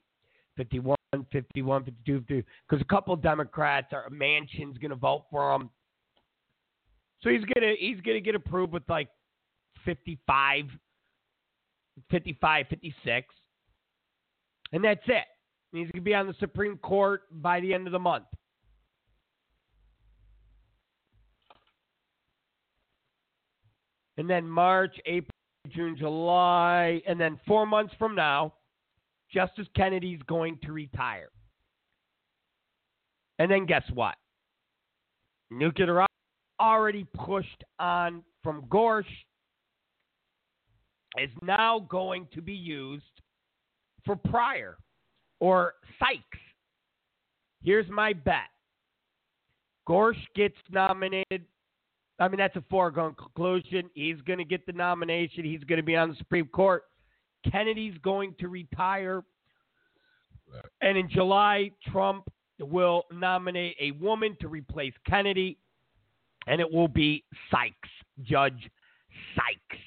51, 0.55 0.95
51, 1.34 1.84
52, 1.84 2.22
because 2.22 2.82
a 2.82 2.86
couple 2.86 3.13
Democrats 3.17 3.88
are 3.91 4.09
Manchin's 4.09 4.78
going 4.78 4.91
to 4.91 4.95
vote 4.95 5.26
for 5.30 5.53
him. 5.53 5.69
So 7.22 7.30
he's 7.30 7.43
gonna 7.53 7.74
he's 7.78 7.99
gonna 8.01 8.22
get 8.22 8.36
approved 8.36 8.74
with 8.74 8.84
like 8.89 9.09
55, 9.86 10.66
55, 12.10 12.66
56, 12.70 13.28
and 14.74 14.84
that's 14.84 15.02
it. 15.08 15.26
He's 15.72 15.90
gonna 15.92 16.04
be 16.04 16.14
on 16.14 16.28
the 16.28 16.36
Supreme 16.40 16.78
Court 16.78 17.24
by 17.32 17.60
the 17.60 17.74
end 17.74 17.88
of 17.88 17.94
the 17.94 18.00
month. 18.00 18.26
And 24.18 24.30
then 24.30 24.48
March, 24.48 24.96
April, 25.06 25.32
June, 25.70 25.96
July, 25.98 27.02
and 27.08 27.20
then 27.20 27.40
four 27.48 27.66
months 27.66 27.94
from 27.98 28.14
now, 28.14 28.54
Justice 29.34 29.68
Kennedy's 29.76 30.22
going 30.28 30.60
to 30.64 30.74
retire. 30.74 31.30
And 33.40 33.50
then 33.50 33.66
guess 33.66 33.84
what? 33.94 34.16
Nuclear 35.50 36.06
already 36.60 37.06
pushed 37.16 37.64
on 37.80 38.24
from 38.44 38.66
Gorsuch 38.70 39.08
is 41.20 41.30
now 41.41 41.86
going 41.89 42.28
to 42.34 42.41
be 42.41 42.53
used 42.53 43.03
for 44.05 44.16
Pryor 44.16 44.78
or 45.39 45.74
Sykes. 45.99 46.39
Here's 47.64 47.89
my 47.89 48.14
bet. 48.14 48.49
Gorsuch 49.86 50.22
gets 50.36 50.55
nominated 50.70 51.45
I 52.22 52.28
mean, 52.28 52.38
that's 52.38 52.55
a 52.55 52.64
foregone 52.70 53.16
conclusion. 53.16 53.89
He's 53.95 54.22
going 54.28 54.38
to 54.38 54.45
get 54.45 54.68
the 54.68 54.74
nomination. 54.74 55.43
He's 55.43 55.64
going 55.64 55.78
to 55.78 55.84
be 55.84 55.95
on 55.95 56.09
the 56.09 56.16
Supreme 56.18 56.45
Court. 56.45 56.84
Kennedy's 57.51 57.97
going 58.03 58.36
to 58.39 58.47
retire. 58.47 59.24
And 60.82 60.99
in 60.99 61.09
July, 61.09 61.72
Trump 61.91 62.30
will 62.59 63.05
nominate 63.12 63.76
a 63.82 63.91
woman 63.91 64.38
to 64.41 64.47
replace 64.47 64.93
Kennedy, 65.09 65.57
and 66.45 66.62
it 66.62 66.72
will 66.72 66.88
be 66.88 67.24
Sykes, 67.49 67.89
Judge 68.22 68.70
Sykes. 69.36 69.82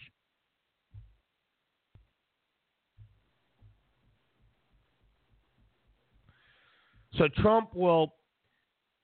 So 7.18 7.28
Trump 7.40 7.74
will 7.74 8.14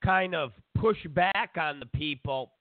kind 0.04 0.34
of 0.34 0.52
push 0.78 0.98
back 1.14 1.56
on 1.60 1.78
the 1.80 1.86
people 1.86 2.52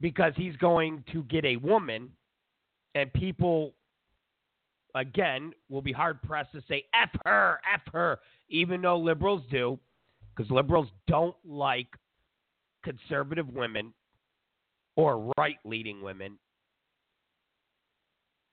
because 0.00 0.32
he's 0.36 0.56
going 0.56 1.02
to 1.12 1.22
get 1.24 1.44
a 1.44 1.56
woman, 1.56 2.10
and 2.94 3.12
people, 3.12 3.72
again, 4.94 5.52
will 5.70 5.80
be 5.80 5.92
hard 5.92 6.20
pressed 6.22 6.52
to 6.52 6.62
say 6.68 6.84
F 6.94 7.08
her, 7.24 7.60
F 7.72 7.80
her, 7.92 8.18
even 8.48 8.82
though 8.82 8.98
liberals 8.98 9.42
do, 9.50 9.78
because 10.36 10.50
liberals 10.50 10.88
don't 11.06 11.36
like 11.44 11.86
conservative 12.82 13.48
women 13.48 13.94
or 14.96 15.32
right 15.38 15.56
leading 15.64 16.02
women. 16.02 16.38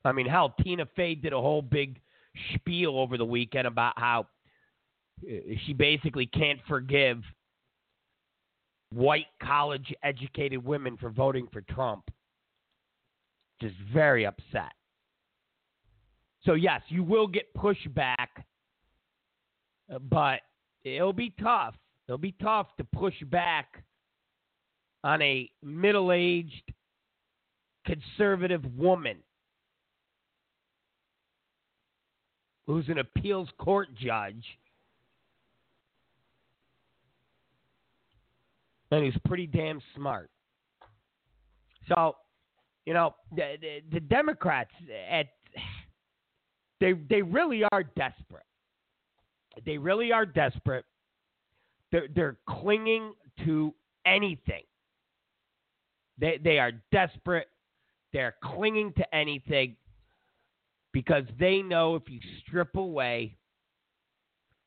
I 0.05 0.13
mean, 0.13 0.25
hell, 0.25 0.55
Tina 0.63 0.87
Fey 0.95 1.15
did 1.15 1.33
a 1.33 1.41
whole 1.41 1.61
big 1.61 1.99
spiel 2.55 2.97
over 2.97 3.17
the 3.17 3.25
weekend 3.25 3.67
about 3.67 3.93
how 3.97 4.27
she 5.65 5.73
basically 5.73 6.25
can't 6.25 6.59
forgive 6.67 7.21
white 8.93 9.27
college 9.41 9.93
educated 10.03 10.63
women 10.63 10.97
for 10.97 11.09
voting 11.09 11.47
for 11.51 11.61
Trump. 11.61 12.09
Just 13.61 13.75
very 13.93 14.25
upset. 14.25 14.73
So, 16.43 16.53
yes, 16.53 16.81
you 16.87 17.03
will 17.03 17.27
get 17.27 17.53
pushback, 17.55 18.27
uh, 19.93 19.99
but 19.99 20.41
it'll 20.83 21.13
be 21.13 21.33
tough. 21.41 21.75
It'll 22.07 22.17
be 22.17 22.35
tough 22.41 22.67
to 22.77 22.83
push 22.83 23.13
back 23.29 23.83
on 25.03 25.21
a 25.21 25.49
middle 25.63 26.11
aged 26.11 26.73
conservative 27.85 28.63
woman 28.77 29.17
who's 32.65 32.87
an 32.89 32.99
appeals 32.99 33.49
court 33.57 33.89
judge 33.95 34.43
and 38.91 39.03
he's 39.03 39.17
pretty 39.25 39.47
damn 39.47 39.81
smart. 39.95 40.29
So, 41.87 42.15
you 42.85 42.93
know, 42.93 43.15
the, 43.35 43.55
the, 43.59 43.81
the 43.93 43.99
Democrats 43.99 44.71
at 45.09 45.27
they 46.79 46.93
they 46.93 47.21
really 47.21 47.63
are 47.71 47.83
desperate. 47.83 48.45
They 49.65 49.77
really 49.77 50.11
are 50.11 50.25
desperate. 50.25 50.85
They're 51.91 52.07
they're 52.13 52.37
clinging 52.47 53.13
to 53.45 53.73
anything. 54.05 54.63
They 56.17 56.39
they 56.43 56.59
are 56.59 56.71
desperate. 56.91 57.47
They're 58.13 58.35
clinging 58.43 58.93
to 58.93 59.15
anything 59.15 59.77
because 60.91 61.23
they 61.39 61.61
know 61.61 61.95
if 61.95 62.03
you 62.09 62.19
strip 62.41 62.75
away 62.75 63.37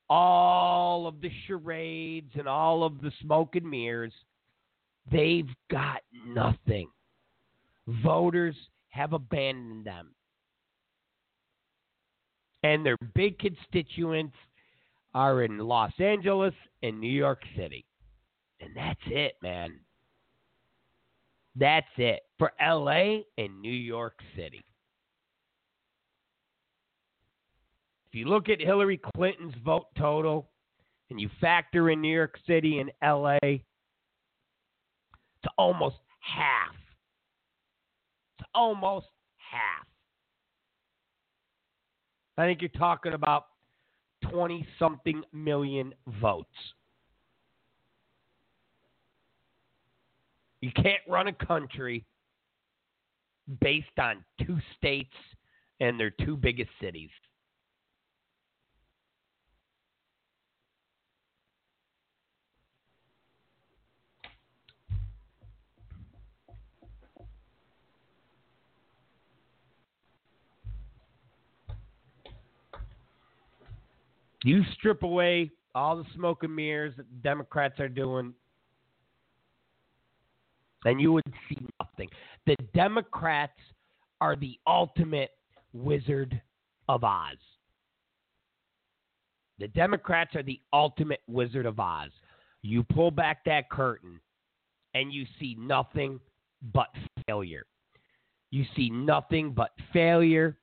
all 0.08 1.06
of 1.06 1.20
the 1.20 1.30
charades 1.46 2.30
and 2.34 2.46
all 2.46 2.84
of 2.84 3.00
the 3.00 3.12
smoke 3.22 3.56
and 3.56 3.68
mirrors, 3.68 4.12
they've 5.10 5.48
got 5.70 6.02
nothing. 6.26 6.88
Voters 8.02 8.56
have 8.88 9.12
abandoned 9.12 9.84
them. 9.84 10.14
And 12.62 12.84
their 12.84 12.96
big 13.14 13.38
constituents 13.38 14.36
are 15.14 15.42
in 15.42 15.58
Los 15.58 15.92
Angeles 15.98 16.54
and 16.82 16.98
New 16.98 17.06
York 17.06 17.42
City. 17.56 17.84
And 18.60 18.70
that's 18.74 19.00
it, 19.06 19.34
man. 19.42 19.78
That's 21.56 21.86
it 21.98 22.22
for 22.38 22.52
LA 22.60 23.18
and 23.38 23.60
New 23.60 23.70
York 23.70 24.18
City. 24.34 24.64
If 28.03 28.03
you 28.14 28.26
look 28.26 28.48
at 28.48 28.60
Hillary 28.60 29.00
Clinton's 29.16 29.54
vote 29.64 29.86
total 29.98 30.48
and 31.10 31.20
you 31.20 31.28
factor 31.40 31.90
in 31.90 32.00
New 32.00 32.14
York 32.14 32.38
City 32.46 32.78
and 32.78 32.90
LA, 33.02 33.38
it's 33.42 33.62
almost 35.58 35.96
half. 36.20 36.74
It's 38.38 38.48
almost 38.54 39.06
half. 39.38 39.86
I 42.36 42.46
think 42.46 42.62
you're 42.62 42.68
talking 42.70 43.12
about 43.12 43.46
20 44.30 44.66
something 44.78 45.22
million 45.32 45.94
votes. 46.20 46.48
You 50.60 50.70
can't 50.74 51.02
run 51.06 51.28
a 51.28 51.32
country 51.32 52.04
based 53.60 53.98
on 53.98 54.24
two 54.46 54.58
states 54.78 55.14
and 55.80 56.00
their 56.00 56.10
two 56.10 56.36
biggest 56.36 56.70
cities. 56.80 57.10
You 74.44 74.62
strip 74.74 75.02
away 75.02 75.50
all 75.74 75.96
the 75.96 76.04
smoke 76.14 76.42
and 76.42 76.54
mirrors 76.54 76.92
that 76.98 77.06
the 77.08 77.22
Democrats 77.22 77.80
are 77.80 77.88
doing, 77.88 78.34
and 80.84 81.00
you 81.00 81.12
would 81.12 81.24
see 81.48 81.56
nothing. 81.80 82.10
The 82.46 82.56
Democrats 82.74 83.58
are 84.20 84.36
the 84.36 84.58
ultimate 84.66 85.30
Wizard 85.72 86.40
of 86.88 87.04
Oz. 87.04 87.38
The 89.58 89.68
Democrats 89.68 90.36
are 90.36 90.42
the 90.42 90.60
ultimate 90.74 91.22
Wizard 91.26 91.64
of 91.64 91.80
Oz. 91.80 92.10
You 92.60 92.82
pull 92.82 93.10
back 93.10 93.44
that 93.46 93.70
curtain 93.70 94.20
and 94.92 95.10
you 95.10 95.24
see 95.40 95.56
nothing 95.58 96.20
but 96.74 96.88
failure. 97.26 97.64
You 98.50 98.64
see 98.76 98.90
nothing 98.90 99.52
but 99.52 99.70
failure. 99.92 100.58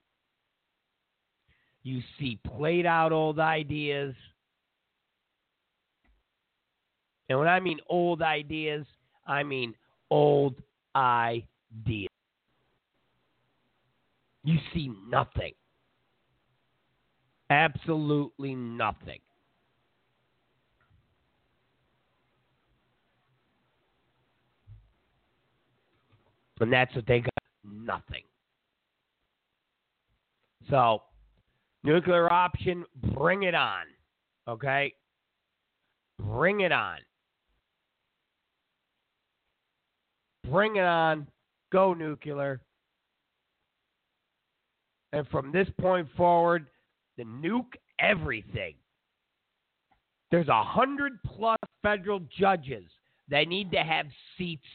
You 1.83 2.01
see 2.19 2.39
played 2.57 2.85
out 2.85 3.11
old 3.11 3.39
ideas. 3.39 4.13
And 7.29 7.39
when 7.39 7.47
I 7.47 7.59
mean 7.59 7.79
old 7.89 8.21
ideas, 8.21 8.85
I 9.25 9.43
mean 9.43 9.73
old 10.09 10.55
ideas. 10.95 12.09
You 14.43 14.57
see 14.73 14.91
nothing. 15.07 15.53
Absolutely 17.49 18.55
nothing. 18.55 19.19
And 26.59 26.71
that's 26.71 26.95
what 26.95 27.07
they 27.07 27.21
got 27.21 27.31
nothing. 27.63 28.21
So, 30.69 31.01
nuclear 31.83 32.31
option, 32.31 32.85
bring 33.15 33.43
it 33.43 33.55
on. 33.55 33.83
Okay? 34.47 34.93
Bring 36.19 36.61
it 36.61 36.71
on. 36.71 36.97
Bring 40.49 40.75
it 40.75 40.83
on. 40.83 41.27
Go 41.71 41.93
nuclear. 41.93 42.61
And 45.13 45.27
from 45.27 45.51
this 45.51 45.67
point 45.79 46.07
forward, 46.15 46.67
the 47.17 47.23
nuke 47.23 47.73
everything. 47.99 48.75
There's 50.31 50.47
a 50.47 50.63
hundred 50.63 51.19
plus 51.23 51.57
federal 51.83 52.21
judges 52.39 52.85
that 53.29 53.47
need 53.47 53.71
to 53.71 53.79
have 53.79 54.05
seats 54.37 54.65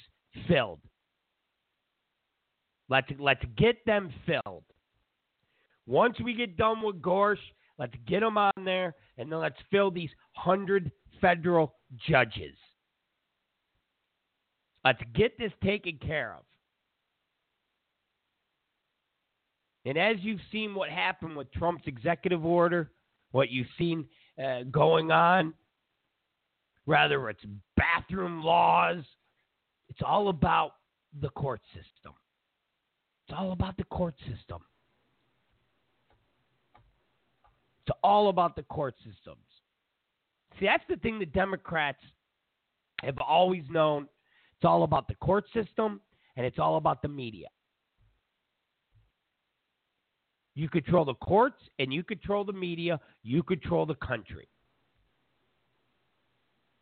filled. 0.46 0.80
Let's 2.88 3.08
let's 3.18 3.42
get 3.56 3.84
them 3.86 4.12
filled. 4.26 4.64
Once 5.86 6.16
we 6.22 6.34
get 6.34 6.56
done 6.56 6.82
with 6.82 7.00
Gorsuch, 7.00 7.42
let's 7.78 7.94
get 8.06 8.22
him 8.22 8.36
on 8.36 8.52
there, 8.64 8.94
and 9.18 9.30
then 9.30 9.38
let's 9.38 9.56
fill 9.70 9.90
these 9.90 10.10
hundred 10.32 10.90
federal 11.20 11.74
judges. 12.08 12.54
Let's 14.84 15.02
get 15.14 15.38
this 15.38 15.52
taken 15.64 15.98
care 15.98 16.34
of. 16.34 16.44
And 19.84 19.96
as 19.96 20.16
you've 20.20 20.40
seen 20.50 20.74
what 20.74 20.90
happened 20.90 21.36
with 21.36 21.52
Trump's 21.52 21.84
executive 21.86 22.44
order, 22.44 22.90
what 23.30 23.50
you've 23.50 23.68
seen 23.78 24.04
uh, 24.42 24.62
going 24.64 25.12
on, 25.12 25.54
whether 26.86 27.28
it's 27.30 27.44
bathroom 27.76 28.42
laws, 28.42 29.04
it's 29.88 30.00
all 30.04 30.28
about 30.28 30.72
the 31.20 31.28
court 31.30 31.60
system. 31.68 32.14
It's 33.28 33.36
all 33.36 33.52
about 33.52 33.76
the 33.76 33.84
court 33.84 34.14
system. 34.20 34.60
It's 37.86 37.96
all 38.02 38.30
about 38.30 38.56
the 38.56 38.64
court 38.64 38.94
systems. 38.98 39.44
See, 40.58 40.66
that's 40.66 40.82
the 40.88 40.96
thing 40.96 41.18
the 41.18 41.26
Democrats 41.26 42.00
have 43.02 43.18
always 43.18 43.62
known. 43.70 44.08
It's 44.56 44.64
all 44.64 44.82
about 44.82 45.06
the 45.06 45.14
court 45.16 45.44
system 45.54 46.00
and 46.36 46.44
it's 46.44 46.58
all 46.58 46.78
about 46.78 47.02
the 47.02 47.08
media. 47.08 47.46
You 50.54 50.68
control 50.68 51.04
the 51.04 51.14
courts 51.14 51.62
and 51.78 51.92
you 51.92 52.02
control 52.02 52.42
the 52.42 52.52
media. 52.52 52.98
You 53.22 53.42
control 53.42 53.86
the 53.86 53.94
country. 53.94 54.48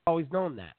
Always 0.06 0.26
known 0.32 0.56
that. 0.56 0.74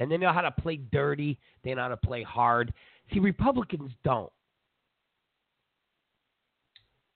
And 0.00 0.10
they 0.10 0.16
know 0.16 0.32
how 0.32 0.40
to 0.40 0.50
play 0.50 0.76
dirty. 0.76 1.38
They 1.62 1.72
know 1.72 1.82
how 1.82 1.88
to 1.88 1.96
play 1.96 2.24
hard. 2.24 2.74
See, 3.12 3.20
Republicans 3.20 3.92
don't. 4.02 4.32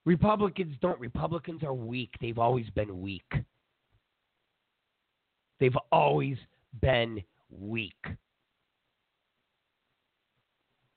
Republicans 0.09 0.75
don't. 0.81 0.99
Republicans 0.99 1.63
are 1.63 1.75
weak. 1.75 2.15
They've 2.19 2.39
always 2.39 2.65
been 2.71 3.03
weak. 3.03 3.31
They've 5.61 5.77
always 5.93 6.39
been 6.81 7.23
weak. 7.51 8.07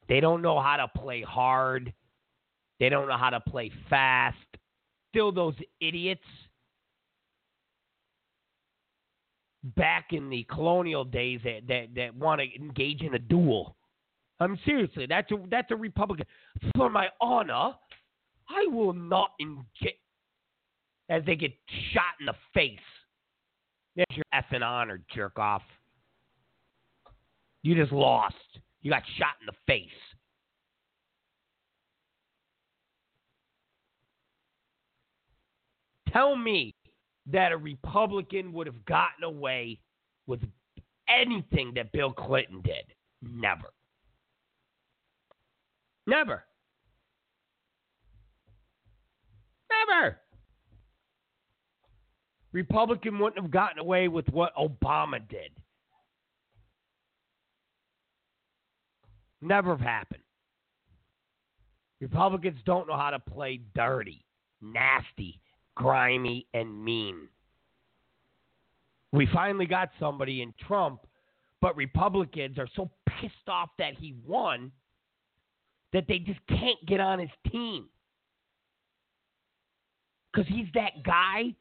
They 0.08 0.22
don't 0.22 0.42
know 0.42 0.62
how 0.62 0.78
to 0.78 0.88
play 0.98 1.22
hard. 1.24 1.92
They 2.80 2.88
don't 2.88 3.10
know 3.10 3.18
how 3.18 3.32
to 3.32 3.42
play 3.42 3.70
fast. 3.90 4.38
Still, 5.10 5.34
those 5.34 5.56
idiots 5.82 6.22
back 9.76 10.14
in 10.14 10.30
the 10.30 10.46
colonial 10.50 11.04
days 11.04 11.42
that, 11.44 11.68
that, 11.68 11.88
that 11.98 12.16
want 12.16 12.40
to 12.40 12.48
engage 12.56 13.02
in 13.02 13.16
a 13.16 13.20
duel. 13.20 13.76
I'm 14.40 14.58
seriously, 14.66 15.06
that's 15.06 15.30
a, 15.34 15.36
that's 15.50 15.70
a 15.72 15.76
Republican. 15.76 16.26
For 16.78 16.90
my 16.90 17.10
honor, 17.20 17.74
I 18.54 18.68
will 18.68 18.94
not 18.94 19.32
engage 19.40 19.96
as 21.10 21.24
they 21.26 21.36
get 21.36 21.52
shot 21.94 22.16
in 22.20 22.26
the 22.26 22.36
face. 22.54 22.80
There's 23.96 24.08
your 24.12 24.26
effing 24.34 24.64
honor, 24.66 25.02
jerk 25.14 25.38
off. 25.38 25.64
You 27.64 27.76
just 27.76 27.92
lost. 27.92 28.36
You 28.82 28.92
got 28.92 29.04
shot 29.18 29.36
in 29.42 29.46
the 29.46 29.54
face. 29.68 29.90
Tell 36.12 36.36
me 36.36 36.76
that 37.28 37.52
a 37.52 37.58
Republican 37.58 38.52
would 38.54 38.68
have 38.68 38.86
gotten 38.86 39.24
away 39.24 39.80
with 40.28 40.42
anything 41.08 41.74
that 41.76 41.92
Bill 41.92 42.12
Clinton 42.12 42.62
did. 42.62 42.86
Never. 43.22 43.72
Never. 46.08 46.44
Never. 49.90 50.18
Republican 52.52 53.18
wouldn't 53.20 53.42
have 53.42 53.52
gotten 53.52 53.80
away 53.80 54.08
with 54.08 54.28
what 54.30 54.56
Obama 54.56 55.20
did. 55.30 55.52
Never 59.42 59.72
have 59.72 59.82
happened. 59.82 60.22
Republicans 62.00 62.60
don't 62.66 62.88
know 62.88 62.98
how 62.98 63.12
to 63.12 63.20
play 63.20 63.62
dirty, 63.76 64.26
nasty, 64.62 65.40
grimy, 65.76 66.48
and 66.54 66.84
mean. 66.84 67.28
We 69.12 69.28
finally 69.34 69.66
got 69.66 69.90
somebody 70.00 70.42
in 70.42 70.54
Trump, 70.68 71.02
but 71.62 71.76
Republicans 71.76 72.58
are 72.58 72.68
so 72.76 72.90
pissed 73.08 73.48
off 73.48 73.70
that 73.78 73.94
he 73.96 74.16
won 74.26 74.72
that 75.94 76.06
they 76.08 76.20
just 76.20 76.40
can't 76.48 76.84
get 76.88 77.00
on 77.00 77.20
his 77.20 77.30
team. 77.52 77.88
Because 80.32 80.48
he's 80.48 80.68
that 80.74 81.04
guy. 81.04 81.56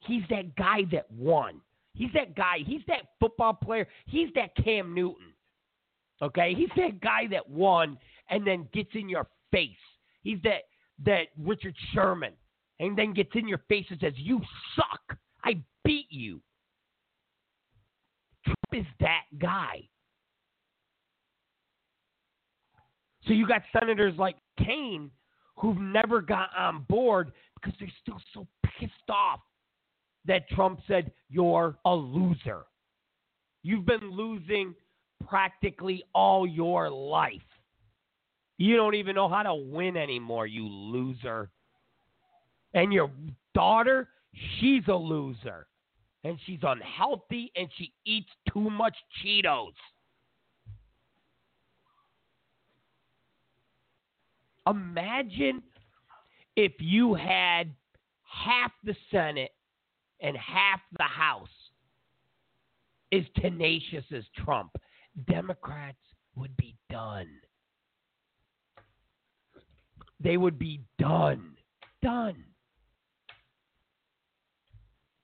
He's 0.00 0.22
that 0.30 0.56
guy 0.56 0.82
that 0.90 1.10
won. 1.10 1.60
He's 1.94 2.10
that 2.14 2.34
guy. 2.34 2.58
He's 2.64 2.82
that 2.88 3.02
football 3.20 3.54
player. 3.54 3.86
He's 4.06 4.28
that 4.34 4.54
Cam 4.56 4.94
Newton. 4.94 5.32
Okay, 6.20 6.54
he's 6.54 6.70
that 6.76 7.00
guy 7.00 7.26
that 7.30 7.48
won 7.48 7.98
and 8.30 8.46
then 8.46 8.68
gets 8.72 8.90
in 8.94 9.08
your 9.08 9.26
face. 9.50 9.70
He's 10.22 10.38
that 10.44 10.62
that 11.04 11.28
Richard 11.38 11.74
Sherman 11.92 12.32
and 12.78 12.96
then 12.96 13.12
gets 13.12 13.30
in 13.34 13.48
your 13.48 13.62
face 13.68 13.86
and 13.90 13.98
says, 14.00 14.14
"You 14.16 14.40
suck. 14.76 15.18
I 15.44 15.62
beat 15.84 16.10
you." 16.10 16.40
Trump 18.44 18.58
is 18.72 18.86
that 19.00 19.24
guy. 19.38 19.88
So 23.26 23.32
you 23.32 23.46
got 23.46 23.62
senators 23.72 24.16
like 24.16 24.36
McCain 24.58 25.10
who've 25.56 25.78
never 25.78 26.20
got 26.20 26.50
on 26.56 26.82
board 26.88 27.32
because 27.62 27.78
they're 27.78 27.92
still 28.02 28.20
so 28.34 28.46
pissed 28.64 28.92
off 29.08 29.40
that 30.24 30.48
Trump 30.50 30.80
said, 30.86 31.12
You're 31.28 31.76
a 31.84 31.94
loser. 31.94 32.62
You've 33.62 33.86
been 33.86 34.10
losing 34.10 34.74
practically 35.28 36.02
all 36.14 36.46
your 36.46 36.90
life. 36.90 37.40
You 38.58 38.76
don't 38.76 38.94
even 38.94 39.14
know 39.14 39.28
how 39.28 39.42
to 39.42 39.54
win 39.54 39.96
anymore, 39.96 40.46
you 40.46 40.66
loser. 40.66 41.50
And 42.74 42.92
your 42.92 43.10
daughter, 43.54 44.08
she's 44.58 44.82
a 44.88 44.94
loser. 44.94 45.66
And 46.24 46.38
she's 46.46 46.60
unhealthy 46.62 47.50
and 47.56 47.68
she 47.76 47.92
eats 48.04 48.28
too 48.52 48.70
much 48.70 48.94
Cheetos. 49.24 49.72
Imagine 54.68 55.62
if 56.56 56.72
you 56.78 57.14
had 57.14 57.72
half 58.22 58.72
the 58.84 58.94
Senate 59.10 59.52
and 60.20 60.36
half 60.36 60.80
the 60.98 61.04
House 61.04 61.48
as 63.12 63.22
tenacious 63.40 64.04
as 64.14 64.24
Trump 64.44 64.70
Democrats 65.28 65.98
would 66.34 66.56
be 66.56 66.74
done. 66.90 67.28
They 70.20 70.36
would 70.36 70.58
be 70.58 70.80
done. 70.98 71.56
Done. 72.02 72.44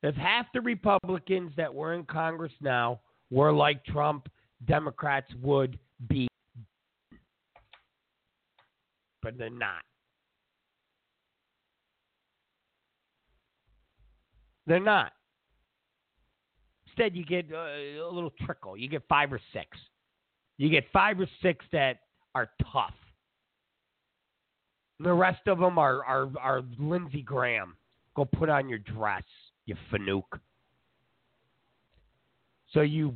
If 0.02 0.14
half 0.14 0.46
the 0.52 0.60
Republicans 0.60 1.52
that 1.56 1.72
were 1.72 1.94
in 1.94 2.04
Congress 2.04 2.52
now 2.60 3.00
were 3.30 3.52
like 3.52 3.84
Trump, 3.84 4.28
Democrats 4.66 5.32
would 5.42 5.78
be. 6.08 6.28
But 9.22 9.38
they're 9.38 9.50
not. 9.50 9.82
They're 14.68 14.78
not. 14.78 15.12
Instead, 16.86 17.16
you 17.16 17.24
get 17.24 17.46
uh, 17.52 17.56
a 17.56 18.12
little 18.12 18.32
trickle. 18.44 18.76
You 18.76 18.88
get 18.88 19.02
five 19.08 19.32
or 19.32 19.40
six. 19.52 19.66
You 20.58 20.68
get 20.68 20.84
five 20.92 21.18
or 21.18 21.26
six 21.42 21.64
that 21.72 22.00
are 22.34 22.50
tough. 22.72 22.94
The 25.00 25.12
rest 25.12 25.46
of 25.46 25.58
them 25.58 25.78
are, 25.78 26.04
are, 26.04 26.28
are 26.40 26.62
Lindsey 26.78 27.22
Graham. 27.22 27.76
Go 28.14 28.24
put 28.24 28.48
on 28.48 28.68
your 28.68 28.78
dress 28.78 29.22
you 29.64 29.76
fanook. 29.92 30.38
So 32.72 32.80
you, 32.80 33.14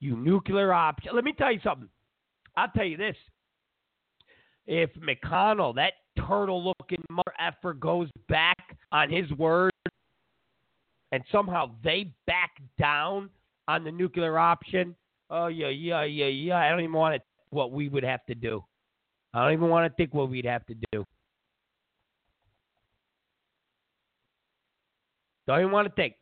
you 0.00 0.16
nuclear 0.16 0.72
option. 0.72 1.12
Let 1.14 1.24
me 1.24 1.32
tell 1.32 1.52
you 1.52 1.60
something. 1.62 1.88
I'll 2.56 2.68
tell 2.68 2.84
you 2.84 2.96
this. 2.96 3.16
If 4.66 4.90
McConnell, 4.94 5.74
that 5.76 5.92
turtle-looking 6.26 7.04
mother 7.10 7.34
effer, 7.38 7.74
goes 7.74 8.08
back 8.28 8.76
on 8.90 9.10
his 9.10 9.30
word, 9.32 9.70
and 11.14 11.22
somehow 11.30 11.70
they 11.84 12.12
back 12.26 12.60
down 12.76 13.30
on 13.68 13.84
the 13.84 13.92
nuclear 13.92 14.36
option, 14.36 14.96
oh 15.30 15.46
yeah, 15.46 15.68
yeah, 15.68 16.02
yeah, 16.02 16.26
yeah. 16.26 16.56
I 16.56 16.68
don't 16.68 16.80
even 16.80 16.92
want 16.92 17.14
to 17.14 17.22
what 17.50 17.70
we 17.70 17.88
would 17.88 18.02
have 18.02 18.26
to 18.26 18.34
do. 18.34 18.64
I 19.32 19.44
don't 19.44 19.52
even 19.52 19.68
want 19.68 19.88
to 19.88 19.94
think 19.96 20.12
what 20.12 20.28
we'd 20.28 20.44
have 20.44 20.66
to 20.66 20.74
do. 20.90 21.04
Don't 25.46 25.60
even 25.60 25.70
want 25.70 25.86
to 25.86 25.94
think. 25.94 26.14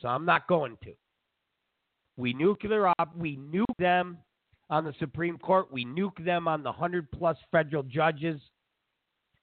So 0.00 0.08
I'm 0.08 0.26
not 0.26 0.46
going 0.46 0.76
to. 0.84 0.92
We 2.18 2.34
nuclear 2.34 2.88
op. 2.98 3.16
We 3.16 3.38
nuke 3.38 3.64
them 3.78 4.18
on 4.68 4.84
the 4.84 4.92
Supreme 4.98 5.38
Court. 5.38 5.72
We 5.72 5.86
nuke 5.86 6.22
them 6.22 6.46
on 6.46 6.62
the 6.62 6.72
hundred 6.72 7.10
plus 7.10 7.38
federal 7.50 7.84
judges. 7.84 8.38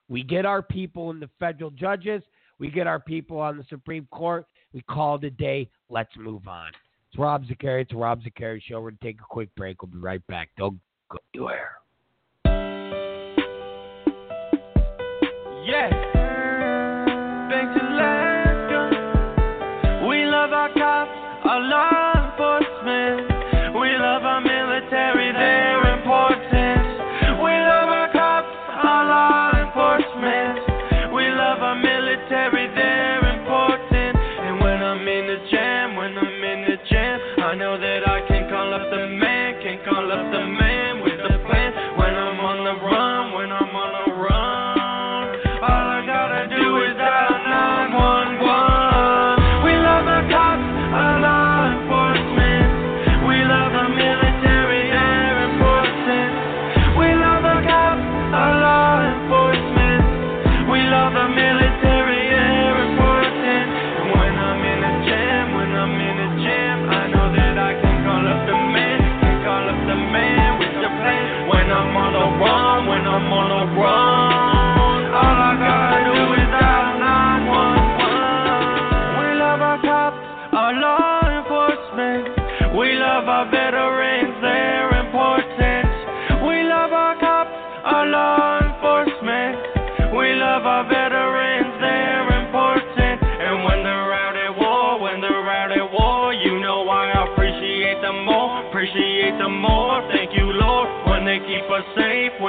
We 0.07 0.21
get 0.21 0.45
our 0.45 0.61
people 0.61 1.09
in 1.09 1.19
the 1.19 1.29
federal 1.39 1.71
judges. 1.71 2.21
We 2.61 2.69
get 2.69 2.85
our 2.85 2.99
people 2.99 3.39
on 3.39 3.57
the 3.57 3.65
Supreme 3.69 4.07
Court. 4.11 4.45
We 4.71 4.83
call 4.83 5.15
it 5.15 5.23
a 5.23 5.31
day. 5.31 5.67
Let's 5.89 6.11
move 6.15 6.47
on. 6.47 6.69
It's 7.09 7.17
Rob 7.17 7.43
Zicari. 7.45 7.81
It's 7.81 7.91
a 7.91 7.95
Rob 7.95 8.21
Zicari 8.21 8.61
show. 8.61 8.75
We're 8.75 8.91
going 8.91 8.99
to 9.01 9.05
take 9.05 9.19
a 9.19 9.25
quick 9.27 9.49
break. 9.55 9.81
We'll 9.81 9.91
be 9.91 9.97
right 9.97 10.25
back. 10.27 10.49
Don't 10.59 10.79
go 11.09 11.17
anywhere. 11.33 11.71
Yeah. 15.65 15.89
We 17.49 18.20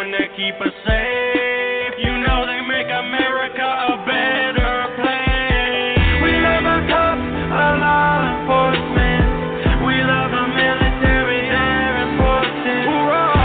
safe, 0.03 0.11
when 0.11 0.29
keep 0.37 0.55
us 0.61 0.73
safe. 0.87 1.95
You 1.99 2.19
know 2.19 2.47
they 2.47 2.61
make 2.67 2.87
America 2.87 3.63
a 3.63 3.97
better 4.07 4.75
place. 4.99 6.23
We 6.23 6.33
love 6.43 6.65
our 6.65 6.83
cops, 6.89 7.23
our 7.53 7.79
law 7.79 8.19
enforcement. 8.33 9.87
We 9.87 9.95
love 10.03 10.33
our 10.33 10.49
military, 10.49 11.43
they're 11.47 11.99
important. 12.11 12.83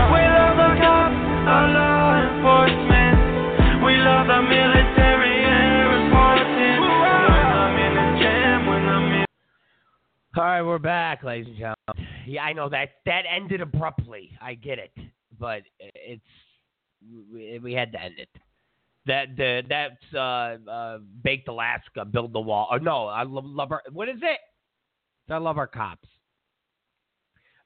We 0.10 0.22
love 0.26 0.58
our 0.58 0.78
cops, 0.82 1.20
our 1.46 1.68
law 1.70 2.26
enforcement. 2.26 3.86
We 3.86 3.98
love 3.98 4.30
our 4.30 4.42
military, 4.42 5.36
they're 5.46 5.94
important. 6.06 6.82
When 6.82 7.48
I'm 7.54 7.78
in 7.78 7.94
a 7.98 8.08
jam, 8.20 8.68
when 8.68 8.84
I'm 8.88 9.14
in 9.14 9.26
All 10.36 10.44
right, 10.44 10.62
we're 10.62 10.80
back, 10.80 11.24
ladies 11.24 11.48
and 11.48 11.58
gentlemen. 11.58 12.14
Yeah, 12.26 12.44
I 12.44 12.54
know 12.54 12.70
that 12.70 12.90
that 13.06 13.24
ended 13.30 13.62
abruptly. 13.62 14.32
I 14.42 14.56
get 14.56 14.80
it, 14.80 14.92
but 15.40 15.62
we, 17.62 17.74
had 17.74 17.92
to 17.94 18.02
end 18.02 18.16
it. 18.18 18.30
That 19.06 19.38
the 19.38 19.64
that's 19.70 20.14
uh, 20.14 20.70
uh, 20.70 20.98
baked 21.24 21.48
Alaska, 21.48 22.04
build 22.06 22.34
the 22.34 22.40
wall. 22.40 22.68
Oh 22.72 22.78
no, 22.78 23.08
I 23.08 23.24
love, 23.24 23.46
love 23.46 23.72
our. 23.72 23.82
What 23.92 24.10
is 24.10 24.18
it? 24.22 24.40
I 25.32 25.38
love 25.38 25.58
our 25.58 25.68
cops. 25.68 26.08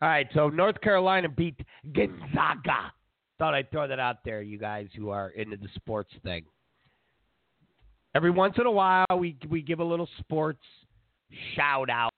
All 0.02 0.10
right, 0.10 0.28
so 0.34 0.49
North 0.49 0.80
Carolina 0.82 1.30
beat 1.30 1.60
Gonzaga. 1.94 2.91
Thought 3.38 3.53
I'd 3.53 3.72
throw 3.72 3.88
that 3.88 3.99
out 3.99 4.18
there, 4.26 4.41
you 4.41 4.58
guys 4.58 4.88
who 4.95 5.10
are 5.10 5.30
into 5.30 5.58
the 5.58 5.68
sports 5.76 6.12
thing. 6.24 6.44
Every 8.14 8.32
once 8.32 8.56
in 8.60 8.66
a 8.66 8.72
while, 8.72 9.06
we 9.18 9.38
we 9.49 9.62
give 9.62 9.80
a 9.80 9.84
little 9.84 10.10
sports 10.20 10.64
shout 11.56 11.90
out. 11.90 12.12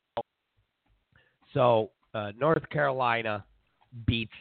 So 1.53 1.91
uh, 2.13 2.31
North 2.37 2.67
Carolina 2.69 3.45
beats 4.07 4.33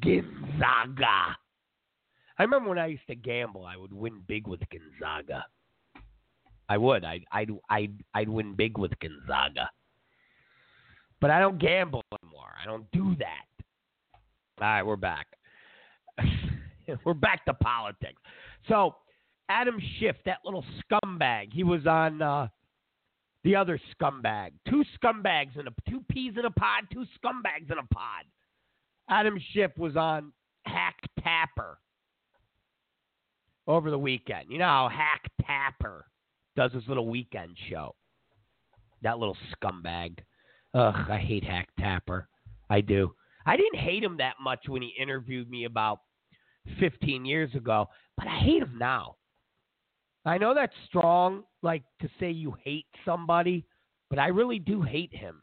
Gonzaga. 0.00 1.36
I 2.38 2.44
remember 2.44 2.68
when 2.68 2.78
I 2.78 2.86
used 2.86 3.06
to 3.08 3.16
gamble, 3.16 3.64
I 3.64 3.76
would 3.76 3.92
win 3.92 4.22
big 4.26 4.46
with 4.46 4.60
Gonzaga. 4.70 5.44
I 6.68 6.78
would. 6.78 7.04
I'd 7.04 7.24
I'd 7.32 7.50
I'd, 7.68 8.04
I'd 8.14 8.28
win 8.28 8.54
big 8.54 8.78
with 8.78 8.92
Gonzaga. 9.00 9.70
But 11.20 11.30
I 11.30 11.40
don't 11.40 11.58
gamble 11.58 12.04
anymore. 12.22 12.52
I 12.62 12.66
don't 12.66 12.88
do 12.92 13.16
that. 13.18 13.64
All 14.60 14.68
right, 14.68 14.82
we're 14.82 14.96
back. 14.96 15.26
we're 17.04 17.14
back 17.14 17.44
to 17.46 17.54
politics. 17.54 18.20
So 18.68 18.94
Adam 19.48 19.80
Schiff, 19.98 20.16
that 20.26 20.38
little 20.44 20.64
scumbag, 20.84 21.52
he 21.52 21.64
was 21.64 21.86
on 21.86 22.22
uh, 22.22 22.48
the 23.42 23.56
other 23.56 23.80
scumbag. 23.94 24.50
Two 24.68 24.84
scumbags 25.02 25.58
in 25.58 25.66
a 25.66 25.90
two 25.90 26.02
peas 26.08 26.34
in 26.38 26.44
a 26.44 26.50
pod, 26.50 26.84
two 26.92 27.04
scumbags 27.18 27.70
in 27.70 27.78
a 27.78 27.86
pod. 27.94 28.24
Adam 29.10 29.40
Schiff 29.52 29.72
was 29.76 29.96
on 29.96 30.32
Hack 30.66 30.96
Tapper 31.20 31.78
over 33.68 33.90
the 33.90 33.98
weekend. 33.98 34.46
You 34.48 34.58
know 34.58 34.64
how 34.64 34.88
Hack 34.88 35.30
Tapper 35.46 36.06
does 36.56 36.72
his 36.72 36.82
little 36.88 37.06
weekend 37.06 37.56
show. 37.70 37.94
That 39.02 39.18
little 39.18 39.36
scumbag. 39.54 40.18
Ugh, 40.74 40.94
I 41.08 41.18
hate 41.18 41.44
Hack 41.44 41.68
Tapper. 41.78 42.28
I 42.68 42.80
do. 42.80 43.12
I 43.46 43.56
didn't 43.56 43.78
hate 43.78 44.02
him 44.02 44.16
that 44.18 44.34
much 44.42 44.68
when 44.68 44.82
he 44.82 44.92
interviewed 45.00 45.48
me 45.48 45.64
about 45.64 46.00
15 46.80 47.24
years 47.24 47.54
ago, 47.54 47.86
but 48.16 48.26
I 48.26 48.38
hate 48.40 48.62
him 48.62 48.76
now. 48.78 49.16
I 50.24 50.36
know 50.36 50.54
that's 50.54 50.74
strong, 50.86 51.44
like 51.62 51.82
to 52.02 52.08
say 52.20 52.30
you 52.30 52.54
hate 52.62 52.86
somebody, 53.04 53.64
but 54.10 54.18
I 54.18 54.28
really 54.28 54.58
do 54.58 54.82
hate 54.82 55.14
him. 55.14 55.42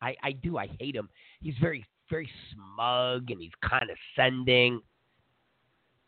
I, 0.00 0.14
I 0.22 0.32
do. 0.32 0.56
I 0.56 0.68
hate 0.78 0.94
him. 0.94 1.08
He's 1.40 1.56
very, 1.60 1.84
very 2.08 2.30
smug 2.52 3.30
and 3.30 3.40
he's 3.40 3.52
condescending. 3.62 4.80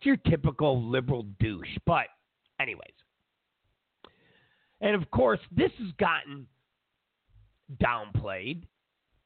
It's 0.00 0.06
your 0.06 0.16
typical 0.16 0.82
liberal 0.82 1.26
douche. 1.40 1.76
But, 1.84 2.06
anyways. 2.58 2.94
And 4.80 4.94
of 4.94 5.10
course, 5.10 5.40
this 5.54 5.70
has 5.78 5.92
gotten 5.98 6.46
downplayed 7.82 8.62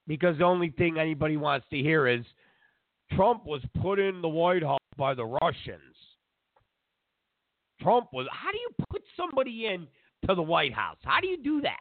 because 0.09 0.37
the 0.39 0.45
only 0.45 0.71
thing 0.71 0.99
anybody 0.99 1.37
wants 1.37 1.65
to 1.71 1.77
hear 1.77 2.09
is 2.09 2.25
Trump 3.13 3.47
was 3.47 3.63
put 3.81 4.01
in 4.01 4.21
the 4.21 4.29
White 4.29 4.65
House 4.65 4.81
by 4.97 5.15
the 5.15 5.25
Russians. 5.25 5.95
Trump 7.81 8.09
was. 8.13 8.27
How 8.33 8.51
do 8.51 8.59
you 8.59 8.71
put 8.91 9.03
somebody 9.17 9.67
in 9.67 9.87
to 10.29 10.35
the 10.35 10.43
White 10.43 10.75
House? 10.75 10.99
How 11.05 11.21
do 11.21 11.29
you 11.29 11.41
do 11.41 11.61
that? 11.61 11.81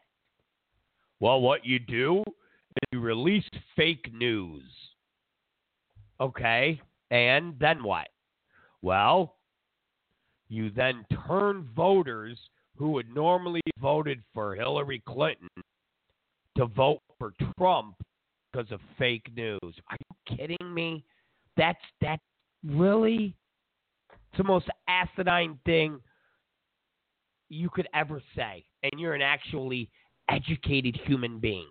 Well, 1.19 1.41
what 1.41 1.65
you 1.65 1.79
do 1.79 2.21
is 2.27 2.87
you 2.91 2.99
release 2.99 3.45
fake 3.75 4.11
news. 4.13 4.63
Okay, 6.21 6.79
and 7.09 7.55
then 7.59 7.83
what? 7.83 8.07
Well, 8.83 9.37
you 10.49 10.69
then 10.69 11.05
turn 11.25 11.67
voters 11.75 12.37
who 12.77 12.91
would 12.91 13.13
normally 13.15 13.61
voted 13.79 14.21
for 14.33 14.53
Hillary 14.53 15.01
Clinton 15.07 15.47
to 16.57 16.65
vote 16.67 17.01
for 17.17 17.33
Trump 17.57 17.95
because 18.51 18.71
of 18.71 18.81
fake 18.99 19.31
news. 19.35 19.59
Are 19.63 19.97
you 19.99 20.37
kidding 20.37 20.73
me? 20.73 21.03
That's 21.55 21.79
that 22.01 22.19
really 22.65 23.35
it's 24.09 24.37
the 24.37 24.43
most 24.43 24.67
asinine 24.87 25.59
thing 25.65 25.99
you 27.49 27.69
could 27.69 27.87
ever 27.93 28.21
say. 28.35 28.65
And 28.83 28.99
you're 28.99 29.13
an 29.13 29.21
actually 29.21 29.89
educated 30.29 30.99
human 31.05 31.39
being. 31.39 31.69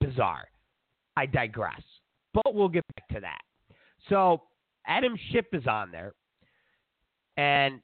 Bizarre. 0.00 0.48
I 1.16 1.26
digress. 1.26 1.82
But 2.34 2.54
we'll 2.54 2.68
get 2.68 2.84
back 2.94 3.08
to 3.08 3.20
that. 3.20 3.40
So 4.08 4.42
Adam 4.86 5.16
Schiff 5.30 5.46
is 5.52 5.66
on 5.66 5.90
there. 5.90 6.12
And 7.36 7.80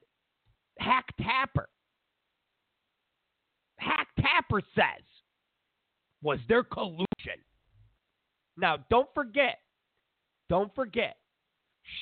Hack 0.79 1.07
Tapper. 1.20 1.69
Hack 3.79 4.09
Tapper 4.20 4.62
says, 4.75 5.05
was 6.23 6.39
there 6.49 6.65
collusion? 6.65 7.07
Now, 8.57 8.79
don't 8.91 9.09
forget, 9.15 9.59
don't 10.49 10.75
forget, 10.75 11.16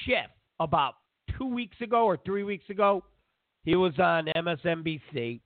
Schiff, 0.04 0.30
about 0.58 0.94
two 1.36 1.46
weeks 1.46 1.76
ago 1.80 2.04
or 2.04 2.18
three 2.24 2.42
weeks 2.42 2.68
ago, 2.70 3.04
he 3.64 3.76
was 3.76 3.92
on 3.98 4.26
MSNBC. 4.36 5.40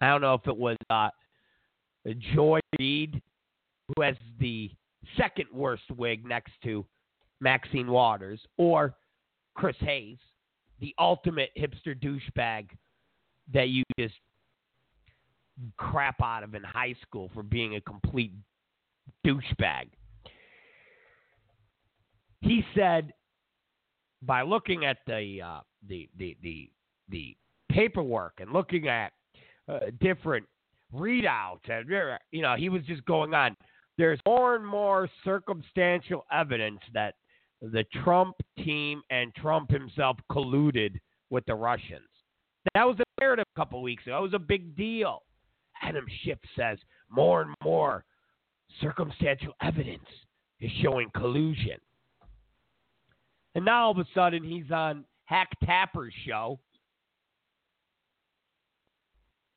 I 0.00 0.08
don't 0.08 0.20
know 0.20 0.34
if 0.34 0.46
it 0.46 0.56
was 0.56 0.76
uh, 0.90 1.08
Joy 2.34 2.60
Reid, 2.78 3.22
who 3.88 4.02
has 4.02 4.16
the 4.38 4.70
second 5.16 5.46
worst 5.52 5.90
wig 5.96 6.26
next 6.26 6.52
to 6.64 6.84
Maxine 7.40 7.88
Waters, 7.90 8.40
or 8.58 8.94
Chris 9.54 9.76
Hayes, 9.80 10.18
the 10.80 10.94
ultimate 10.98 11.50
hipster 11.58 11.94
douchebag 11.98 12.70
that 13.52 13.68
you 13.68 13.82
just 13.98 14.14
crap 15.76 16.20
out 16.22 16.42
of 16.42 16.54
in 16.54 16.62
high 16.62 16.94
school 17.02 17.30
for 17.34 17.42
being 17.42 17.76
a 17.76 17.80
complete 17.80 18.32
douchebag. 19.26 19.88
He 22.40 22.64
said 22.74 23.12
by 24.22 24.42
looking 24.42 24.84
at 24.84 24.98
the 25.06 25.40
uh, 25.44 25.60
the, 25.88 26.08
the 26.18 26.36
the 26.42 26.70
the 27.08 27.36
paperwork 27.70 28.34
and 28.38 28.52
looking 28.52 28.88
at 28.88 29.12
uh, 29.68 29.80
different 30.00 30.46
readouts 30.94 31.68
and 31.68 31.86
you 32.30 32.42
know 32.42 32.54
he 32.56 32.68
was 32.68 32.82
just 32.84 33.04
going 33.04 33.34
on 33.34 33.54
there's 33.98 34.20
more 34.24 34.54
and 34.54 34.66
more 34.66 35.08
circumstantial 35.24 36.24
evidence 36.32 36.80
that 36.94 37.14
the 37.60 37.84
Trump 38.04 38.36
team 38.58 39.02
and 39.10 39.34
Trump 39.34 39.70
himself 39.70 40.16
colluded 40.30 40.98
with 41.30 41.44
the 41.46 41.54
Russians. 41.54 42.08
That 42.74 42.84
was 42.84 42.96
a 43.00 43.20
narrative 43.20 43.46
a 43.54 43.58
couple 43.58 43.82
weeks 43.82 44.04
ago. 44.04 44.16
That 44.16 44.22
was 44.22 44.34
a 44.34 44.38
big 44.38 44.76
deal. 44.76 45.22
Adam 45.82 46.04
Schiff 46.22 46.38
says 46.56 46.78
more 47.10 47.42
and 47.42 47.54
more 47.64 48.04
circumstantial 48.80 49.54
evidence 49.62 50.04
is 50.60 50.70
showing 50.82 51.08
collusion. 51.14 51.78
And 53.54 53.64
now 53.64 53.86
all 53.86 53.90
of 53.92 53.98
a 53.98 54.06
sudden 54.14 54.42
he's 54.42 54.70
on 54.70 55.04
Hack 55.24 55.48
Tapper's 55.64 56.12
show. 56.26 56.58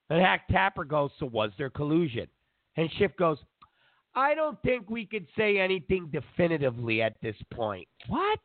And 0.10 0.22
Hack 0.22 0.48
Tapper 0.50 0.84
goes, 0.84 1.12
So 1.20 1.26
was 1.28 1.52
there 1.58 1.70
collusion? 1.70 2.28
And 2.78 2.90
Schiff 2.98 3.12
goes, 3.18 3.38
I 4.14 4.34
don't 4.34 4.62
think 4.62 4.90
we 4.90 5.06
could 5.06 5.26
say 5.38 5.58
anything 5.58 6.12
definitively 6.12 7.02
at 7.02 7.16
this 7.22 7.36
point. 7.54 7.88
What? 8.08 8.40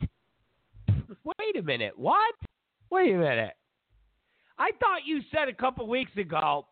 Wait 1.24 1.56
a 1.59 1.62
minute. 1.62 1.93
What? 1.97 2.34
Wait 2.90 3.12
a 3.12 3.18
minute. 3.18 3.55
I 4.59 4.70
thought 4.80 5.01
you 5.05 5.20
said 5.32 5.48
a 5.48 5.52
couple 5.52 5.86
weeks 5.88 6.16
ago 6.16 6.66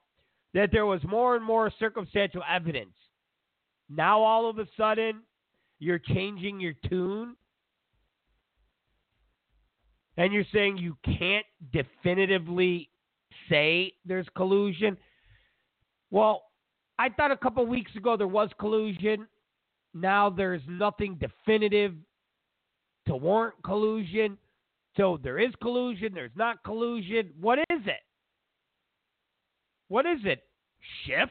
that 0.54 0.70
there 0.72 0.86
was 0.86 1.00
more 1.04 1.34
and 1.36 1.44
more 1.44 1.72
circumstantial 1.78 2.42
evidence. 2.48 2.94
Now 3.90 4.20
all 4.20 4.48
of 4.48 4.58
a 4.58 4.66
sudden, 4.76 5.22
you're 5.80 5.98
changing 5.98 6.60
your 6.60 6.74
tune? 6.88 7.36
and 10.16 10.32
you're 10.32 10.44
saying 10.52 10.78
you 10.78 10.96
can't 11.18 11.46
definitively 11.72 12.88
say 13.48 13.92
there's 14.06 14.26
collusion. 14.36 14.96
Well, 16.10 16.44
I 16.98 17.08
thought 17.08 17.30
a 17.30 17.36
couple 17.36 17.66
weeks 17.66 17.94
ago 17.96 18.16
there 18.16 18.28
was 18.28 18.50
collusion. 18.58 19.26
Now 19.94 20.30
there's 20.30 20.62
nothing 20.68 21.18
definitive 21.20 21.94
to 23.06 23.16
warrant 23.16 23.54
collusion. 23.64 24.38
So 24.96 25.18
there 25.22 25.38
is 25.38 25.52
collusion, 25.60 26.14
there's 26.14 26.30
not 26.36 26.62
collusion. 26.64 27.30
What 27.40 27.58
is 27.58 27.80
it? 27.86 28.00
What 29.88 30.06
is 30.06 30.20
it? 30.24 30.42
Schiff? 31.04 31.30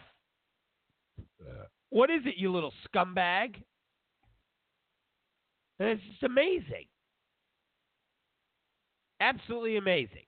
What 1.89 2.09
is 2.09 2.21
it, 2.25 2.35
you 2.37 2.51
little 2.51 2.73
scumbag? 2.87 3.55
And 5.79 5.89
it's 5.89 6.03
just 6.09 6.23
amazing. 6.23 6.85
Absolutely 9.21 9.77
amazing. 9.77 10.25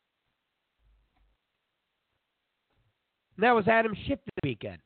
And 3.35 3.43
that 3.43 3.51
was 3.51 3.67
Adam 3.67 3.93
Schiff 4.07 4.19
this 4.25 4.49
weekend. 4.49 4.77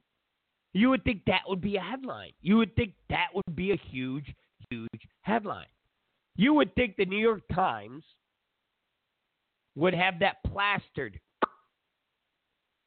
You 0.73 0.89
would 0.89 1.03
think 1.03 1.23
that 1.25 1.41
would 1.47 1.61
be 1.61 1.77
a 1.77 1.81
headline. 1.81 2.31
You 2.41 2.57
would 2.57 2.75
think 2.75 2.93
that 3.09 3.27
would 3.33 3.55
be 3.55 3.71
a 3.71 3.79
huge, 3.89 4.33
huge 4.69 4.87
headline. 5.21 5.65
You 6.35 6.53
would 6.53 6.73
think 6.75 6.95
the 6.95 7.05
New 7.05 7.17
York 7.17 7.41
Times 7.53 8.03
would 9.75 9.93
have 9.93 10.19
that 10.19 10.43
plastered 10.45 11.19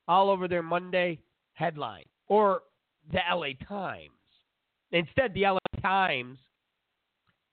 all 0.06 0.30
over 0.30 0.48
their 0.48 0.62
Monday 0.62 1.18
headline 1.54 2.04
or 2.28 2.62
the 3.12 3.20
LA 3.30 3.52
Times. 3.66 4.10
Instead, 4.92 5.34
the 5.34 5.42
LA 5.42 5.59
Times 5.80 6.38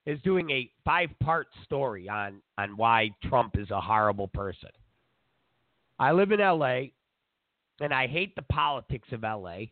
is 0.06 0.19
doing 0.22 0.49
a 0.49 0.69
five 0.85 1.10
part 1.22 1.47
story 1.64 2.10
on, 2.10 2.41
on 2.57 2.77
why 2.77 3.10
Trump 3.23 3.57
is 3.57 3.69
a 3.72 3.81
horrible 3.81 4.27
person. 4.27 4.69
I 5.97 6.11
live 6.11 6.31
in 6.31 6.39
LA 6.39 6.81
and 7.81 7.93
I 7.93 8.07
hate 8.07 8.35
the 8.35 8.41
politics 8.43 9.07
of 9.11 9.23
LA. 9.23 9.65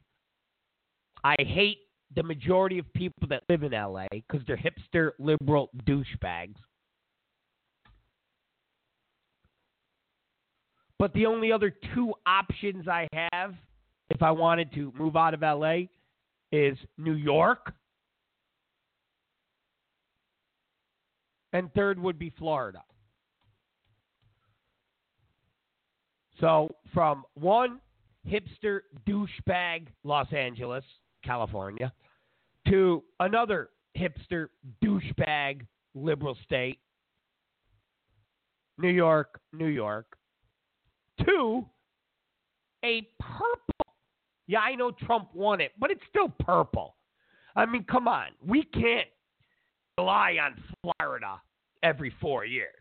I 1.27 1.35
hate 1.39 1.79
the 2.15 2.23
majority 2.23 2.79
of 2.79 2.85
people 2.93 3.27
that 3.27 3.43
live 3.49 3.63
in 3.63 3.73
LA 3.73 4.05
because 4.11 4.47
they're 4.47 4.55
hipster 4.55 5.11
liberal 5.19 5.69
douchebags. 5.85 6.55
But 10.97 11.11
the 11.11 11.25
only 11.25 11.51
other 11.51 11.73
two 11.93 12.13
options 12.25 12.87
I 12.87 13.09
have 13.33 13.55
if 14.09 14.23
I 14.23 14.31
wanted 14.31 14.71
to 14.75 14.93
move 14.97 15.17
out 15.17 15.33
of 15.33 15.41
LA 15.41 15.87
is 16.53 16.77
New 16.97 17.15
York 17.15 17.73
and 21.51 21.73
third 21.73 21.99
would 21.99 22.17
be 22.17 22.31
Florida. 22.39 22.83
So 26.39 26.73
from 26.93 27.25
one 27.33 27.81
hipster 28.25 28.81
douchebag, 29.05 29.87
Los 30.05 30.31
Angeles, 30.31 30.85
California, 31.27 31.91
to 32.69 33.03
another 33.19 33.69
hipster 33.97 34.47
douchebag, 34.83 35.65
liberal 35.93 36.37
state, 36.43 36.79
New 38.77 38.89
York, 38.89 39.39
New 39.51 39.67
York, 39.67 40.17
to 41.25 41.65
a 42.85 43.07
purple. 43.19 43.93
Yeah, 44.47 44.59
I 44.59 44.75
know 44.75 44.91
Trump 44.91 45.29
won 45.33 45.59
it, 45.59 45.73
but 45.77 45.91
it's 45.91 46.01
still 46.09 46.29
purple. 46.39 46.95
I 47.55 47.65
mean, 47.65 47.83
come 47.83 48.07
on. 48.07 48.27
We 48.45 48.63
can't 48.63 49.07
rely 49.97 50.37
on 50.41 50.55
Florida 50.81 51.41
every 51.83 52.13
four 52.21 52.45
years. 52.45 52.71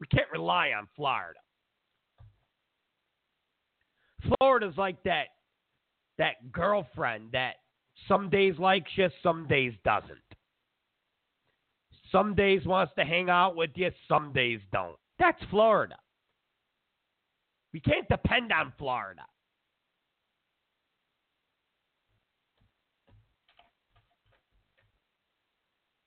We 0.00 0.06
can't 0.06 0.30
rely 0.32 0.70
on 0.70 0.88
Florida. 0.96 1.40
Florida's 4.38 4.76
like 4.76 5.02
that 5.02 5.26
that 6.20 6.52
girlfriend 6.52 7.30
that 7.32 7.54
Some 8.06 8.30
days 8.30 8.54
likes 8.58 8.90
you, 8.94 9.08
some 9.22 9.46
days 9.48 9.72
doesn't. 9.84 10.10
Some 12.12 12.34
days 12.34 12.64
wants 12.64 12.92
to 12.98 13.04
hang 13.04 13.30
out 13.30 13.56
with 13.56 13.70
you, 13.74 13.90
some 14.08 14.32
days 14.32 14.60
don't. 14.72 14.96
That's 15.18 15.40
Florida. 15.50 15.96
We 17.72 17.80
can't 17.80 18.08
depend 18.08 18.52
on 18.52 18.72
Florida. 18.78 19.22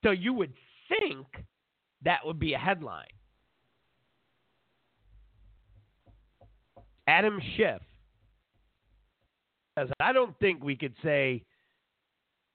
So 0.04 0.10
you 0.10 0.32
would 0.34 0.52
think 0.88 1.26
that 2.02 2.20
would 2.24 2.38
be 2.38 2.52
a 2.54 2.58
headline. 2.58 3.06
Adam 7.06 7.40
Schiff 7.56 7.80
says, 9.78 9.88
I 10.00 10.12
don't 10.12 10.38
think 10.38 10.62
we 10.62 10.76
could 10.76 10.94
say 11.02 11.42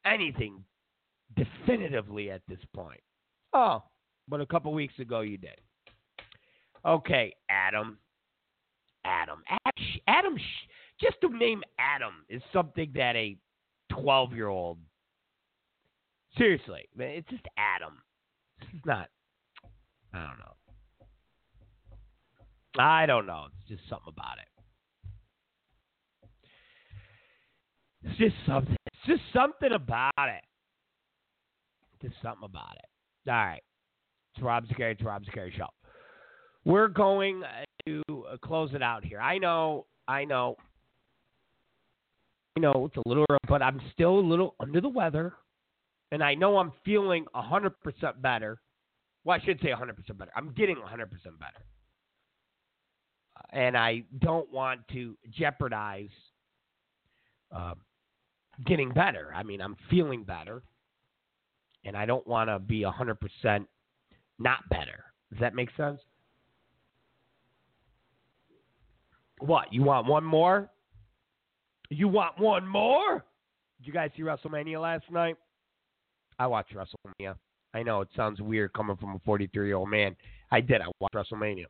anything 0.05 0.63
definitively 1.35 2.31
at 2.31 2.41
this 2.47 2.59
point. 2.73 3.01
Oh, 3.53 3.83
but 4.27 4.41
a 4.41 4.45
couple 4.45 4.73
weeks 4.73 4.97
ago 4.99 5.21
you 5.21 5.37
did. 5.37 5.59
Okay, 6.85 7.33
Adam. 7.49 7.97
Adam. 9.05 9.43
Adam. 10.07 10.37
Just 11.01 11.15
to 11.21 11.29
name 11.29 11.63
Adam 11.77 12.25
is 12.29 12.41
something 12.51 12.91
that 12.95 13.15
a 13.15 13.37
12 13.91 14.33
year 14.33 14.47
old. 14.47 14.77
Seriously, 16.37 16.87
it's 16.97 17.29
just 17.29 17.45
Adam. 17.57 18.01
It's 18.61 18.85
not. 18.85 19.09
I 20.13 20.19
don't 20.19 20.39
know. 20.39 20.55
I 22.77 23.05
don't 23.05 23.25
know. 23.25 23.45
It's 23.47 23.69
just 23.69 23.89
something 23.89 24.13
about 24.15 24.37
it. 24.37 24.58
It's 28.03 28.17
just 28.17 28.35
something. 28.45 28.75
It's 28.85 29.05
just 29.05 29.21
something 29.33 29.71
about 29.73 30.11
it. 30.17 30.43
Just 32.01 32.15
something 32.21 32.45
about 32.45 32.75
it. 32.75 33.29
All 33.29 33.35
right. 33.35 33.61
It's 34.33 34.43
Rob 34.43 34.65
Zicari. 34.67 34.93
It's 34.93 35.03
Rob 35.03 35.23
Zicari 35.23 35.55
Show. 35.55 35.67
We're 36.65 36.87
going 36.87 37.43
to 37.85 38.03
uh, 38.09 38.37
close 38.37 38.73
it 38.73 38.81
out 38.81 39.03
here. 39.03 39.19
I 39.19 39.37
know. 39.37 39.85
I 40.07 40.25
know. 40.25 40.55
I 42.57 42.61
know 42.61 42.85
it's 42.85 42.97
a 42.97 43.07
little, 43.07 43.25
but 43.47 43.61
I'm 43.61 43.79
still 43.93 44.19
a 44.19 44.21
little 44.21 44.55
under 44.59 44.81
the 44.81 44.89
weather, 44.89 45.33
and 46.11 46.23
I 46.23 46.35
know 46.35 46.57
I'm 46.57 46.73
feeling 46.83 47.25
100% 47.35 47.71
better. 48.21 48.59
Well, 49.23 49.39
I 49.41 49.45
should 49.45 49.59
say 49.61 49.69
100% 49.69 50.17
better. 50.17 50.31
I'm 50.35 50.53
getting 50.53 50.75
100% 50.77 51.09
better 51.39 51.63
and 53.51 53.77
I 53.77 54.03
don't 54.19 54.51
want 54.51 54.81
to 54.89 55.17
jeopardize 55.31 56.09
uh, 57.55 57.73
getting 58.65 58.91
better. 58.91 59.31
I 59.35 59.43
mean, 59.43 59.61
I'm 59.61 59.75
feeling 59.89 60.23
better, 60.23 60.61
and 61.85 61.95
I 61.95 62.05
don't 62.05 62.25
want 62.27 62.49
to 62.49 62.59
be 62.59 62.81
100% 62.81 63.65
not 64.37 64.69
better. 64.69 65.03
Does 65.31 65.39
that 65.39 65.55
make 65.55 65.69
sense? 65.77 65.99
What? 69.39 69.71
You 69.71 69.83
want 69.83 70.07
one 70.07 70.23
more? 70.23 70.69
You 71.89 72.07
want 72.07 72.39
one 72.39 72.67
more? 72.67 73.23
Did 73.79 73.87
you 73.87 73.93
guys 73.93 74.11
see 74.15 74.23
WrestleMania 74.23 74.81
last 74.81 75.05
night? 75.09 75.37
I 76.37 76.47
watched 76.47 76.73
WrestleMania. 76.75 77.35
I 77.73 77.83
know 77.83 78.01
it 78.01 78.09
sounds 78.15 78.41
weird 78.41 78.73
coming 78.73 78.97
from 78.97 79.15
a 79.15 79.19
43 79.19 79.67
year 79.67 79.75
old 79.75 79.89
man. 79.89 80.15
I 80.51 80.61
did. 80.61 80.81
I 80.81 80.85
watched 80.99 81.15
WrestleMania. 81.15 81.65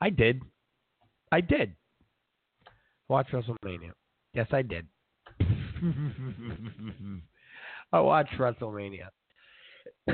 I 0.00 0.10
did. 0.10 0.42
I 1.32 1.40
did. 1.40 1.74
Watch 3.08 3.28
WrestleMania. 3.32 3.92
Yes, 4.34 4.46
I 4.52 4.62
did. 4.62 4.86
I 7.92 8.00
watched 8.00 8.34
WrestleMania. 8.38 9.08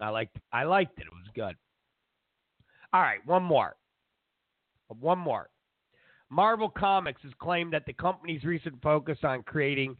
I 0.00 0.08
liked 0.08 0.36
I 0.52 0.64
liked 0.64 0.98
it. 0.98 1.06
It 1.06 1.12
was 1.12 1.26
good. 1.34 1.54
All 2.92 3.00
right, 3.00 3.18
one 3.26 3.42
more. 3.42 3.76
One 5.00 5.18
more. 5.18 5.48
Marvel 6.30 6.68
Comics 6.68 7.22
has 7.22 7.32
claimed 7.38 7.72
that 7.72 7.86
the 7.86 7.92
company's 7.92 8.44
recent 8.44 8.80
focus 8.82 9.18
on 9.22 9.42
creating 9.42 9.96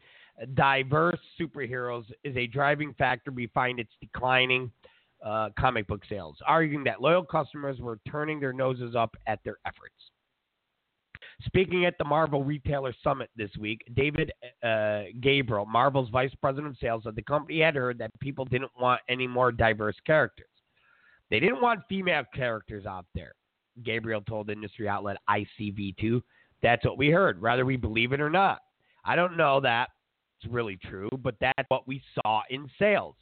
diverse 0.54 1.18
superheroes 1.40 2.04
is 2.24 2.36
a 2.36 2.46
driving 2.46 2.94
factor 2.94 3.30
behind 3.30 3.80
its 3.80 3.92
declining 4.00 4.70
uh, 5.24 5.48
comic 5.58 5.86
book 5.86 6.02
sales, 6.08 6.36
arguing 6.46 6.84
that 6.84 7.00
loyal 7.00 7.24
customers 7.24 7.80
were 7.80 7.98
turning 8.08 8.38
their 8.38 8.52
noses 8.52 8.94
up 8.94 9.16
at 9.26 9.40
their 9.44 9.56
efforts. 9.66 9.94
Speaking 11.44 11.84
at 11.84 11.98
the 11.98 12.04
Marvel 12.04 12.42
Retailer 12.42 12.94
Summit 13.04 13.28
this 13.36 13.50
week, 13.58 13.82
David 13.94 14.32
uh, 14.62 15.02
Gabriel, 15.20 15.66
Marvel's 15.66 16.08
vice 16.08 16.34
president 16.40 16.72
of 16.72 16.78
sales, 16.78 17.04
said 17.04 17.14
the 17.14 17.22
company 17.22 17.60
had 17.60 17.76
heard 17.76 17.98
that 17.98 18.10
people 18.20 18.46
didn't 18.46 18.70
want 18.80 19.02
any 19.08 19.26
more 19.26 19.52
diverse 19.52 19.96
characters. 20.06 20.48
They 21.30 21.40
didn't 21.40 21.60
want 21.60 21.80
female 21.88 22.22
characters 22.34 22.86
out 22.86 23.04
there. 23.14 23.32
Gabriel 23.84 24.22
told 24.22 24.48
industry 24.48 24.88
outlet 24.88 25.18
ICV2, 25.28 26.22
that's 26.62 26.84
what 26.84 26.96
we 26.96 27.10
heard, 27.10 27.40
whether 27.40 27.66
we 27.66 27.76
believe 27.76 28.12
it 28.12 28.20
or 28.20 28.30
not. 28.30 28.60
I 29.04 29.14
don't 29.14 29.36
know 29.36 29.60
that 29.60 29.90
it's 30.40 30.50
really 30.50 30.78
true, 30.88 31.10
but 31.22 31.34
that's 31.40 31.68
what 31.68 31.86
we 31.86 32.02
saw 32.14 32.42
in 32.48 32.68
sales. 32.78 33.14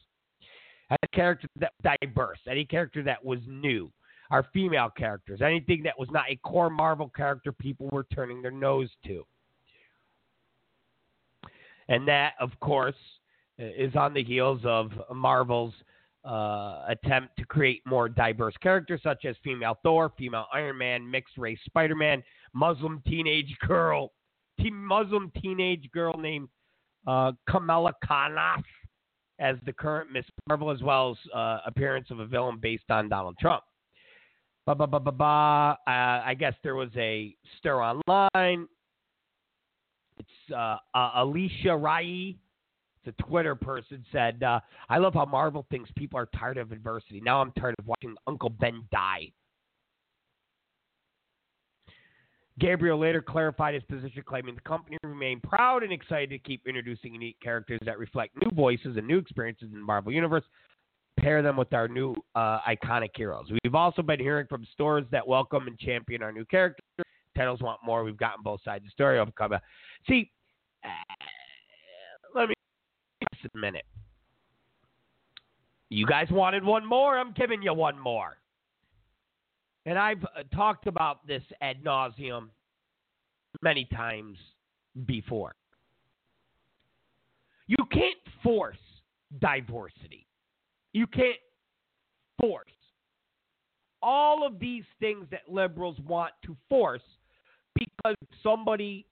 Any 0.90 0.98
character 1.12 1.48
that 1.56 1.72
diverse, 2.00 2.38
any 2.48 2.64
character 2.64 3.02
that 3.02 3.24
was 3.24 3.40
new, 3.48 3.90
our 4.34 4.44
female 4.52 4.90
characters, 4.90 5.40
anything 5.40 5.80
that 5.84 5.96
was 5.96 6.08
not 6.10 6.24
a 6.28 6.34
core 6.34 6.68
Marvel 6.68 7.08
character, 7.14 7.52
people 7.52 7.88
were 7.92 8.04
turning 8.12 8.42
their 8.42 8.50
nose 8.50 8.90
to. 9.06 9.24
And 11.88 12.08
that, 12.08 12.32
of 12.40 12.50
course, 12.58 12.96
is 13.58 13.94
on 13.94 14.12
the 14.12 14.24
heels 14.24 14.60
of 14.64 14.90
Marvel's 15.14 15.72
uh, 16.24 16.84
attempt 16.88 17.36
to 17.38 17.44
create 17.44 17.82
more 17.86 18.08
diverse 18.08 18.54
characters, 18.60 19.00
such 19.04 19.24
as 19.24 19.36
female 19.44 19.78
Thor, 19.84 20.10
female 20.18 20.46
Iron 20.52 20.78
Man, 20.78 21.08
mixed 21.08 21.38
race 21.38 21.60
Spider 21.64 21.94
Man, 21.94 22.20
Muslim 22.54 23.04
teenage 23.06 23.54
girl, 23.64 24.10
Muslim 24.58 25.30
teenage 25.40 25.88
girl 25.92 26.18
named 26.18 26.48
uh, 27.06 27.30
Kamala 27.48 27.92
Khanas, 28.04 28.64
as 29.38 29.54
the 29.64 29.72
current 29.72 30.10
Ms. 30.10 30.24
Marvel, 30.48 30.72
as 30.72 30.82
well 30.82 31.12
as 31.12 31.30
uh, 31.32 31.58
appearance 31.66 32.10
of 32.10 32.18
a 32.18 32.26
villain 32.26 32.58
based 32.60 32.90
on 32.90 33.08
Donald 33.08 33.36
Trump. 33.38 33.62
Ba, 34.66 34.74
ba, 34.74 34.86
ba, 34.86 34.98
ba, 34.98 35.12
ba. 35.12 35.78
Uh, 35.86 35.90
I 36.24 36.34
guess 36.38 36.54
there 36.62 36.74
was 36.74 36.88
a 36.96 37.36
stir 37.58 37.82
online. 37.82 38.66
It's 40.18 40.54
uh, 40.54 40.76
uh, 40.94 41.10
Alicia 41.16 41.76
Rai, 41.76 42.38
it's 43.04 43.16
a 43.18 43.22
Twitter 43.22 43.54
person, 43.54 44.04
said, 44.10 44.42
uh, 44.42 44.60
I 44.88 44.98
love 44.98 45.14
how 45.14 45.26
Marvel 45.26 45.66
thinks 45.70 45.90
people 45.96 46.18
are 46.18 46.28
tired 46.38 46.56
of 46.56 46.72
adversity. 46.72 47.20
Now 47.20 47.42
I'm 47.42 47.52
tired 47.52 47.74
of 47.78 47.86
watching 47.86 48.14
Uncle 48.26 48.48
Ben 48.48 48.84
die. 48.90 49.32
Gabriel 52.60 52.98
later 52.98 53.20
clarified 53.20 53.74
his 53.74 53.82
position, 53.82 54.22
claiming 54.24 54.54
the 54.54 54.60
company 54.60 54.96
remained 55.02 55.42
proud 55.42 55.82
and 55.82 55.92
excited 55.92 56.30
to 56.30 56.38
keep 56.38 56.62
introducing 56.66 57.12
unique 57.12 57.36
characters 57.42 57.80
that 57.84 57.98
reflect 57.98 58.36
new 58.36 58.50
voices 58.54 58.96
and 58.96 59.06
new 59.06 59.18
experiences 59.18 59.70
in 59.72 59.80
the 59.80 59.84
Marvel 59.84 60.12
Universe. 60.12 60.44
Pair 61.18 61.42
them 61.42 61.56
with 61.56 61.72
our 61.72 61.88
new 61.88 62.14
uh, 62.34 62.60
iconic 62.68 63.10
heroes. 63.14 63.46
We've 63.62 63.74
also 63.74 64.02
been 64.02 64.20
hearing 64.20 64.46
from 64.48 64.66
stores 64.72 65.04
that 65.10 65.26
welcome 65.26 65.66
and 65.66 65.78
champion 65.78 66.22
our 66.22 66.32
new 66.32 66.44
characters. 66.44 66.84
Titles 67.36 67.60
want 67.60 67.80
more. 67.84 68.04
We've 68.04 68.16
gotten 68.16 68.42
both 68.42 68.60
sides 68.64 68.82
of 68.82 68.86
the 68.86 68.90
story. 68.90 69.18
Overcome. 69.18 69.54
See, 70.08 70.30
uh, 70.84 70.88
let 72.34 72.48
me 72.48 72.54
just 73.32 73.54
a 73.54 73.58
minute. 73.58 73.84
You 75.88 76.06
guys 76.06 76.26
wanted 76.30 76.64
one 76.64 76.84
more. 76.84 77.18
I'm 77.18 77.32
giving 77.32 77.62
you 77.62 77.72
one 77.72 77.98
more 77.98 78.38
and 79.86 79.98
I've 79.98 80.24
uh, 80.24 80.42
talked 80.54 80.86
about 80.86 81.26
this 81.26 81.42
ad 81.60 81.82
nauseum 81.84 82.48
many 83.62 83.86
times 83.94 84.38
before. 85.06 85.54
You 87.66 87.76
can't 87.90 88.16
force 88.42 88.76
diversity. 89.40 90.23
You 90.94 91.06
can't 91.06 91.36
force 92.40 92.70
all 94.00 94.46
of 94.46 94.58
these 94.58 94.84
things 95.00 95.26
that 95.30 95.48
liberals 95.48 95.96
want 96.06 96.32
to 96.44 96.56
force 96.68 97.02
because 97.74 98.14
somebody 98.42 99.06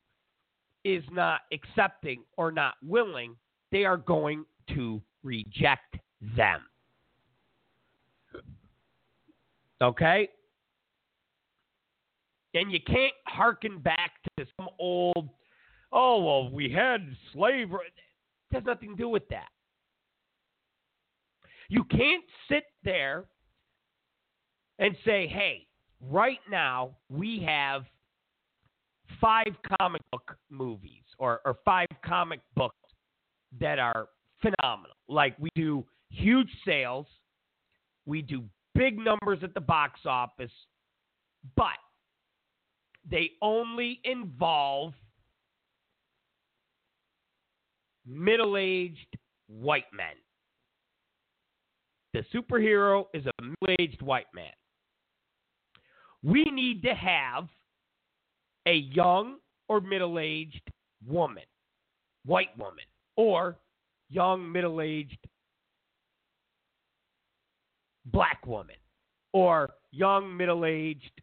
is 0.85 1.03
not 1.11 1.41
accepting 1.53 2.23
or 2.37 2.53
not 2.53 2.75
willing, 2.85 3.35
they 3.71 3.85
are 3.85 3.97
going 3.97 4.45
to 4.75 5.01
reject 5.23 5.97
them. 6.37 6.61
Okay? 9.81 10.29
And 12.55 12.71
you 12.71 12.81
can't 12.87 13.15
harken 13.27 13.79
back 13.79 14.13
to 14.37 14.47
some 14.57 14.69
old, 14.79 15.31
oh, 15.91 16.23
well, 16.23 16.51
we 16.51 16.71
had 16.71 17.17
slavery. 17.33 17.87
It 18.51 18.55
has 18.55 18.65
nothing 18.65 18.91
to 18.91 18.97
do 18.97 19.09
with 19.09 19.27
that. 19.31 19.49
You 21.73 21.85
can't 21.85 22.25
sit 22.51 22.65
there 22.85 23.25
and 24.79 24.95
say, 25.07 25.27
hey, 25.27 25.67
right 26.03 26.41
now 26.51 26.91
we 27.09 27.43
have 27.47 27.85
five 29.19 29.55
comic 29.81 30.03
book 30.11 30.37
movies. 30.51 31.03
or, 31.19 31.41
or 31.47 31.57
five 31.65 31.87
comic 32.05 32.41
books 32.57 32.77
that 33.59 33.79
are 33.79 34.09
phenomenal. 34.43 34.97
Like 35.09 35.35
we 35.39 35.49
do 35.55 35.83
huge 36.11 36.51
sales, 36.67 37.07
we 38.05 38.21
do 38.21 38.45
big 38.75 38.99
numbers 38.99 39.39
at 39.43 39.55
the 39.55 39.61
box 39.61 40.01
office, 40.05 40.53
but 41.57 41.81
they 43.11 43.31
only 43.41 43.99
involve 44.05 44.93
middle 48.07 48.59
aged 48.59 49.17
white 49.47 49.91
men. 49.95 50.22
The 52.13 52.25
superhero 52.35 53.07
is 53.15 53.25
a 53.27 53.43
middle 53.43 53.77
aged 53.79 54.03
white 54.03 54.27
man. 54.35 54.53
We 56.23 56.45
need 56.45 56.83
to 56.83 56.95
have 56.95 57.49
a 58.67 58.75
young 58.75 59.37
or 59.69 59.81
middle 59.81 60.19
aged 60.19 60.63
woman, 61.07 61.45
white 62.25 62.57
woman, 62.59 62.85
or 63.17 63.57
young 64.11 64.51
middle 64.51 64.81
aged 64.81 65.19
black 68.07 68.47
woman, 68.47 68.77
or 69.33 69.71
young 69.91 70.37
middle 70.37 70.65
aged 70.65 71.23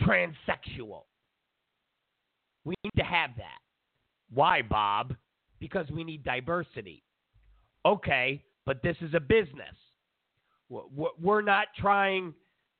transsexual. 0.00 1.02
We 2.64 2.74
need 2.82 2.92
to 2.96 3.04
have 3.04 3.30
that. 3.36 3.58
Why, 4.32 4.62
Bob? 4.62 5.14
Because 5.58 5.86
we 5.90 6.02
need 6.04 6.24
diversity. 6.24 7.02
Okay, 7.86 8.42
but 8.66 8.82
this 8.82 8.96
is 9.00 9.14
a 9.14 9.20
business. 9.20 9.76
We're 10.68 11.42
not 11.42 11.68
trying 11.76 12.34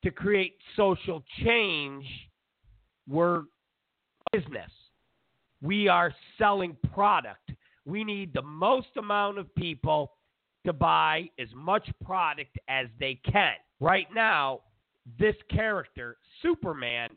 to 0.05 0.10
create 0.10 0.56
social 0.77 1.24
change. 1.44 2.05
We're 3.09 3.43
business. 4.32 4.70
We 5.62 5.89
are 5.89 6.14
selling 6.39 6.77
product. 6.93 7.51
We 7.85 8.05
need 8.05 8.32
the 8.32 8.43
most 8.43 8.89
amount 8.97 9.39
of 9.39 9.52
people 9.55 10.12
to 10.66 10.72
buy 10.72 11.31
as 11.39 11.48
much 11.55 11.89
product 12.05 12.56
as 12.68 12.86
they 12.98 13.18
can. 13.31 13.55
Right 13.81 14.06
now, 14.14 14.60
this 15.18 15.35
character, 15.51 16.18
Superman, 16.43 17.09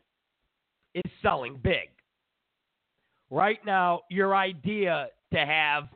is 0.94 1.10
selling 1.22 1.60
big. 1.62 1.90
Right 3.30 3.64
now, 3.64 4.00
your 4.10 4.34
idea 4.34 5.08
to 5.32 5.38
have 5.38 5.88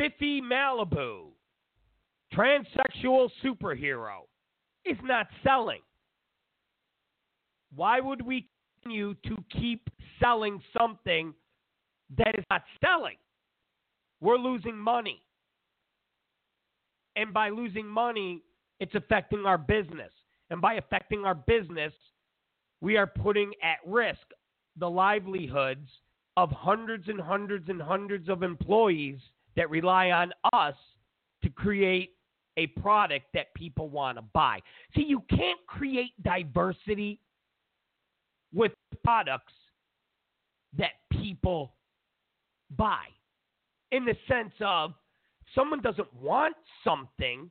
Biffy 0.00 0.40
Malibu, 0.40 1.26
transsexual 2.32 3.28
superhero, 3.44 4.20
is 4.86 4.96
not 5.02 5.26
selling. 5.44 5.82
Why 7.74 8.00
would 8.00 8.22
we 8.22 8.48
continue 8.82 9.12
to 9.26 9.36
keep 9.50 9.90
selling 10.18 10.62
something 10.74 11.34
that 12.16 12.34
is 12.38 12.44
not 12.50 12.62
selling? 12.82 13.16
We're 14.22 14.38
losing 14.38 14.78
money. 14.78 15.20
And 17.14 17.34
by 17.34 17.50
losing 17.50 17.86
money, 17.86 18.42
it's 18.78 18.94
affecting 18.94 19.44
our 19.44 19.58
business. 19.58 20.12
And 20.48 20.62
by 20.62 20.74
affecting 20.74 21.26
our 21.26 21.34
business, 21.34 21.92
we 22.80 22.96
are 22.96 23.06
putting 23.06 23.52
at 23.62 23.86
risk 23.86 24.26
the 24.78 24.88
livelihoods 24.88 25.90
of 26.38 26.50
hundreds 26.52 27.08
and 27.08 27.20
hundreds 27.20 27.68
and 27.68 27.82
hundreds 27.82 28.30
of 28.30 28.42
employees 28.42 29.18
that 29.56 29.70
rely 29.70 30.10
on 30.10 30.32
us 30.52 30.74
to 31.42 31.50
create 31.50 32.10
a 32.56 32.66
product 32.68 33.26
that 33.34 33.54
people 33.54 33.88
want 33.88 34.18
to 34.18 34.22
buy. 34.34 34.60
See, 34.94 35.02
you 35.02 35.22
can't 35.30 35.60
create 35.66 36.12
diversity 36.22 37.20
with 38.52 38.72
products 39.04 39.52
that 40.76 40.92
people 41.10 41.74
buy. 42.76 43.04
In 43.92 44.04
the 44.04 44.14
sense 44.28 44.52
of 44.60 44.92
someone 45.54 45.80
doesn't 45.80 46.12
want 46.14 46.54
something, 46.84 47.50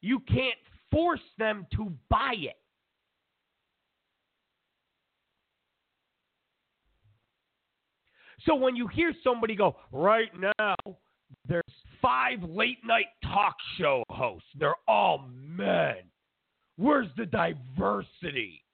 you 0.00 0.20
can't 0.20 0.58
force 0.90 1.20
them 1.38 1.66
to 1.74 1.92
buy 2.08 2.34
it. 2.36 2.56
So 8.48 8.54
when 8.54 8.74
you 8.74 8.86
hear 8.86 9.12
somebody 9.22 9.54
go, 9.54 9.76
right 9.92 10.30
now, 10.58 10.74
there's 11.46 11.62
five 12.00 12.42
late 12.42 12.78
night 12.82 13.06
talk 13.22 13.54
show 13.76 14.02
hosts, 14.08 14.48
they're 14.58 14.74
all 14.88 15.28
men. 15.36 15.96
Where's 16.76 17.08
the 17.18 17.26
diversity? 17.26 18.64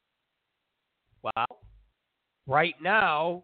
Well, 1.22 1.58
right 2.46 2.76
now, 2.80 3.42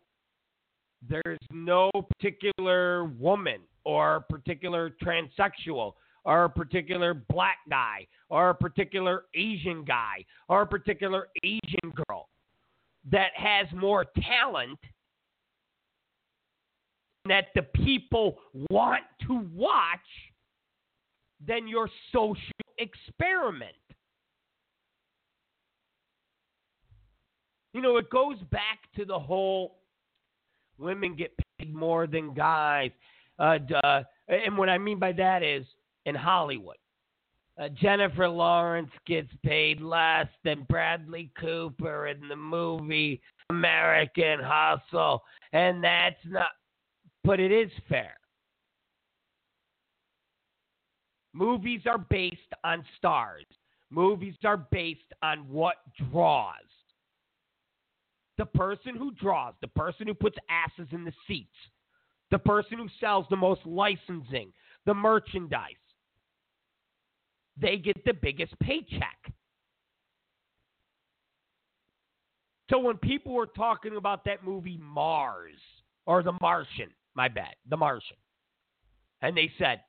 there's 1.08 1.38
no 1.50 1.90
particular 2.16 3.06
woman 3.18 3.62
or 3.84 4.24
particular 4.28 4.92
transsexual 5.02 5.94
or 6.24 6.44
a 6.44 6.50
particular 6.50 7.14
black 7.14 7.56
guy 7.68 8.06
or 8.28 8.50
a 8.50 8.54
particular 8.54 9.24
Asian 9.34 9.84
guy 9.84 10.24
or 10.48 10.62
a 10.62 10.66
particular 10.66 11.26
Asian 11.42 11.92
girl 12.06 12.28
that 13.10 13.30
has 13.34 13.66
more 13.74 14.04
talent 14.22 14.78
that 17.26 17.46
the 17.54 17.62
people 17.62 18.38
want 18.70 19.04
to 19.26 19.46
watch 19.54 19.98
than 21.46 21.68
your 21.68 21.88
social 22.12 22.36
experiment. 22.78 23.74
You 27.72 27.82
know, 27.82 27.98
it 27.98 28.10
goes 28.10 28.38
back 28.50 28.78
to 28.96 29.04
the 29.04 29.18
whole 29.18 29.76
women 30.78 31.14
get 31.14 31.32
paid 31.58 31.74
more 31.74 32.06
than 32.06 32.34
guys. 32.34 32.90
Uh, 33.38 33.58
uh, 33.84 34.02
and 34.28 34.56
what 34.58 34.68
I 34.68 34.78
mean 34.78 34.98
by 34.98 35.12
that 35.12 35.42
is 35.42 35.64
in 36.06 36.14
Hollywood. 36.14 36.76
Uh, 37.60 37.68
Jennifer 37.68 38.28
Lawrence 38.28 38.90
gets 39.06 39.30
paid 39.44 39.80
less 39.80 40.26
than 40.44 40.66
Bradley 40.68 41.30
Cooper 41.38 42.06
in 42.08 42.26
the 42.28 42.36
movie 42.36 43.20
American 43.50 44.40
Hustle, 44.42 45.22
and 45.52 45.82
that's 45.84 46.16
not, 46.26 46.48
but 47.30 47.38
it 47.38 47.52
is 47.52 47.70
fair. 47.88 48.14
Movies 51.32 51.82
are 51.86 51.96
based 51.96 52.40
on 52.64 52.84
stars. 52.98 53.44
Movies 53.88 54.34
are 54.42 54.56
based 54.56 55.12
on 55.22 55.48
what 55.48 55.76
draws. 56.10 56.56
The 58.36 58.46
person 58.46 58.96
who 58.96 59.12
draws, 59.12 59.54
the 59.60 59.68
person 59.68 60.08
who 60.08 60.14
puts 60.14 60.38
asses 60.50 60.88
in 60.90 61.04
the 61.04 61.12
seats, 61.28 61.54
the 62.32 62.38
person 62.40 62.78
who 62.78 62.88
sells 62.98 63.26
the 63.30 63.36
most 63.36 63.60
licensing, 63.64 64.52
the 64.84 64.94
merchandise, 64.94 65.74
they 67.56 67.76
get 67.76 68.04
the 68.04 68.14
biggest 68.20 68.58
paycheck. 68.58 69.32
So 72.70 72.80
when 72.80 72.96
people 72.96 73.34
were 73.34 73.46
talking 73.46 73.96
about 73.96 74.24
that 74.24 74.44
movie 74.44 74.80
Mars 74.82 75.54
or 76.06 76.24
The 76.24 76.32
Martian, 76.40 76.90
my 77.14 77.28
bad, 77.28 77.54
The 77.68 77.76
Martian, 77.76 78.16
and 79.22 79.36
they 79.36 79.50
said 79.58 79.80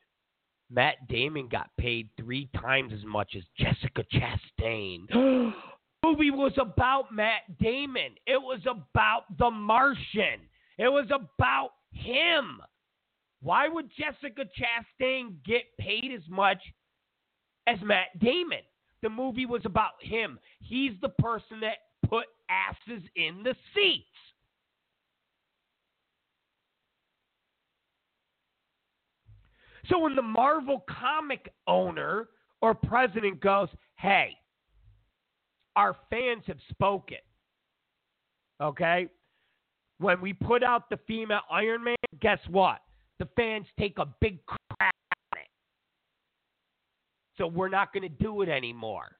Matt 0.69 1.07
Damon 1.07 1.47
got 1.47 1.69
paid 1.77 2.09
three 2.17 2.49
times 2.59 2.93
as 2.93 3.05
much 3.05 3.35
as 3.35 3.43
Jessica 3.57 4.03
Chastain. 4.13 5.07
The 5.09 5.53
movie 6.03 6.31
was 6.31 6.53
about 6.59 7.13
Matt 7.13 7.57
Damon. 7.59 8.15
It 8.25 8.41
was 8.41 8.61
about 8.65 9.23
The 9.37 9.51
Martian. 9.51 10.41
It 10.77 10.89
was 10.89 11.05
about 11.11 11.71
him. 11.91 12.61
Why 13.41 13.67
would 13.67 13.89
Jessica 13.97 14.43
Chastain 14.45 15.43
get 15.45 15.63
paid 15.79 16.11
as 16.15 16.27
much 16.29 16.59
as 17.67 17.77
Matt 17.83 18.19
Damon. 18.19 18.59
The 19.01 19.09
movie 19.09 19.45
was 19.45 19.61
about 19.65 20.01
him. 20.01 20.39
He's 20.59 20.93
the 21.01 21.09
person 21.09 21.59
that 21.61 21.77
put 22.07 22.25
asses 22.49 23.03
in 23.15 23.43
the 23.43 23.55
seats. 23.73 24.05
So 29.89 29.99
when 29.99 30.15
the 30.15 30.21
Marvel 30.21 30.83
comic 30.87 31.51
owner 31.67 32.29
or 32.61 32.73
president 32.73 33.41
goes, 33.41 33.69
hey, 33.95 34.37
our 35.75 35.95
fans 36.09 36.43
have 36.47 36.59
spoken. 36.69 37.17
Okay? 38.61 39.07
When 39.99 40.21
we 40.21 40.33
put 40.33 40.63
out 40.63 40.89
the 40.89 40.99
female 41.07 41.41
Iron 41.51 41.83
Man, 41.83 41.95
guess 42.21 42.39
what? 42.49 42.79
The 43.19 43.27
fans 43.35 43.65
take 43.79 43.97
a 43.97 44.07
big 44.19 44.43
crap 44.45 44.59
at 44.81 45.39
it. 45.39 45.47
so 47.37 47.47
we're 47.47 47.69
not 47.69 47.93
going 47.93 48.03
to 48.03 48.09
do 48.09 48.41
it 48.41 48.49
anymore. 48.49 49.15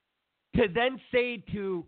To 0.56 0.64
then 0.74 1.00
say 1.12 1.44
to 1.54 1.86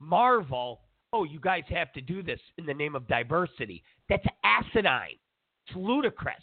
Marvel, 0.00 0.80
oh, 1.12 1.24
you 1.24 1.40
guys 1.40 1.62
have 1.70 1.92
to 1.92 2.00
do 2.00 2.22
this 2.22 2.40
in 2.58 2.66
the 2.66 2.74
name 2.74 2.94
of 2.94 3.06
diversity, 3.08 3.82
that's 4.08 4.26
asinine. 4.44 5.16
It's 5.66 5.76
ludicrous. 5.76 6.34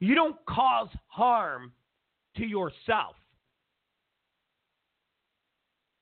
You 0.00 0.14
don't 0.14 0.36
cause 0.46 0.88
harm 1.08 1.72
to 2.36 2.44
yourself. 2.44 3.16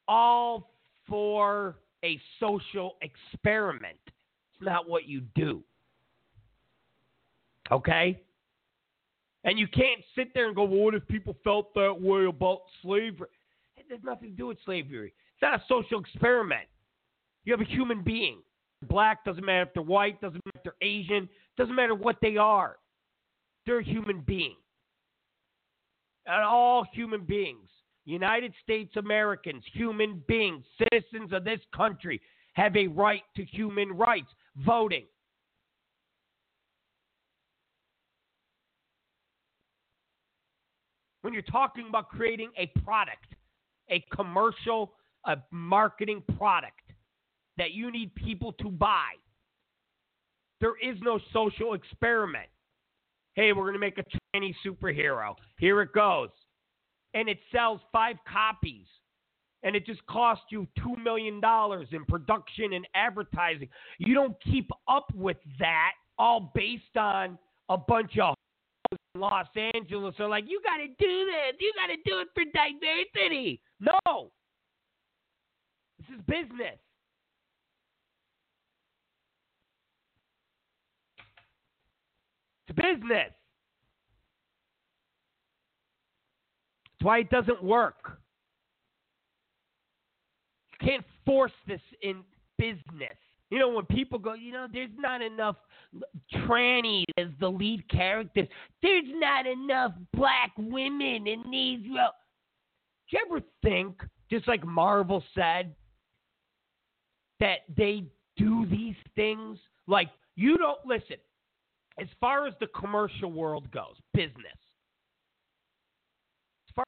All 0.07 0.70
for 1.09 1.77
a 2.05 2.20
social 2.41 2.97
experiment. 3.03 3.99
It's 4.07 4.62
not 4.62 4.89
what 4.89 5.07
you 5.07 5.23
do. 5.35 5.62
Okay? 7.70 8.20
And 9.45 9.59
you 9.59 9.66
can't 9.66 10.01
sit 10.15 10.33
there 10.35 10.47
and 10.47 10.57
go, 10.57 10.65
well, 10.65 10.81
what 10.81 10.95
if 10.95 11.07
people 11.09 11.37
felt 11.45 11.75
that 11.75 12.01
way 12.01 12.27
about 12.27 12.61
slavery? 12.83 13.29
It 13.77 13.87
has 13.91 14.01
nothing 14.03 14.31
to 14.31 14.37
do 14.37 14.47
with 14.47 14.59
slavery. 14.65 15.12
It's 15.35 15.43
not 15.43 15.61
a 15.61 15.62
social 15.69 16.01
experiment. 16.01 16.66
You 17.45 17.53
have 17.53 17.61
a 17.61 17.70
human 17.70 18.03
being. 18.03 18.39
Black, 18.89 19.25
doesn't 19.25 19.45
matter 19.45 19.62
if 19.62 19.75
they're 19.75 19.83
white, 19.83 20.20
doesn't 20.20 20.41
matter 20.45 20.59
if 20.59 20.62
they're 20.62 20.89
Asian, 20.89 21.29
doesn't 21.57 21.75
matter 21.75 21.95
what 21.95 22.16
they 22.23 22.37
are. 22.37 22.77
They're 23.69 23.81
a 23.81 23.85
human 23.85 24.20
being. 24.20 24.57
And 26.24 26.43
all 26.43 26.86
human 26.90 27.20
beings, 27.20 27.69
United 28.07 28.55
States 28.62 28.97
Americans, 28.97 29.62
human 29.74 30.23
beings, 30.27 30.65
citizens 30.78 31.35
of 31.35 31.45
this 31.45 31.61
country, 31.77 32.19
have 32.55 32.74
a 32.77 32.86
right 32.86 33.20
to 33.36 33.45
human 33.45 33.93
rights, 33.93 34.28
voting. 34.57 35.05
When 41.20 41.35
you're 41.35 41.43
talking 41.43 41.85
about 41.90 42.09
creating 42.09 42.53
a 42.57 42.69
product, 42.81 43.35
a 43.90 44.03
commercial, 44.16 44.95
a 45.27 45.36
marketing 45.51 46.23
product 46.39 46.81
that 47.59 47.73
you 47.73 47.93
need 47.93 48.15
people 48.15 48.55
to 48.55 48.70
buy, 48.70 49.11
there 50.59 50.77
is 50.82 50.97
no 51.03 51.20
social 51.35 51.74
experiment. 51.74 52.49
Hey, 53.39 53.52
we're 53.52 53.62
going 53.62 53.74
to 53.74 53.78
make 53.78 53.98
a 53.98 54.05
Chinese 54.35 54.56
superhero. 54.66 55.36
Here 55.60 55.81
it 55.81 55.93
goes. 55.93 56.31
And 57.15 57.28
it 57.28 57.39
sells 57.55 57.81
five 57.93 58.16
copies. 58.28 58.86
And 59.62 59.77
it 59.77 59.86
just 59.86 60.05
costs 60.06 60.47
you 60.51 60.66
$2 60.81 61.01
million 61.01 61.40
in 61.93 62.05
production 62.06 62.73
and 62.73 62.85
advertising. 62.97 63.69
You 63.98 64.15
don't 64.15 64.35
keep 64.43 64.69
up 64.89 65.06
with 65.15 65.36
that 65.60 65.93
all 66.19 66.51
based 66.52 66.97
on 66.97 67.39
a 67.69 67.78
bunch 67.78 68.19
of 68.19 68.35
in 68.90 68.98
Los 69.20 69.47
Angeles 69.73 70.16
are 70.19 70.28
like, 70.28 70.47
you 70.48 70.60
got 70.65 70.78
to 70.78 70.89
do 70.89 70.94
this. 71.27 71.60
You 71.60 71.73
got 71.77 71.94
to 71.94 72.10
do 72.10 72.19
it 72.19 72.28
for 72.35 72.43
diversity. 72.52 73.60
No. 73.78 74.32
This 76.01 76.19
is 76.19 76.24
business. 76.27 76.81
It's 82.69 82.77
business. 82.77 83.32
That's 86.93 87.03
why 87.03 87.19
it 87.20 87.31
doesn't 87.31 87.62
work. 87.62 88.19
You 90.81 90.86
can't 90.86 91.05
force 91.24 91.53
this 91.66 91.81
in 92.03 92.23
business. 92.59 93.16
You 93.51 93.59
know, 93.59 93.70
when 93.70 93.86
people 93.86 94.19
go, 94.19 94.35
you 94.35 94.53
know, 94.53 94.66
there's 94.70 94.90
not 94.99 95.23
enough 95.23 95.57
trannies 96.35 97.05
as 97.16 97.28
the 97.40 97.49
lead 97.49 97.89
characters. 97.89 98.47
There's 98.82 99.05
not 99.15 99.47
enough 99.47 99.93
black 100.12 100.53
women 100.59 101.27
in 101.27 101.43
these. 101.51 101.81
Do 101.81 101.89
you 103.11 103.27
ever 103.27 103.40
think, 103.62 104.03
just 104.31 104.47
like 104.47 104.66
Marvel 104.66 105.24
said, 105.35 105.74
that 107.40 107.61
they 107.74 108.05
do 108.36 108.66
these 108.66 108.97
things? 109.15 109.59
Like, 109.86 110.11
you 110.36 110.59
don't 110.59 110.85
listen 110.85 111.16
as 112.01 112.09
far 112.20 112.47
as 112.47 112.55
the 112.61 112.66
commercial 112.69 113.33
world 113.33 113.70
goes, 113.70 113.97
business, 114.15 114.59
as 116.69 116.75
far 116.75 116.85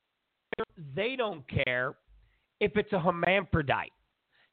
as 0.59 0.67
they 0.95 1.17
don't 1.17 1.45
care 1.49 1.95
if 2.61 2.77
it's 2.77 2.93
a 2.93 3.01
hermaphrodite. 3.01 3.93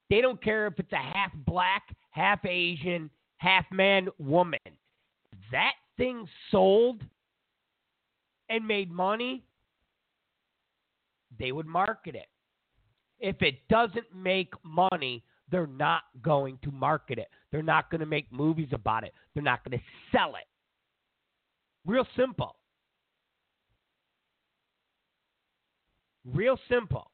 They 0.09 0.21
don't 0.21 0.41
care 0.41 0.67
if 0.67 0.79
it's 0.79 0.93
a 0.93 0.95
half 0.95 1.31
black, 1.45 1.83
half 2.11 2.45
Asian, 2.45 3.09
half 3.37 3.65
man, 3.71 4.07
woman. 4.17 4.59
That 5.51 5.73
thing 5.97 6.27
sold 6.49 7.03
and 8.49 8.65
made 8.65 8.89
money, 8.89 9.43
they 11.37 11.51
would 11.51 11.67
market 11.67 12.15
it. 12.15 12.27
If 13.19 13.41
it 13.41 13.67
doesn't 13.67 14.15
make 14.15 14.53
money, 14.63 15.23
they're 15.51 15.67
not 15.67 16.03
going 16.21 16.57
to 16.63 16.71
market 16.71 17.17
it. 17.19 17.27
They're 17.51 17.63
not 17.63 17.89
going 17.89 17.99
to 17.99 18.05
make 18.05 18.31
movies 18.31 18.69
about 18.71 19.03
it. 19.03 19.13
They're 19.33 19.43
not 19.43 19.63
going 19.63 19.77
to 19.77 19.83
sell 20.11 20.35
it. 20.35 20.47
Real 21.85 22.05
simple. 22.15 22.55
Real 26.25 26.59
simple. 26.69 27.09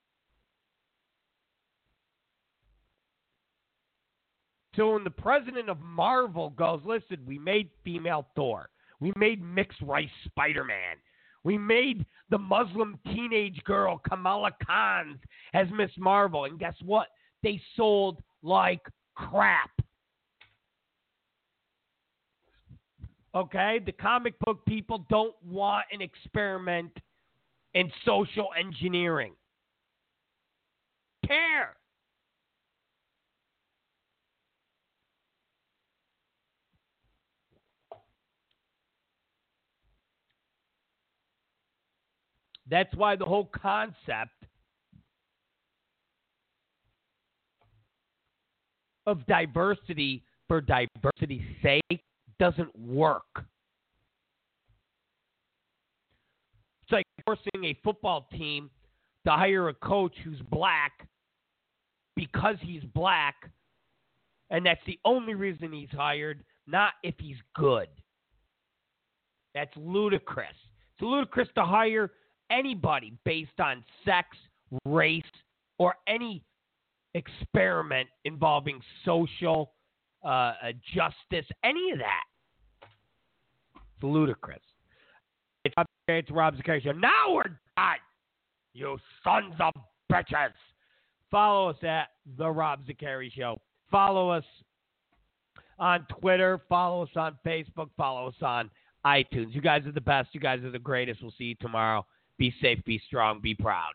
So 4.75 4.93
when 4.93 5.03
the 5.03 5.11
president 5.11 5.69
of 5.69 5.79
Marvel 5.81 6.49
goes, 6.49 6.81
listen, 6.83 7.17
we 7.27 7.37
made 7.37 7.69
female 7.83 8.27
Thor. 8.35 8.69
We 8.99 9.13
made 9.15 9.43
mixed 9.43 9.81
race 9.81 10.09
Spider 10.25 10.63
Man. 10.63 10.97
We 11.43 11.57
made 11.57 12.05
the 12.29 12.37
Muslim 12.37 12.97
teenage 13.05 13.61
girl 13.65 14.01
Kamala 14.07 14.51
Khan 14.65 15.19
as 15.53 15.67
Ms. 15.71 15.91
Marvel. 15.97 16.45
And 16.45 16.57
guess 16.57 16.75
what? 16.83 17.07
They 17.43 17.61
sold 17.75 18.23
like 18.41 18.81
crap. 19.15 19.69
Okay? 23.35 23.79
The 23.85 23.91
comic 23.91 24.37
book 24.39 24.65
people 24.65 25.05
don't 25.09 25.35
want 25.45 25.85
an 25.91 26.01
experiment 26.01 26.91
in 27.73 27.91
social 28.05 28.49
engineering. 28.59 29.33
Care. 31.25 31.75
That's 42.69 42.93
why 42.95 43.15
the 43.15 43.25
whole 43.25 43.45
concept 43.45 44.31
of 49.05 49.25
diversity 49.27 50.23
for 50.47 50.61
diversity's 50.61 51.41
sake 51.61 52.01
doesn't 52.39 52.77
work. 52.77 53.45
It's 56.83 56.91
like 56.91 57.05
forcing 57.25 57.65
a 57.65 57.77
football 57.83 58.27
team 58.31 58.69
to 59.25 59.31
hire 59.31 59.69
a 59.69 59.73
coach 59.73 60.13
who's 60.23 60.39
black 60.51 61.07
because 62.15 62.57
he's 62.61 62.83
black, 62.93 63.35
and 64.49 64.65
that's 64.65 64.81
the 64.85 64.99
only 65.05 65.33
reason 65.33 65.71
he's 65.71 65.89
hired, 65.91 66.43
not 66.67 66.93
if 67.03 67.15
he's 67.19 67.37
good. 67.55 67.87
That's 69.55 69.71
ludicrous. 69.75 70.47
It's 70.93 71.01
ludicrous 71.01 71.47
to 71.55 71.63
hire 71.63 72.11
anybody 72.51 73.13
based 73.23 73.59
on 73.59 73.83
sex, 74.05 74.27
race, 74.85 75.23
or 75.79 75.95
any 76.07 76.43
experiment 77.13 78.09
involving 78.25 78.79
social 79.05 79.73
uh, 80.23 80.53
justice, 80.93 81.45
any 81.63 81.91
of 81.91 81.99
that. 81.99 82.23
It's 83.75 84.03
ludicrous. 84.03 84.59
It's, 85.65 85.75
it's 86.07 86.31
Rob 86.31 86.55
Show. 86.65 86.91
Now 86.91 87.33
we're 87.33 87.43
done, 87.43 87.97
you 88.73 88.97
sons 89.23 89.53
of 89.59 89.73
bitches. 90.11 90.51
Follow 91.31 91.69
us 91.69 91.77
at 91.83 92.09
The 92.37 92.49
Rob 92.49 92.85
Zicari 92.85 93.31
Show. 93.31 93.59
Follow 93.89 94.29
us 94.29 94.43
on 95.79 96.05
Twitter. 96.19 96.61
Follow 96.69 97.03
us 97.03 97.09
on 97.15 97.37
Facebook. 97.45 97.89
Follow 97.97 98.27
us 98.27 98.35
on 98.41 98.69
iTunes. 99.05 99.53
You 99.53 99.61
guys 99.61 99.85
are 99.85 99.91
the 99.91 100.01
best. 100.01 100.29
You 100.33 100.39
guys 100.39 100.63
are 100.63 100.71
the 100.71 100.79
greatest. 100.79 101.21
We'll 101.21 101.33
see 101.37 101.45
you 101.45 101.55
tomorrow. 101.55 102.05
Be 102.37 102.53
safe, 102.61 102.83
be 102.85 103.01
strong, 103.07 103.39
be 103.41 103.53
proud. 103.53 103.93